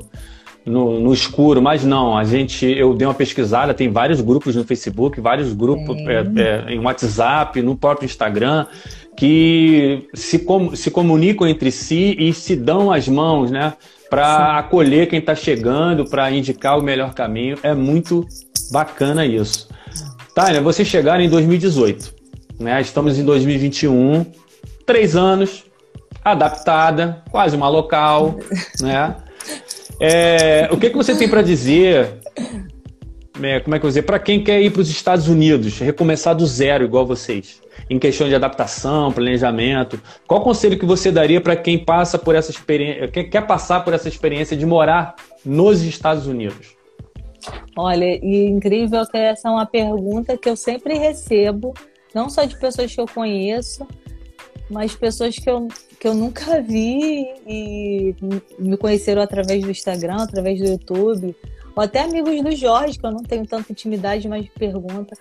no, 0.65 0.99
no, 0.99 1.13
escuro, 1.13 1.61
mas 1.61 1.83
não, 1.83 2.17
a 2.17 2.23
gente, 2.23 2.65
eu 2.65 2.93
dei 2.93 3.07
uma 3.07 3.13
pesquisada, 3.13 3.73
tem 3.73 3.89
vários 3.89 4.19
grupos 4.19 4.55
no 4.55 4.63
Facebook, 4.63 5.21
vários 5.21 5.53
grupos 5.53 5.95
é, 6.07 6.25
é, 6.41 6.73
em 6.73 6.79
WhatsApp, 6.79 7.61
no 7.61 7.75
próprio 7.75 8.05
Instagram, 8.05 8.65
que 9.15 10.07
se, 10.13 10.39
com, 10.39 10.75
se 10.75 10.89
comunicam 10.89 11.47
entre 11.47 11.71
si 11.71 12.15
e 12.17 12.33
se 12.33 12.55
dão 12.55 12.91
as 12.91 13.07
mãos, 13.07 13.51
né, 13.51 13.73
para 14.09 14.57
acolher 14.57 15.07
quem 15.07 15.19
está 15.19 15.35
chegando, 15.35 16.05
para 16.05 16.31
indicar 16.31 16.79
o 16.79 16.81
melhor 16.81 17.13
caminho. 17.13 17.57
É 17.61 17.73
muito 17.73 18.25
bacana 18.71 19.25
isso. 19.25 19.67
Tânia, 20.33 20.61
vocês 20.61 20.87
chegaram 20.87 21.23
em 21.23 21.29
2018, 21.29 22.13
né? 22.59 22.81
Estamos 22.81 23.17
em 23.17 23.23
2021, 23.23 24.25
três 24.85 25.15
anos, 25.15 25.63
adaptada, 26.23 27.23
quase 27.31 27.55
uma 27.55 27.69
local, 27.69 28.37
né? 28.81 29.15
É, 29.99 30.67
o 30.71 30.77
que, 30.77 30.89
que 30.89 30.95
você 30.95 31.15
tem 31.15 31.29
para 31.29 31.41
dizer? 31.41 32.19
É, 33.41 33.59
como 33.59 33.75
é 33.75 33.79
que 33.79 33.85
eu 33.85 33.87
vou 33.87 33.89
dizer? 33.89 34.03
Para 34.03 34.19
quem 34.19 34.43
quer 34.43 34.61
ir 34.61 34.71
para 34.71 34.81
os 34.81 34.89
Estados 34.89 35.27
Unidos, 35.27 35.79
recomeçar 35.79 36.35
do 36.35 36.45
zero, 36.45 36.85
igual 36.85 37.05
vocês, 37.05 37.61
em 37.89 37.99
questão 37.99 38.27
de 38.27 38.35
adaptação, 38.35 39.11
planejamento, 39.11 39.99
qual 40.25 40.41
conselho 40.41 40.79
que 40.79 40.85
você 40.85 41.11
daria 41.11 41.41
para 41.41 41.55
quem 41.55 41.77
passa 41.77 42.17
por 42.17 42.35
essa 42.35 42.51
experiência, 42.51 43.07
quer 43.07 43.41
passar 43.41 43.83
por 43.83 43.93
essa 43.93 44.07
experiência 44.07 44.55
de 44.55 44.65
morar 44.65 45.15
nos 45.45 45.81
Estados 45.81 46.27
Unidos? 46.27 46.75
Olha, 47.77 48.05
e 48.05 48.47
incrível 48.47 49.05
que 49.05 49.17
essa 49.17 49.49
é 49.49 49.51
uma 49.51 49.65
pergunta 49.65 50.37
que 50.37 50.49
eu 50.49 50.55
sempre 50.55 50.97
recebo, 50.97 51.73
não 52.13 52.29
só 52.29 52.45
de 52.45 52.57
pessoas 52.57 52.93
que 52.93 52.99
eu 52.99 53.05
conheço, 53.05 53.85
mas 54.69 54.95
pessoas 54.95 55.37
que 55.37 55.49
eu 55.49 55.67
que 55.99 56.07
eu 56.07 56.13
nunca 56.13 56.61
vi 56.61 57.25
e 57.47 58.15
me 58.59 58.77
conheceram 58.77 59.21
através 59.21 59.63
do 59.63 59.71
Instagram, 59.71 60.17
através 60.17 60.59
do 60.59 60.67
YouTube, 60.67 61.35
ou 61.75 61.83
até 61.83 62.01
amigos 62.01 62.41
do 62.43 62.51
Jorge, 62.55 62.99
que 62.99 63.05
eu 63.05 63.11
não 63.11 63.23
tenho 63.23 63.45
tanta 63.45 63.71
intimidade, 63.71 64.27
mas 64.27 64.47
pergunta. 64.49 65.15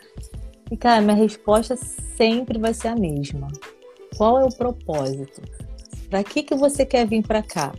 E, 0.70 0.76
cara, 0.76 1.00
minha 1.00 1.16
resposta 1.16 1.76
sempre 2.16 2.58
vai 2.58 2.74
ser 2.74 2.88
a 2.88 2.96
mesma. 2.96 3.48
Qual 4.16 4.38
é 4.38 4.44
o 4.44 4.54
propósito? 4.54 5.42
Para 6.08 6.22
que, 6.22 6.42
que 6.42 6.54
você 6.54 6.86
quer 6.86 7.06
vir 7.06 7.26
para 7.26 7.42
cá? 7.42 7.72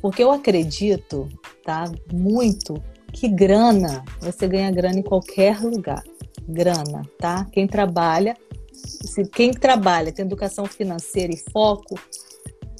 Porque 0.00 0.22
eu 0.22 0.30
acredito, 0.30 1.28
tá? 1.64 1.84
Muito 2.12 2.82
que 3.12 3.28
grana, 3.28 4.04
você 4.20 4.46
ganha 4.46 4.70
grana 4.70 4.98
em 4.98 5.02
qualquer 5.02 5.60
lugar. 5.60 6.02
Grana, 6.48 7.02
tá? 7.18 7.46
Quem 7.52 7.66
trabalha 7.66 8.36
se 8.84 9.24
quem 9.24 9.52
trabalha 9.52 10.12
tem 10.12 10.24
educação 10.24 10.66
financeira 10.66 11.32
e 11.32 11.50
foco, 11.50 11.98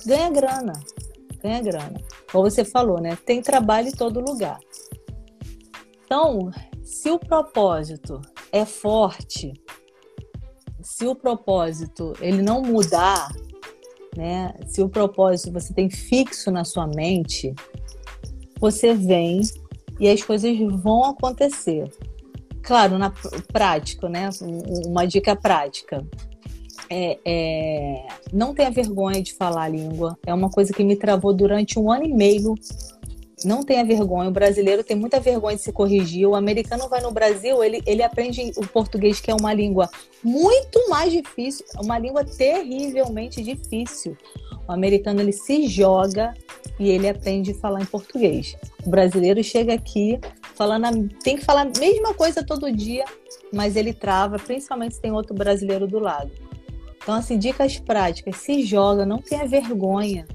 ganha 0.07 0.30
grana. 0.30 0.72
Ganha 1.42 1.61
grana. 1.62 2.01
Como 2.30 2.51
você 2.51 2.64
falou, 2.64 3.01
né? 3.01 3.16
Tem 3.24 3.40
trabalho 3.40 3.88
em 3.88 3.92
todo 3.92 4.20
lugar. 4.20 4.59
Então, 6.05 6.51
se 6.82 7.11
o 7.11 7.18
propósito 7.18 8.20
é 8.51 8.64
forte, 8.64 9.53
se 10.82 11.07
o 11.07 11.14
propósito 11.14 12.14
ele 12.20 12.42
não 12.42 12.62
mudar, 12.62 13.30
né? 14.16 14.55
Se 14.66 14.82
o 14.82 14.88
propósito 14.88 15.53
você 15.53 15.72
tem 15.72 15.90
fixo 15.90 16.51
na 16.51 16.64
sua 16.64 16.86
mente, 16.86 17.55
você 18.59 18.94
vem 18.94 19.42
e 20.01 20.09
as 20.09 20.22
coisas 20.22 20.57
vão 20.82 21.05
acontecer 21.05 21.90
claro, 22.62 22.98
na 22.98 23.12
prática, 23.52 24.09
né? 24.09 24.30
Uma 24.86 25.06
dica 25.06 25.34
prática. 25.34 26.04
É, 26.90 27.18
é, 27.24 28.06
não 28.32 28.54
tenha 28.54 28.70
vergonha 28.70 29.22
de 29.22 29.34
falar 29.34 29.64
a 29.64 29.68
língua. 29.68 30.18
É 30.26 30.32
uma 30.32 30.50
coisa 30.50 30.72
que 30.72 30.82
me 30.82 30.96
travou 30.96 31.34
durante 31.34 31.78
um 31.78 31.90
ano 31.90 32.04
e 32.04 32.12
meio. 32.12 32.54
Não 33.44 33.62
tenha 33.62 33.84
vergonha. 33.84 34.28
O 34.28 34.32
brasileiro 34.32 34.82
tem 34.82 34.96
muita 34.96 35.20
vergonha 35.20 35.56
de 35.56 35.62
se 35.62 35.72
corrigir. 35.72 36.26
O 36.26 36.34
americano 36.34 36.88
vai 36.88 37.00
no 37.00 37.12
Brasil, 37.12 37.62
ele, 37.62 37.82
ele 37.86 38.02
aprende 38.02 38.52
o 38.56 38.66
português, 38.66 39.20
que 39.20 39.30
é 39.30 39.34
uma 39.34 39.52
língua 39.52 39.88
muito 40.24 40.88
mais 40.88 41.12
difícil, 41.12 41.64
uma 41.80 41.98
língua 41.98 42.24
terrivelmente 42.24 43.42
difícil. 43.42 44.16
O 44.66 44.72
americano 44.72 45.20
ele 45.20 45.32
se 45.32 45.68
joga 45.68 46.34
e 46.80 46.90
ele 46.90 47.09
aprende 47.09 47.52
a 47.52 47.54
falar 47.54 47.80
em 47.80 47.86
português. 47.86 48.56
O 48.84 48.90
brasileiro 48.90 49.42
chega 49.42 49.74
aqui 49.74 50.18
falando, 50.59 51.09
tem 51.22 51.36
que 51.36 51.44
falar 51.44 51.62
a 51.62 51.78
mesma 51.80 52.12
coisa 52.12 52.44
todo 52.44 52.70
dia, 52.70 53.04
mas 53.52 53.76
ele 53.76 53.92
trava, 53.92 54.38
principalmente 54.38 54.96
se 54.96 55.00
tem 55.00 55.12
outro 55.12 55.34
brasileiro 55.34 55.86
do 55.86 56.00
lado. 56.00 56.30
Então, 57.00 57.14
assim, 57.14 57.38
dicas 57.38 57.78
práticas, 57.78 58.36
se 58.36 58.62
joga, 58.64 59.06
não 59.06 59.18
tenha 59.18 59.46
vergonha. 59.46 60.26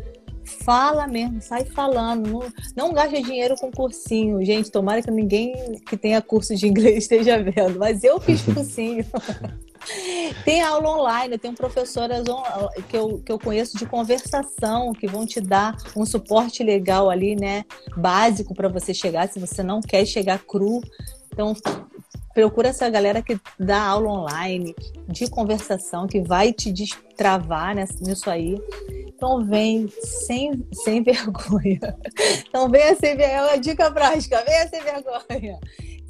Fala 0.63 1.07
mesmo, 1.07 1.41
sai 1.41 1.65
falando. 1.65 2.27
Não, 2.29 2.41
não 2.75 2.93
gasta 2.93 3.21
dinheiro 3.21 3.55
com 3.59 3.69
cursinho. 3.69 4.43
Gente, 4.43 4.71
tomara 4.71 5.01
que 5.01 5.11
ninguém 5.11 5.53
que 5.85 5.97
tenha 5.97 6.21
curso 6.21 6.55
de 6.55 6.67
inglês 6.67 7.03
esteja 7.03 7.37
vendo, 7.37 7.77
mas 7.77 8.03
eu 8.03 8.19
fiz 8.19 8.41
cursinho. 8.41 9.05
Tem 10.45 10.61
aula 10.61 10.89
online, 10.89 11.37
tem 11.37 11.53
professoras 11.53 12.25
que 12.87 12.95
eu, 12.95 13.19
que 13.19 13.31
eu 13.31 13.39
conheço 13.39 13.77
de 13.77 13.85
conversação 13.85 14.93
que 14.93 15.07
vão 15.07 15.25
te 15.25 15.41
dar 15.41 15.75
um 15.95 16.05
suporte 16.05 16.63
legal 16.63 17.09
ali, 17.09 17.35
né? 17.35 17.65
Básico 17.95 18.53
para 18.53 18.69
você 18.69 18.93
chegar, 18.93 19.27
se 19.27 19.39
você 19.39 19.61
não 19.61 19.81
quer 19.81 20.05
chegar 20.05 20.39
cru. 20.39 20.81
Então, 21.31 21.55
procura 22.33 22.69
essa 22.69 22.89
galera 22.89 23.21
que 23.21 23.39
dá 23.59 23.81
aula 23.81 24.09
online 24.09 24.75
de 25.07 25.29
conversação, 25.29 26.07
que 26.07 26.21
vai 26.21 26.51
te 26.51 26.71
destravar 26.71 27.75
nisso 27.75 28.29
aí. 28.29 28.57
Então 29.07 29.45
vem 29.45 29.87
sem, 30.01 30.67
sem 30.73 31.01
vergonha. 31.03 31.97
Então 32.47 32.69
venha 32.69 32.95
sem 32.95 33.15
vergonha. 33.15 33.37
É 33.37 33.41
uma 33.43 33.57
dica 33.57 33.91
prática, 33.91 34.43
venha 34.45 34.67
sem 34.67 34.81
vergonha. 34.81 35.59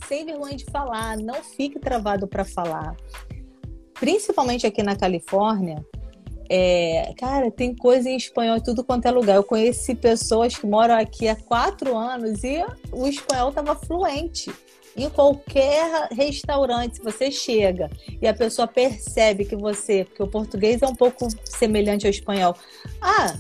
Sem 0.08 0.26
vergonha 0.26 0.56
de 0.56 0.66
falar, 0.66 1.18
não 1.18 1.44
fique 1.44 1.80
travado 1.80 2.28
para 2.28 2.44
falar. 2.44 2.96
Principalmente 4.00 4.66
aqui 4.66 4.82
na 4.84 4.96
Califórnia, 4.96 5.86
é, 6.50 7.14
cara, 7.18 7.50
tem 7.50 7.76
coisa 7.76 8.10
em 8.10 8.16
espanhol 8.16 8.62
tudo 8.62 8.84
quanto 8.84 9.08
é 9.08 9.12
lugar. 9.12 9.36
Eu 9.36 9.44
conheci 9.44 9.96
pessoas 9.96 10.56
que 10.56 10.66
moram 10.66 10.96
aqui 10.96 11.28
há 11.28 11.36
quatro 11.36 11.98
anos 11.98 12.44
e 12.44 12.64
o 12.91 13.08
espanhol 13.08 13.50
estava 13.50 13.76
fluente 13.76 14.52
em 14.96 15.10
qualquer 15.10 16.10
restaurante, 16.12 16.98
se 16.98 17.02
você 17.02 17.32
chega 17.32 17.89
e 18.22 18.28
a 18.28 18.34
pessoa 18.34 18.68
percebe 18.68 19.46
que 19.46 19.56
você, 19.56 20.06
porque 20.06 20.22
o 20.22 20.28
português 20.28 20.82
é 20.82 20.88
um 20.88 20.96
pouco 20.96 21.28
semelhante 21.44 22.06
ao 22.06 22.12
espanhol. 22.12 22.56
Ah, 23.02 23.36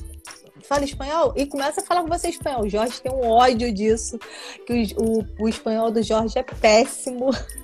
fala 0.63 0.83
espanhol 0.83 1.33
e 1.35 1.45
começa 1.45 1.81
a 1.81 1.83
falar 1.83 2.01
com 2.01 2.07
você 2.07 2.29
espanhol. 2.29 2.63
O 2.63 2.69
Jorge 2.69 3.01
tem 3.01 3.11
um 3.11 3.29
ódio 3.29 3.71
disso, 3.71 4.17
que 4.65 4.95
o, 4.97 5.19
o, 5.19 5.43
o 5.43 5.49
espanhol 5.49 5.91
do 5.91 6.01
Jorge 6.01 6.39
é 6.39 6.43
péssimo. 6.43 7.29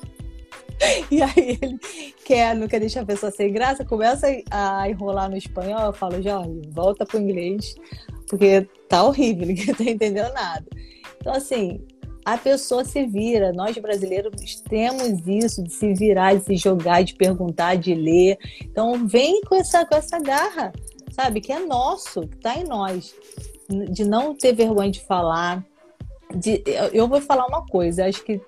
E 1.12 1.22
aí 1.22 1.60
ele 1.62 1.78
quer, 2.30 2.56
não 2.56 2.68
quer 2.68 2.80
deixar 2.80 3.02
a 3.02 3.06
pessoa 3.06 3.32
sem 3.32 3.52
graça, 3.52 3.84
começa 3.84 4.28
a 4.52 4.88
enrolar 4.88 5.28
no 5.32 5.36
espanhol. 5.36 5.88
Eu 5.88 5.94
falo, 5.94 6.22
Jorge, 6.22 6.62
volta 6.70 7.04
pro 7.04 7.20
inglês, 7.20 7.74
porque 8.28 8.70
tá 8.88 9.04
horrível, 9.04 9.48
ninguém 9.50 9.74
tá 9.74 9.84
entendendo 9.84 10.32
nada. 10.32 10.64
Então, 11.18 11.34
assim, 11.34 11.82
a 12.24 12.38
pessoa 12.38 12.86
se 12.86 13.04
vira. 13.08 13.52
Nós 13.52 13.76
brasileiros 13.80 14.62
temos 14.70 15.26
isso 15.26 15.64
de 15.64 15.74
se 15.74 15.92
virar, 15.96 16.36
de 16.36 16.46
se 16.46 16.56
jogar, 16.56 17.04
de 17.04 17.16
perguntar, 17.16 17.76
de 17.76 17.96
ler. 17.96 18.38
Então 18.62 19.08
vem 19.08 19.42
com 19.42 19.56
essa, 19.56 19.84
com 19.84 19.96
essa 19.96 20.20
garra, 20.20 20.72
sabe? 21.12 21.42
Que 21.42 21.52
é 21.52 21.60
nosso, 21.60 22.28
que 22.28 22.36
está 22.36 22.56
em 22.56 22.64
nós. 22.64 23.16
De 23.90 24.06
não 24.06 24.36
ter 24.36 24.54
vergonha 24.54 24.92
de 24.92 25.00
falar. 25.00 25.66
De, 26.36 26.62
eu 26.94 27.08
vou 27.08 27.20
falar 27.20 27.48
uma 27.48 27.66
coisa, 27.66 28.06
acho 28.06 28.24
que 28.24 28.40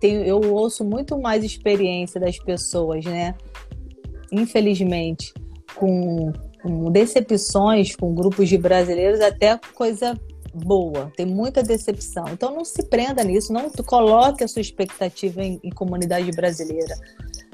tem, 0.00 0.14
eu 0.26 0.40
ouço 0.52 0.84
muito 0.84 1.18
mais 1.18 1.44
experiência 1.44 2.20
das 2.20 2.38
pessoas, 2.38 3.04
né? 3.04 3.34
Infelizmente, 4.30 5.32
com, 5.74 6.32
com 6.62 6.90
decepções 6.90 7.94
com 7.94 8.14
grupos 8.14 8.48
de 8.48 8.58
brasileiros, 8.58 9.20
até 9.20 9.58
coisa 9.74 10.18
boa, 10.64 11.12
tem 11.16 11.26
muita 11.26 11.62
decepção. 11.62 12.24
Então 12.32 12.54
não 12.54 12.64
se 12.64 12.82
prenda 12.84 13.22
nisso, 13.22 13.52
não 13.52 13.70
coloque 13.70 14.42
a 14.42 14.48
sua 14.48 14.62
expectativa 14.62 15.42
em, 15.42 15.60
em 15.62 15.70
comunidade 15.70 16.30
brasileira. 16.32 16.94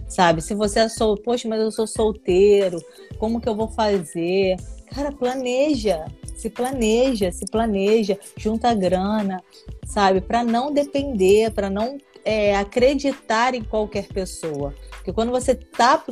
Sabe? 0.09 0.43
Se 0.43 0.55
você 0.55 0.81
é 0.81 0.89
sol, 0.89 1.17
poxa, 1.17 1.49
mas 1.49 1.61
eu 1.61 1.71
sou 1.71 1.87
solteiro, 1.87 2.79
como 3.19 3.41
que 3.41 3.49
eu 3.49 3.57
vou 3.57 3.69
fazer? 3.69 4.57
Cara, 4.95 5.11
planeja, 5.11 6.05
se 6.37 6.51
planeja, 6.51 7.33
se 7.33 7.47
planeja, 7.47 8.19
junta 8.37 8.75
grana, 8.75 9.43
sabe? 9.87 10.21
Para 10.21 10.45
não 10.45 10.71
depender, 10.71 11.51
para 11.51 11.71
não 11.71 11.97
é, 12.25 12.57
acreditar 12.57 13.55
em 13.55 13.63
qualquer 13.63 14.07
pessoa. 14.09 14.75
Porque 14.91 15.13
quando 15.13 15.31
você 15.31 15.55
tá 15.55 16.03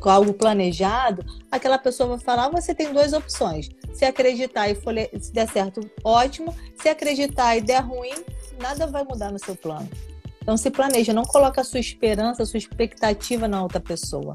com 0.00 0.10
algo 0.10 0.32
planejado, 0.34 1.24
aquela 1.50 1.78
pessoa 1.78 2.10
vai 2.10 2.18
falar: 2.18 2.48
você 2.48 2.74
tem 2.74 2.92
duas 2.92 3.12
opções. 3.12 3.68
Se 3.92 4.04
acreditar 4.04 4.68
e 4.68 4.74
for, 4.74 4.94
se 5.20 5.32
der 5.32 5.48
certo, 5.48 5.80
ótimo. 6.04 6.54
Se 6.80 6.88
acreditar 6.88 7.56
e 7.56 7.60
der 7.60 7.80
ruim, 7.80 8.14
nada 8.60 8.86
vai 8.86 9.04
mudar 9.04 9.30
no 9.30 9.38
seu 9.38 9.56
plano. 9.56 9.88
Então 10.48 10.56
se 10.56 10.70
planeja, 10.70 11.12
não 11.12 11.24
coloca 11.24 11.60
a 11.60 11.64
sua 11.64 11.78
esperança, 11.78 12.42
a 12.42 12.46
sua 12.46 12.56
expectativa 12.56 13.46
na 13.46 13.62
outra 13.62 13.78
pessoa, 13.78 14.32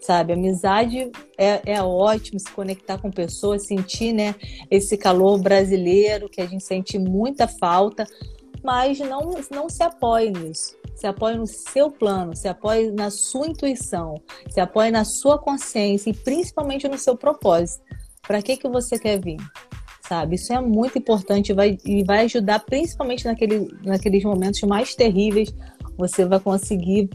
sabe? 0.00 0.32
Amizade 0.32 1.08
é, 1.38 1.62
é 1.64 1.80
ótimo, 1.80 2.40
se 2.40 2.50
conectar 2.50 2.98
com 2.98 3.12
pessoas, 3.12 3.64
sentir, 3.64 4.12
né, 4.12 4.34
esse 4.68 4.96
calor 4.96 5.38
brasileiro 5.38 6.28
que 6.28 6.40
a 6.40 6.46
gente 6.46 6.64
sente 6.64 6.98
muita 6.98 7.46
falta, 7.46 8.08
mas 8.62 8.98
não, 8.98 9.34
não 9.50 9.68
se 9.68 9.82
apoie 9.82 10.30
nisso 10.30 10.76
se 11.02 11.06
apoie 11.06 11.36
no 11.36 11.46
seu 11.46 11.90
plano, 11.90 12.36
se 12.36 12.46
apoie 12.46 12.92
na 12.92 13.10
sua 13.10 13.48
intuição, 13.48 14.14
se 14.48 14.60
apoie 14.60 14.90
na 14.90 15.04
sua 15.04 15.36
consciência 15.36 16.10
e 16.10 16.14
principalmente 16.14 16.86
no 16.86 16.96
seu 16.96 17.16
propósito. 17.16 17.82
Para 18.22 18.40
que, 18.40 18.56
que 18.56 18.68
você 18.68 18.96
quer 18.98 19.20
vir? 19.20 19.38
Sabe? 20.08 20.36
Isso 20.36 20.52
é 20.52 20.60
muito 20.60 20.98
importante 20.98 21.50
e 21.50 21.54
vai, 21.54 21.78
e 21.84 22.04
vai 22.04 22.24
ajudar 22.24 22.60
principalmente 22.60 23.24
naquele, 23.24 23.68
naqueles 23.84 24.22
momentos 24.22 24.60
mais 24.62 24.94
terríveis. 24.94 25.52
Você 25.98 26.24
vai 26.24 26.38
conseguir 26.38 27.10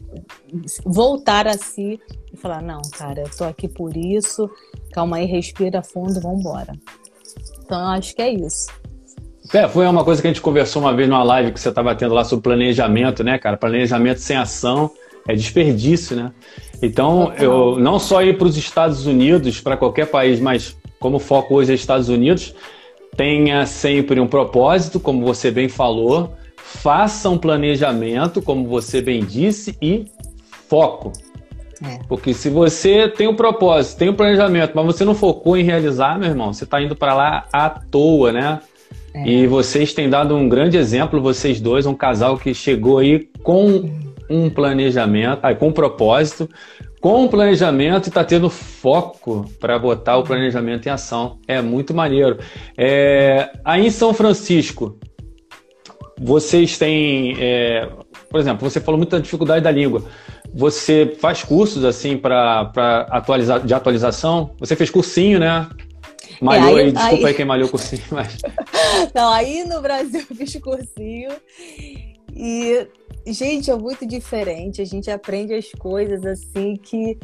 voltar 0.86 1.48
a 1.48 1.58
si 1.58 2.00
e 2.34 2.38
falar: 2.38 2.62
não, 2.62 2.82
cara, 2.92 3.22
eu 3.22 3.38
tô 3.38 3.46
aqui 3.46 3.70
por 3.70 3.96
isso, 3.96 4.50
calma 4.92 5.18
aí, 5.18 5.26
respira 5.26 5.82
fundo, 5.82 6.20
vamos 6.20 6.42
embora. 6.42 6.74
Então, 7.64 7.80
eu 7.80 7.88
acho 7.88 8.16
que 8.16 8.22
é 8.22 8.32
isso. 8.32 8.68
É, 9.54 9.68
foi 9.68 9.88
uma 9.88 10.04
coisa 10.04 10.22
que 10.22 10.28
a 10.28 10.32
gente 10.32 10.42
conversou 10.42 10.82
uma 10.82 10.94
vez 10.94 11.08
numa 11.08 11.24
live 11.24 11.52
que 11.52 11.60
você 11.60 11.70
estava 11.70 11.96
tendo 11.96 12.14
lá 12.14 12.24
sobre 12.24 12.44
planejamento, 12.44 13.24
né, 13.24 13.38
cara? 13.38 13.56
Planejamento 13.56 14.20
sem 14.20 14.36
ação 14.36 14.92
é 15.28 15.34
desperdício, 15.34 16.16
né? 16.16 16.32
Então, 16.82 17.34
eu 17.40 17.78
não 17.80 17.98
só 17.98 18.22
ir 18.22 18.38
para 18.38 18.48
os 18.48 18.58
Estados 18.58 19.06
Unidos, 19.06 19.60
para 19.60 19.78
qualquer 19.78 20.08
país, 20.08 20.40
mas 20.40 20.76
como 21.00 21.18
o 21.18 21.20
foco 21.20 21.56
hoje 21.56 21.72
é 21.72 21.76
Estados 21.76 22.10
Unidos, 22.10 22.54
tenha 23.16 23.66
sempre 23.66 24.20
um 24.20 24.28
propósito, 24.28 25.00
como 25.00 25.26
você 25.26 25.50
bem 25.50 25.68
falou, 25.68 26.34
faça 26.56 27.30
um 27.30 27.38
planejamento, 27.38 28.42
como 28.42 28.68
você 28.68 29.02
bem 29.02 29.26
disse, 29.26 29.76
e 29.82 30.06
foco. 30.70 31.14
É. 31.84 32.00
Porque 32.08 32.34
se 32.34 32.50
você 32.50 33.08
tem 33.08 33.28
um 33.28 33.36
propósito, 33.36 33.98
tem 33.98 34.10
um 34.10 34.14
planejamento, 34.14 34.74
mas 34.76 34.86
você 34.86 35.06
não 35.06 35.16
focou 35.16 35.56
em 35.58 35.64
realizar, 35.64 36.18
meu 36.20 36.30
irmão, 36.30 36.54
você 36.54 36.64
está 36.64 36.82
indo 36.82 36.96
para 36.96 37.14
lá 37.14 37.46
à 37.52 37.70
toa, 37.70 38.32
né? 38.32 38.60
É. 39.26 39.30
E 39.30 39.48
vocês 39.48 39.94
têm 39.94 40.10
dado 40.10 40.36
um 40.36 40.48
grande 40.48 40.78
exemplo, 40.78 41.22
vocês 41.22 41.60
dois, 41.60 41.86
um 41.86 41.96
casal 41.96 42.38
que 42.38 42.54
chegou 42.54 43.00
aí 43.00 43.28
com 43.44 43.90
um 44.30 44.50
planejamento, 44.50 45.40
aí, 45.44 45.56
com 45.56 45.70
um 45.70 45.72
propósito, 45.72 46.50
com 47.00 47.24
um 47.24 47.28
planejamento 47.28 48.08
e 48.08 48.10
está 48.10 48.24
tendo 48.24 48.50
foco 48.50 49.46
para 49.60 49.78
botar 49.80 50.18
o 50.18 50.24
planejamento 50.24 50.88
em 50.88 50.90
ação. 50.90 51.40
É 51.48 51.62
muito 51.62 51.94
maneiro. 51.94 52.38
É, 52.78 53.50
aí 53.64 53.88
em 53.88 53.90
São 53.90 54.14
Francisco, 54.14 55.00
vocês 56.20 56.78
têm, 56.78 57.36
é, 57.40 57.88
por 58.30 58.40
exemplo, 58.40 58.70
você 58.70 58.82
falou 58.82 58.98
muito 58.98 59.12
da 59.12 59.20
dificuldade 59.20 59.64
da 59.64 59.72
língua. 59.72 60.04
Você 60.54 61.16
faz 61.20 61.44
cursos 61.44 61.86
assim 61.86 62.18
para 62.18 62.72
atualizar 63.10 63.66
de 63.66 63.74
atualização? 63.74 64.52
Você 64.60 64.76
fez 64.76 64.90
cursinho, 64.90 65.40
né? 65.40 65.68
Malhou 66.42 66.78
é, 66.78 66.82
aí, 66.82 66.86
aí, 66.86 66.92
desculpa 66.92 67.16
aí, 67.18 67.26
aí 67.26 67.34
quem 67.34 67.46
malhou 67.46 67.70
cursinho, 67.70 68.04
mas. 68.12 68.38
Não, 69.14 69.32
aí 69.32 69.64
no 69.64 69.82
Brasil 69.82 70.26
eu 70.30 70.36
fiz 70.36 70.56
cursinho 70.56 71.32
e, 72.36 72.88
gente, 73.26 73.72
é 73.72 73.76
muito 73.76 74.06
diferente. 74.06 74.82
A 74.82 74.86
gente 74.86 75.10
aprende 75.10 75.54
as 75.54 75.72
coisas 75.72 76.26
assim 76.26 76.76
que 76.76 77.18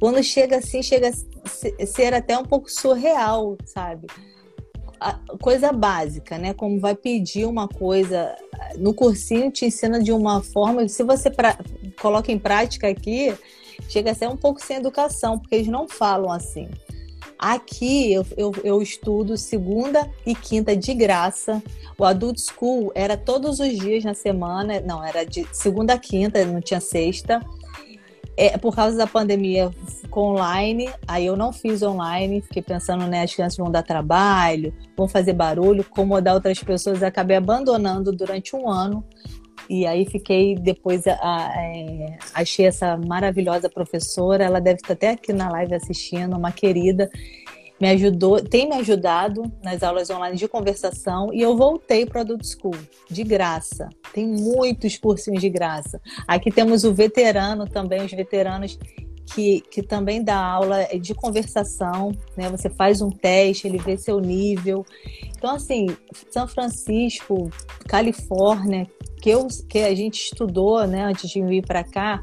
quando 0.00 0.22
chega 0.22 0.56
assim, 0.56 0.82
chega 0.82 1.10
a 1.10 1.86
ser 1.86 2.14
até 2.14 2.36
um 2.36 2.44
pouco 2.44 2.70
surreal, 2.70 3.56
sabe? 3.64 4.06
A 4.98 5.18
coisa 5.40 5.72
básica, 5.72 6.38
né? 6.38 6.54
Como 6.54 6.80
vai 6.80 6.94
pedir 6.94 7.44
uma 7.44 7.68
coisa 7.68 8.34
no 8.76 8.94
cursinho 8.94 9.50
te 9.50 9.66
ensina 9.66 10.02
de 10.02 10.12
uma 10.12 10.42
forma, 10.42 10.88
se 10.88 11.02
você 11.02 11.30
pra... 11.30 11.58
coloca 12.00 12.32
em 12.32 12.38
prática 12.38 12.88
aqui, 12.88 13.34
chega 13.88 14.12
a 14.12 14.14
ser 14.14 14.28
um 14.28 14.36
pouco 14.36 14.64
sem 14.64 14.76
educação, 14.76 15.38
porque 15.38 15.56
eles 15.56 15.68
não 15.68 15.88
falam 15.88 16.30
assim. 16.30 16.68
Aqui 17.44 18.10
eu, 18.10 18.26
eu, 18.38 18.52
eu, 18.64 18.80
estudo 18.80 19.36
segunda 19.36 20.10
e 20.24 20.34
quinta 20.34 20.74
de 20.74 20.94
graça. 20.94 21.62
O 21.98 22.02
Adult 22.02 22.38
School 22.38 22.90
era 22.94 23.18
todos 23.18 23.60
os 23.60 23.68
dias 23.68 24.02
na 24.02 24.14
semana, 24.14 24.80
não, 24.80 25.04
era 25.04 25.24
de 25.24 25.46
segunda 25.52 25.92
a 25.92 25.98
quinta, 25.98 26.42
não 26.46 26.62
tinha 26.62 26.80
sexta. 26.80 27.44
É, 28.34 28.56
por 28.56 28.74
causa 28.74 28.96
da 28.96 29.06
pandemia, 29.06 29.70
ficou 30.00 30.30
online, 30.30 30.88
aí 31.06 31.26
eu 31.26 31.36
não 31.36 31.52
fiz 31.52 31.82
online, 31.82 32.40
fiquei 32.40 32.62
pensando, 32.62 33.06
né, 33.06 33.24
as 33.24 33.34
crianças 33.34 33.58
vão 33.58 33.70
dar 33.70 33.82
trabalho, 33.82 34.72
vão 34.96 35.06
fazer 35.06 35.34
barulho, 35.34 35.82
incomodar 35.82 36.32
outras 36.32 36.58
pessoas, 36.60 37.02
acabei 37.02 37.36
abandonando 37.36 38.10
durante 38.10 38.56
um 38.56 38.70
ano. 38.70 39.04
E 39.68 39.86
aí 39.86 40.04
fiquei 40.04 40.54
depois 40.54 41.06
a, 41.06 41.12
a, 41.14 41.52
é, 41.56 42.18
achei 42.34 42.66
essa 42.66 42.96
maravilhosa 42.96 43.68
professora, 43.68 44.44
ela 44.44 44.60
deve 44.60 44.76
estar 44.76 44.92
até 44.92 45.10
aqui 45.10 45.32
na 45.32 45.50
live 45.50 45.74
assistindo, 45.74 46.36
uma 46.36 46.52
querida, 46.52 47.10
me 47.80 47.88
ajudou, 47.90 48.40
tem 48.40 48.68
me 48.68 48.76
ajudado 48.76 49.50
nas 49.62 49.82
aulas 49.82 50.08
online 50.08 50.36
de 50.36 50.46
conversação 50.46 51.32
e 51.32 51.42
eu 51.42 51.56
voltei 51.56 52.06
para 52.06 52.20
Adult 52.20 52.44
School 52.44 52.76
de 53.10 53.24
graça. 53.24 53.88
Tem 54.12 54.26
muitos 54.26 54.96
cursinhos 54.96 55.40
de 55.40 55.48
graça. 55.48 56.00
Aqui 56.26 56.50
temos 56.50 56.84
o 56.84 56.94
veterano 56.94 57.66
também, 57.66 58.04
os 58.04 58.12
veteranos 58.12 58.78
que, 59.32 59.62
que 59.62 59.82
também 59.82 60.22
dá 60.22 60.36
aula 60.36 60.84
de 61.00 61.14
conversação, 61.14 62.12
né? 62.36 62.48
Você 62.50 62.68
faz 62.70 63.00
um 63.00 63.10
teste, 63.10 63.66
ele 63.66 63.78
vê 63.78 63.96
seu 63.96 64.20
nível. 64.20 64.84
Então, 65.36 65.54
assim, 65.54 65.86
São 66.30 66.46
Francisco, 66.46 67.50
Califórnia, 67.88 68.86
que, 69.24 69.30
eu, 69.30 69.48
que 69.70 69.78
a 69.78 69.94
gente 69.94 70.22
estudou, 70.22 70.86
né, 70.86 71.02
antes 71.04 71.30
de 71.30 71.42
vir 71.42 71.66
para 71.66 71.82
cá, 71.82 72.22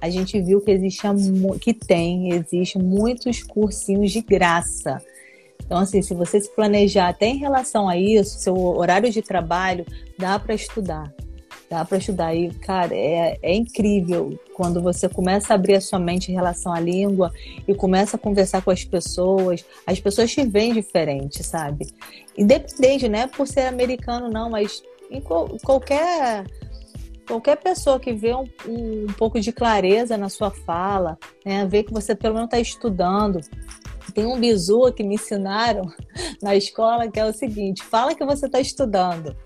a 0.00 0.08
gente 0.08 0.40
viu 0.40 0.60
que 0.60 0.70
existe 0.70 1.02
que 1.60 1.74
tem, 1.74 2.32
existe 2.32 2.78
muitos 2.78 3.42
cursinhos 3.42 4.12
de 4.12 4.20
graça. 4.20 5.02
Então, 5.64 5.78
assim, 5.78 6.00
se 6.00 6.14
você 6.14 6.40
se 6.40 6.48
planejar 6.54 7.08
até 7.08 7.26
em 7.26 7.38
relação 7.38 7.88
a 7.88 7.96
isso, 7.96 8.38
seu 8.38 8.56
horário 8.56 9.10
de 9.10 9.20
trabalho, 9.22 9.84
dá 10.16 10.38
para 10.38 10.54
estudar. 10.54 11.12
Dá 11.68 11.84
para 11.84 11.98
estudar. 11.98 12.32
E, 12.32 12.48
cara, 12.60 12.94
é, 12.94 13.36
é 13.42 13.52
incrível 13.52 14.38
quando 14.54 14.80
você 14.80 15.08
começa 15.08 15.52
a 15.52 15.56
abrir 15.56 15.74
a 15.74 15.80
sua 15.80 15.98
mente 15.98 16.30
em 16.30 16.34
relação 16.36 16.72
à 16.72 16.78
língua 16.78 17.32
e 17.66 17.74
começa 17.74 18.16
a 18.16 18.20
conversar 18.20 18.62
com 18.62 18.70
as 18.70 18.84
pessoas. 18.84 19.64
As 19.84 19.98
pessoas 19.98 20.30
te 20.30 20.46
veem 20.46 20.72
diferente, 20.72 21.42
sabe? 21.42 21.88
Independente, 22.38 23.08
né? 23.08 23.26
Por 23.26 23.48
ser 23.48 23.62
americano, 23.62 24.30
não, 24.30 24.48
mas 24.48 24.80
em 25.10 25.20
qualquer 25.20 26.44
qualquer 27.26 27.56
pessoa 27.56 27.98
que 27.98 28.12
vê 28.12 28.34
um, 28.34 28.44
um, 28.66 29.02
um, 29.02 29.06
pouco 29.18 29.40
de 29.40 29.52
clareza 29.52 30.16
na 30.16 30.28
sua 30.28 30.50
fala, 30.50 31.18
né, 31.44 31.66
vê 31.66 31.82
que 31.82 31.92
você 31.92 32.14
pelo 32.14 32.34
menos 32.34 32.46
está 32.46 32.60
estudando. 32.60 33.40
Tem 34.14 34.24
um 34.24 34.38
bizu 34.38 34.92
que 34.92 35.02
me 35.02 35.16
ensinaram 35.16 35.84
na 36.40 36.54
escola 36.54 37.10
que 37.10 37.18
é 37.18 37.24
o 37.24 37.32
seguinte: 37.32 37.82
fala 37.82 38.14
que 38.14 38.24
você 38.24 38.46
está 38.46 38.60
estudando. 38.60 39.36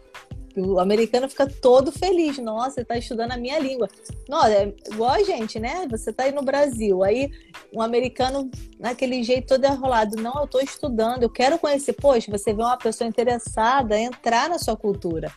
O 0.56 0.80
americano 0.80 1.28
fica 1.28 1.46
todo 1.46 1.92
feliz. 1.92 2.38
Nossa, 2.38 2.70
você 2.70 2.80
está 2.80 2.96
estudando 2.96 3.32
a 3.32 3.36
minha 3.36 3.58
língua. 3.58 3.88
Nossa, 4.28 4.50
é 4.50 4.74
igual 4.92 5.12
a 5.12 5.22
gente, 5.22 5.58
né? 5.60 5.86
Você 5.90 6.10
está 6.10 6.24
aí 6.24 6.32
no 6.32 6.42
Brasil. 6.42 7.02
Aí 7.02 7.30
um 7.72 7.80
americano, 7.80 8.50
naquele 8.78 9.22
jeito 9.22 9.48
todo 9.48 9.64
enrolado. 9.64 10.20
Não, 10.20 10.34
eu 10.38 10.44
estou 10.44 10.60
estudando, 10.60 11.22
eu 11.22 11.30
quero 11.30 11.58
conhecer. 11.58 11.92
Poxa, 11.92 12.30
você 12.30 12.52
vê 12.52 12.62
uma 12.62 12.76
pessoa 12.76 13.08
interessada 13.08 13.98
entrar 13.98 14.48
na 14.48 14.58
sua 14.58 14.76
cultura. 14.76 15.30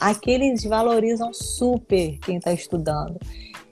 Aqui 0.00 0.30
eles 0.30 0.64
valorizam 0.64 1.32
super 1.32 2.18
quem 2.18 2.36
está 2.36 2.52
estudando. 2.52 3.18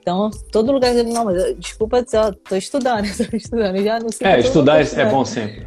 Então, 0.01 0.29
todo 0.51 0.71
lugar 0.71 0.93
não, 0.93 1.25
mas 1.25 1.55
desculpa 1.57 2.03
dizer, 2.03 2.17
ó, 2.17 2.31
tô 2.31 2.55
estudando, 2.55 3.05
tô 3.17 3.35
estudando, 3.35 3.83
já 3.83 3.99
não 3.99 4.09
sei. 4.11 4.27
É, 4.27 4.39
estudar 4.39 4.79
é 4.79 5.05
bom 5.09 5.25
sempre. 5.25 5.65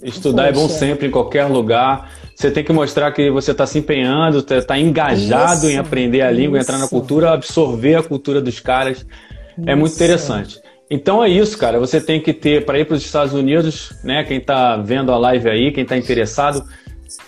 Estudar 0.00 0.44
Poxa. 0.44 0.48
é 0.48 0.62
bom 0.62 0.68
sempre, 0.68 1.08
em 1.08 1.10
qualquer 1.10 1.46
lugar. 1.46 2.08
Você 2.34 2.50
tem 2.50 2.64
que 2.64 2.72
mostrar 2.72 3.12
que 3.12 3.30
você 3.30 3.52
está 3.52 3.66
se 3.66 3.78
empenhando, 3.78 4.38
está 4.38 4.60
tá 4.60 4.78
engajado 4.78 5.66
isso, 5.66 5.70
em 5.70 5.78
aprender 5.78 6.22
a 6.22 6.30
língua, 6.30 6.58
isso. 6.58 6.68
entrar 6.68 6.78
na 6.78 6.88
cultura, 6.88 7.32
absorver 7.32 7.94
a 7.94 8.02
cultura 8.02 8.40
dos 8.40 8.58
caras. 8.58 8.98
Isso. 8.98 9.68
É 9.68 9.74
muito 9.74 9.94
interessante. 9.94 10.58
Então 10.90 11.22
é 11.22 11.28
isso, 11.28 11.56
cara. 11.56 11.78
Você 11.78 12.00
tem 12.00 12.20
que 12.20 12.32
ter, 12.32 12.64
para 12.64 12.78
ir 12.78 12.84
para 12.84 12.96
os 12.96 13.04
Estados 13.04 13.32
Unidos, 13.32 13.92
né? 14.02 14.24
Quem 14.24 14.38
está 14.38 14.76
vendo 14.76 15.12
a 15.12 15.16
live 15.16 15.48
aí, 15.48 15.72
quem 15.72 15.84
está 15.84 15.96
interessado, 15.96 16.64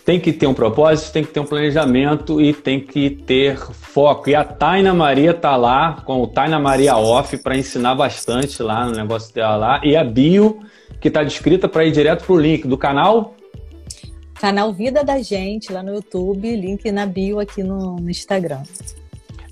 tem 0.05 0.21
que 0.21 0.33
ter 0.33 0.47
um 0.47 0.55
propósito, 0.55 1.13
tem 1.13 1.25
que 1.25 1.33
ter 1.33 1.41
um 1.41 1.45
planejamento 1.45 2.41
e 2.41 2.53
tem 2.53 2.81
que 2.81 3.11
ter 3.11 3.57
foco. 3.57 4.29
E 4.29 4.35
a 4.35 4.45
Taina 4.45 4.93
Maria 4.93 5.33
tá 5.33 5.57
lá 5.57 6.03
com 6.05 6.21
o 6.21 6.27
Taina 6.27 6.59
Maria 6.59 6.97
Off 6.97 7.37
para 7.39 7.57
ensinar 7.57 7.95
bastante 7.95 8.63
lá 8.63 8.87
no 8.87 8.93
negócio 8.93 9.35
dela 9.35 9.57
lá. 9.57 9.81
E 9.85 9.97
a 9.97 10.05
bio, 10.05 10.61
que 11.01 11.09
está 11.09 11.23
descrita 11.23 11.69
para 11.69 11.85
ir 11.85 11.93
direto 11.93 12.25
pro 12.25 12.39
link 12.39 12.67
do 12.67 12.77
canal. 12.77 13.36
Canal 14.41 14.73
Vida 14.73 15.03
da 15.03 15.21
Gente 15.23 15.73
lá 15.73 15.83
no 15.83 15.95
YouTube, 15.95 16.55
link 16.55 16.91
na 16.93 17.07
bio 17.07 17.41
aqui 17.41 17.63
no, 17.63 17.97
no 17.97 18.11
Instagram. 18.11 18.63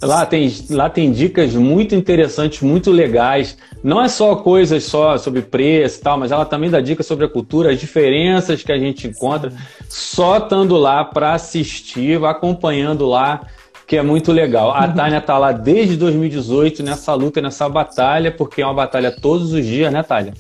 Lá 0.03 0.26
tem, 0.26 0.53
lá 0.68 0.91
tem 0.91 1.11
dicas 1.11 1.55
muito 1.55 1.95
interessantes, 1.95 2.61
muito 2.61 2.91
legais. 2.91 3.57
Não 3.82 4.03
é 4.03 4.09
só 4.09 4.37
coisas 4.37 4.85
só 4.85 5.16
sobre 5.16 5.41
preço 5.41 5.99
e 5.99 6.03
tal, 6.03 6.18
mas 6.18 6.30
ela 6.30 6.45
também 6.45 6.68
dá 6.68 6.80
dicas 6.80 7.07
sobre 7.07 7.24
a 7.24 7.28
cultura, 7.28 7.70
as 7.70 7.80
diferenças 7.80 8.62
que 8.62 8.70
a 8.70 8.78
gente 8.78 9.07
encontra, 9.07 9.53
só 9.89 10.39
estando 10.39 10.76
lá 10.76 11.05
para 11.05 11.32
assistir, 11.32 12.22
acompanhando 12.22 13.07
lá, 13.07 13.47
que 13.87 13.97
é 13.97 14.03
muito 14.03 14.32
legal. 14.32 14.72
A 14.72 14.87
uhum. 14.87 14.95
Tânia 14.95 15.20
tá 15.20 15.39
lá 15.39 15.53
desde 15.53 15.97
2018 15.97 16.82
nessa 16.82 17.14
luta, 17.14 17.41
nessa 17.41 17.68
batalha, 17.68 18.30
porque 18.30 18.61
é 18.61 18.66
uma 18.66 18.74
batalha 18.74 19.11
todos 19.11 19.53
os 19.53 19.64
dias, 19.64 19.91
né, 19.91 20.03
Tânia? 20.03 20.35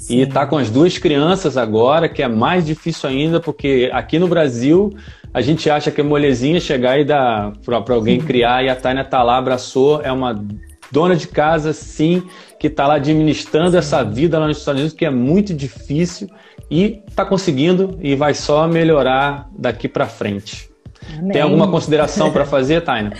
Sim. 0.00 0.22
E 0.22 0.26
tá 0.26 0.46
com 0.46 0.56
as 0.56 0.70
duas 0.70 0.96
crianças 0.96 1.58
agora, 1.58 2.08
que 2.08 2.22
é 2.22 2.28
mais 2.28 2.64
difícil 2.64 3.08
ainda, 3.08 3.38
porque 3.38 3.90
aqui 3.92 4.18
no 4.18 4.26
Brasil 4.26 4.94
a 5.32 5.42
gente 5.42 5.68
acha 5.68 5.90
que 5.90 6.00
é 6.00 6.04
molezinha 6.04 6.58
chegar 6.58 6.98
e 6.98 7.04
dar 7.04 7.52
para 7.64 7.94
alguém 7.94 8.18
criar, 8.18 8.64
e 8.64 8.70
a 8.70 8.74
Tânia 8.74 9.04
tá 9.04 9.22
lá, 9.22 9.36
abraçou, 9.36 10.00
é 10.02 10.10
uma 10.10 10.42
dona 10.90 11.14
de 11.14 11.28
casa, 11.28 11.74
sim, 11.74 12.22
que 12.58 12.66
está 12.66 12.86
lá 12.86 12.94
administrando 12.94 13.76
essa 13.76 14.02
vida 14.02 14.38
lá 14.38 14.48
nos 14.48 14.58
Estados 14.58 14.80
Unidos, 14.80 14.96
que 14.96 15.04
é 15.04 15.10
muito 15.10 15.52
difícil 15.52 16.28
e 16.70 17.02
está 17.06 17.24
conseguindo 17.24 17.98
e 18.00 18.14
vai 18.14 18.32
só 18.32 18.66
melhorar 18.66 19.50
daqui 19.56 19.86
para 19.86 20.06
frente. 20.06 20.70
Amém. 21.18 21.32
Tem 21.32 21.42
alguma 21.42 21.70
consideração 21.70 22.32
para 22.32 22.44
fazer, 22.46 22.80
Taina? 22.82 23.12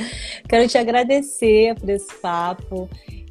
Quero 0.49 0.67
te 0.67 0.79
agradecer 0.79 1.75
por 1.79 1.91
esse 1.91 2.15
papo 2.15 2.89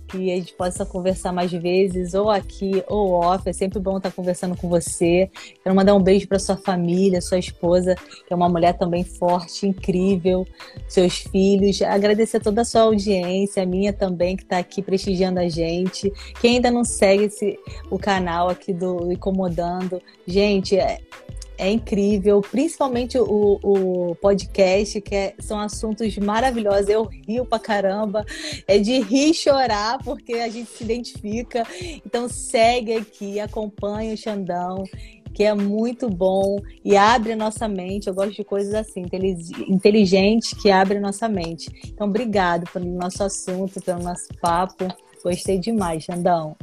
que 0.09 0.31
a 0.31 0.35
gente 0.35 0.53
possa 0.53 0.85
conversar 0.85 1.31
mais 1.31 1.51
vezes, 1.51 2.13
ou 2.13 2.29
aqui 2.29 2.83
ou 2.87 3.11
off. 3.11 3.47
É 3.47 3.53
sempre 3.53 3.79
bom 3.79 3.97
estar 3.97 4.11
conversando 4.11 4.57
com 4.57 4.67
você. 4.67 5.29
Quero 5.63 5.75
mandar 5.75 5.93
um 5.95 6.01
beijo 6.01 6.27
para 6.27 6.39
sua 6.39 6.57
família, 6.57 7.21
sua 7.21 7.37
esposa, 7.37 7.95
que 7.95 8.33
é 8.33 8.35
uma 8.35 8.49
mulher 8.49 8.77
também 8.77 9.03
forte, 9.03 9.67
incrível, 9.67 10.45
seus 10.87 11.19
filhos. 11.19 11.81
Agradecer 11.81 12.39
toda 12.39 12.61
a 12.61 12.65
sua 12.65 12.81
audiência, 12.81 13.63
a 13.63 13.65
minha 13.65 13.93
também, 13.93 14.35
que 14.35 14.43
está 14.43 14.57
aqui 14.57 14.81
prestigiando 14.81 15.39
a 15.39 15.47
gente. 15.47 16.11
Quem 16.41 16.55
ainda 16.55 16.71
não 16.71 16.83
segue 16.83 17.25
esse, 17.25 17.59
o 17.89 17.99
canal 17.99 18.49
aqui 18.49 18.73
do 18.73 19.11
Incomodando, 19.11 20.01
gente, 20.25 20.77
é, 20.77 20.99
é 21.59 21.69
incrível, 21.69 22.39
principalmente 22.39 23.19
o, 23.19 23.59
o 23.61 24.15
podcast, 24.15 25.01
que 25.01 25.13
é, 25.13 25.33
são 25.39 25.59
assuntos 25.59 26.17
maravilhosos. 26.17 26.87
Eu 26.87 27.03
rio 27.03 27.45
pra 27.45 27.59
caramba, 27.59 28.25
é 28.65 28.79
de 28.79 29.01
rir 29.01 29.31
e 29.31 29.33
chorar, 29.33 29.99
porque 30.03 30.35
a 30.35 30.47
gente 30.47 30.69
se 30.69 30.85
identifica. 30.85 31.63
Então 32.05 32.29
segue 32.29 32.93
aqui, 32.93 33.41
acompanha 33.41 34.13
o 34.13 34.17
Xandão, 34.17 34.85
que 35.33 35.43
é 35.43 35.53
muito 35.53 36.09
bom 36.09 36.59
e 36.83 36.95
abre 36.95 37.33
a 37.33 37.35
nossa 37.35 37.67
mente. 37.67 38.07
Eu 38.07 38.13
gosto 38.13 38.35
de 38.35 38.43
coisas 38.45 38.73
assim, 38.73 39.05
inteligente, 39.67 40.55
que 40.55 40.71
abre 40.71 40.97
a 40.97 41.01
nossa 41.01 41.27
mente. 41.27 41.69
Então, 41.87 42.07
obrigado 42.07 42.71
pelo 42.71 42.85
nosso 42.85 43.21
assunto, 43.21 43.81
pelo 43.81 44.01
nosso 44.01 44.29
papo. 44.41 44.87
Gostei 45.21 45.59
demais, 45.59 46.05
Xandão. 46.05 46.55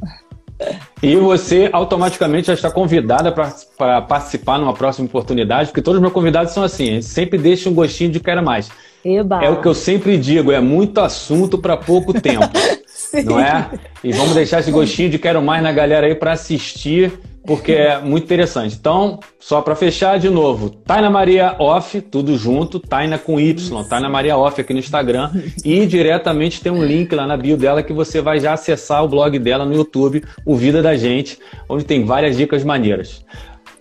E 1.01 1.15
você 1.15 1.69
automaticamente 1.71 2.47
já 2.47 2.53
está 2.53 2.71
convidada 2.71 3.31
para 3.31 4.01
participar 4.01 4.57
numa 4.57 4.73
próxima 4.73 5.05
oportunidade, 5.05 5.69
porque 5.69 5.81
todos 5.81 5.97
os 5.97 6.01
meus 6.01 6.13
convidados 6.13 6.53
são 6.53 6.63
assim, 6.63 6.89
a 6.89 6.93
gente 6.93 7.05
sempre 7.05 7.37
deixa 7.37 7.69
um 7.69 7.73
gostinho 7.73 8.11
de 8.11 8.19
quero 8.19 8.43
mais. 8.43 8.69
Eba. 9.05 9.43
É 9.43 9.49
o 9.49 9.61
que 9.61 9.67
eu 9.67 9.73
sempre 9.73 10.17
digo, 10.17 10.51
é 10.51 10.59
muito 10.59 10.99
assunto 10.99 11.57
para 11.57 11.77
pouco 11.77 12.19
tempo, 12.19 12.49
não 13.23 13.39
é? 13.39 13.69
E 14.03 14.11
vamos 14.11 14.33
deixar 14.33 14.59
esse 14.59 14.71
gostinho 14.71 15.09
de 15.09 15.19
quero 15.19 15.41
mais 15.41 15.61
na 15.61 15.71
galera 15.71 16.07
aí 16.07 16.15
para 16.15 16.31
assistir 16.31 17.13
porque 17.47 17.71
é 17.71 17.97
muito 17.99 18.25
interessante. 18.25 18.75
Então, 18.77 19.21
só 19.39 19.61
para 19.61 19.73
fechar 19.73 20.19
de 20.19 20.29
novo, 20.29 20.69
Taina 20.69 21.09
Maria 21.09 21.55
Off, 21.57 22.01
tudo 22.01 22.37
junto, 22.37 22.77
Taina 22.77 23.17
com 23.17 23.39
Y, 23.39 23.55
Taina 23.89 24.09
Maria 24.09 24.37
Off 24.37 24.59
aqui 24.59 24.73
no 24.73 24.79
Instagram 24.79 25.31
e 25.63 25.85
diretamente 25.85 26.61
tem 26.61 26.71
um 26.71 26.83
link 26.83 27.15
lá 27.15 27.25
na 27.25 27.37
bio 27.37 27.55
dela 27.55 27.81
que 27.81 27.93
você 27.93 28.21
vai 28.21 28.41
já 28.41 28.51
acessar 28.51 29.03
o 29.03 29.07
blog 29.07 29.39
dela 29.39 29.65
no 29.65 29.73
YouTube, 29.73 30.23
o 30.45 30.57
Vida 30.57 30.81
da 30.81 30.97
Gente, 30.97 31.39
onde 31.69 31.85
tem 31.85 32.03
várias 32.03 32.35
dicas 32.35 32.65
maneiras. 32.65 33.23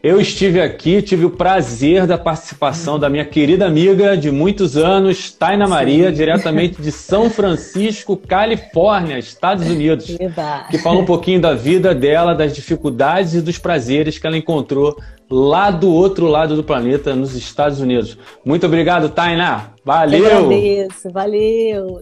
Eu 0.07 0.21
estive 0.21 0.61
aqui, 0.61 1.03
tive 1.03 1.25
o 1.25 1.31
prazer 1.31 2.07
da 2.07 2.17
participação 2.17 2.97
da 2.97 3.11
minha 3.11 3.25
querida 3.25 3.67
amiga 3.67 4.17
de 4.17 4.31
muitos 4.31 4.77
anos, 4.77 5.33
Taina 5.33 5.67
Maria, 5.67 6.11
Sim. 6.11 6.15
diretamente 6.15 6.81
de 6.81 6.93
São 6.93 7.29
Francisco, 7.29 8.17
Califórnia, 8.17 9.19
Estados 9.19 9.69
Unidos, 9.69 10.17
Eba. 10.21 10.65
que 10.71 10.79
fala 10.79 11.01
um 11.01 11.05
pouquinho 11.05 11.41
da 11.41 11.55
vida 11.55 11.93
dela, 11.93 12.37
das 12.37 12.55
dificuldades 12.55 13.35
e 13.35 13.41
dos 13.41 13.59
prazeres 13.59 14.17
que 14.17 14.25
ela 14.29 14.37
encontrou 14.37 14.97
lá 15.29 15.73
do 15.73 15.93
outro 15.93 16.29
lado 16.29 16.55
do 16.55 16.63
planeta, 16.63 17.17
nos 17.17 17.35
Estados 17.35 17.81
Unidos. 17.81 18.17
Muito 18.45 18.65
obrigado, 18.65 19.09
Taina. 19.09 19.73
Valeu! 19.85 20.25
Eu 20.25 20.37
agradeço, 20.37 21.11
valeu! 21.11 22.01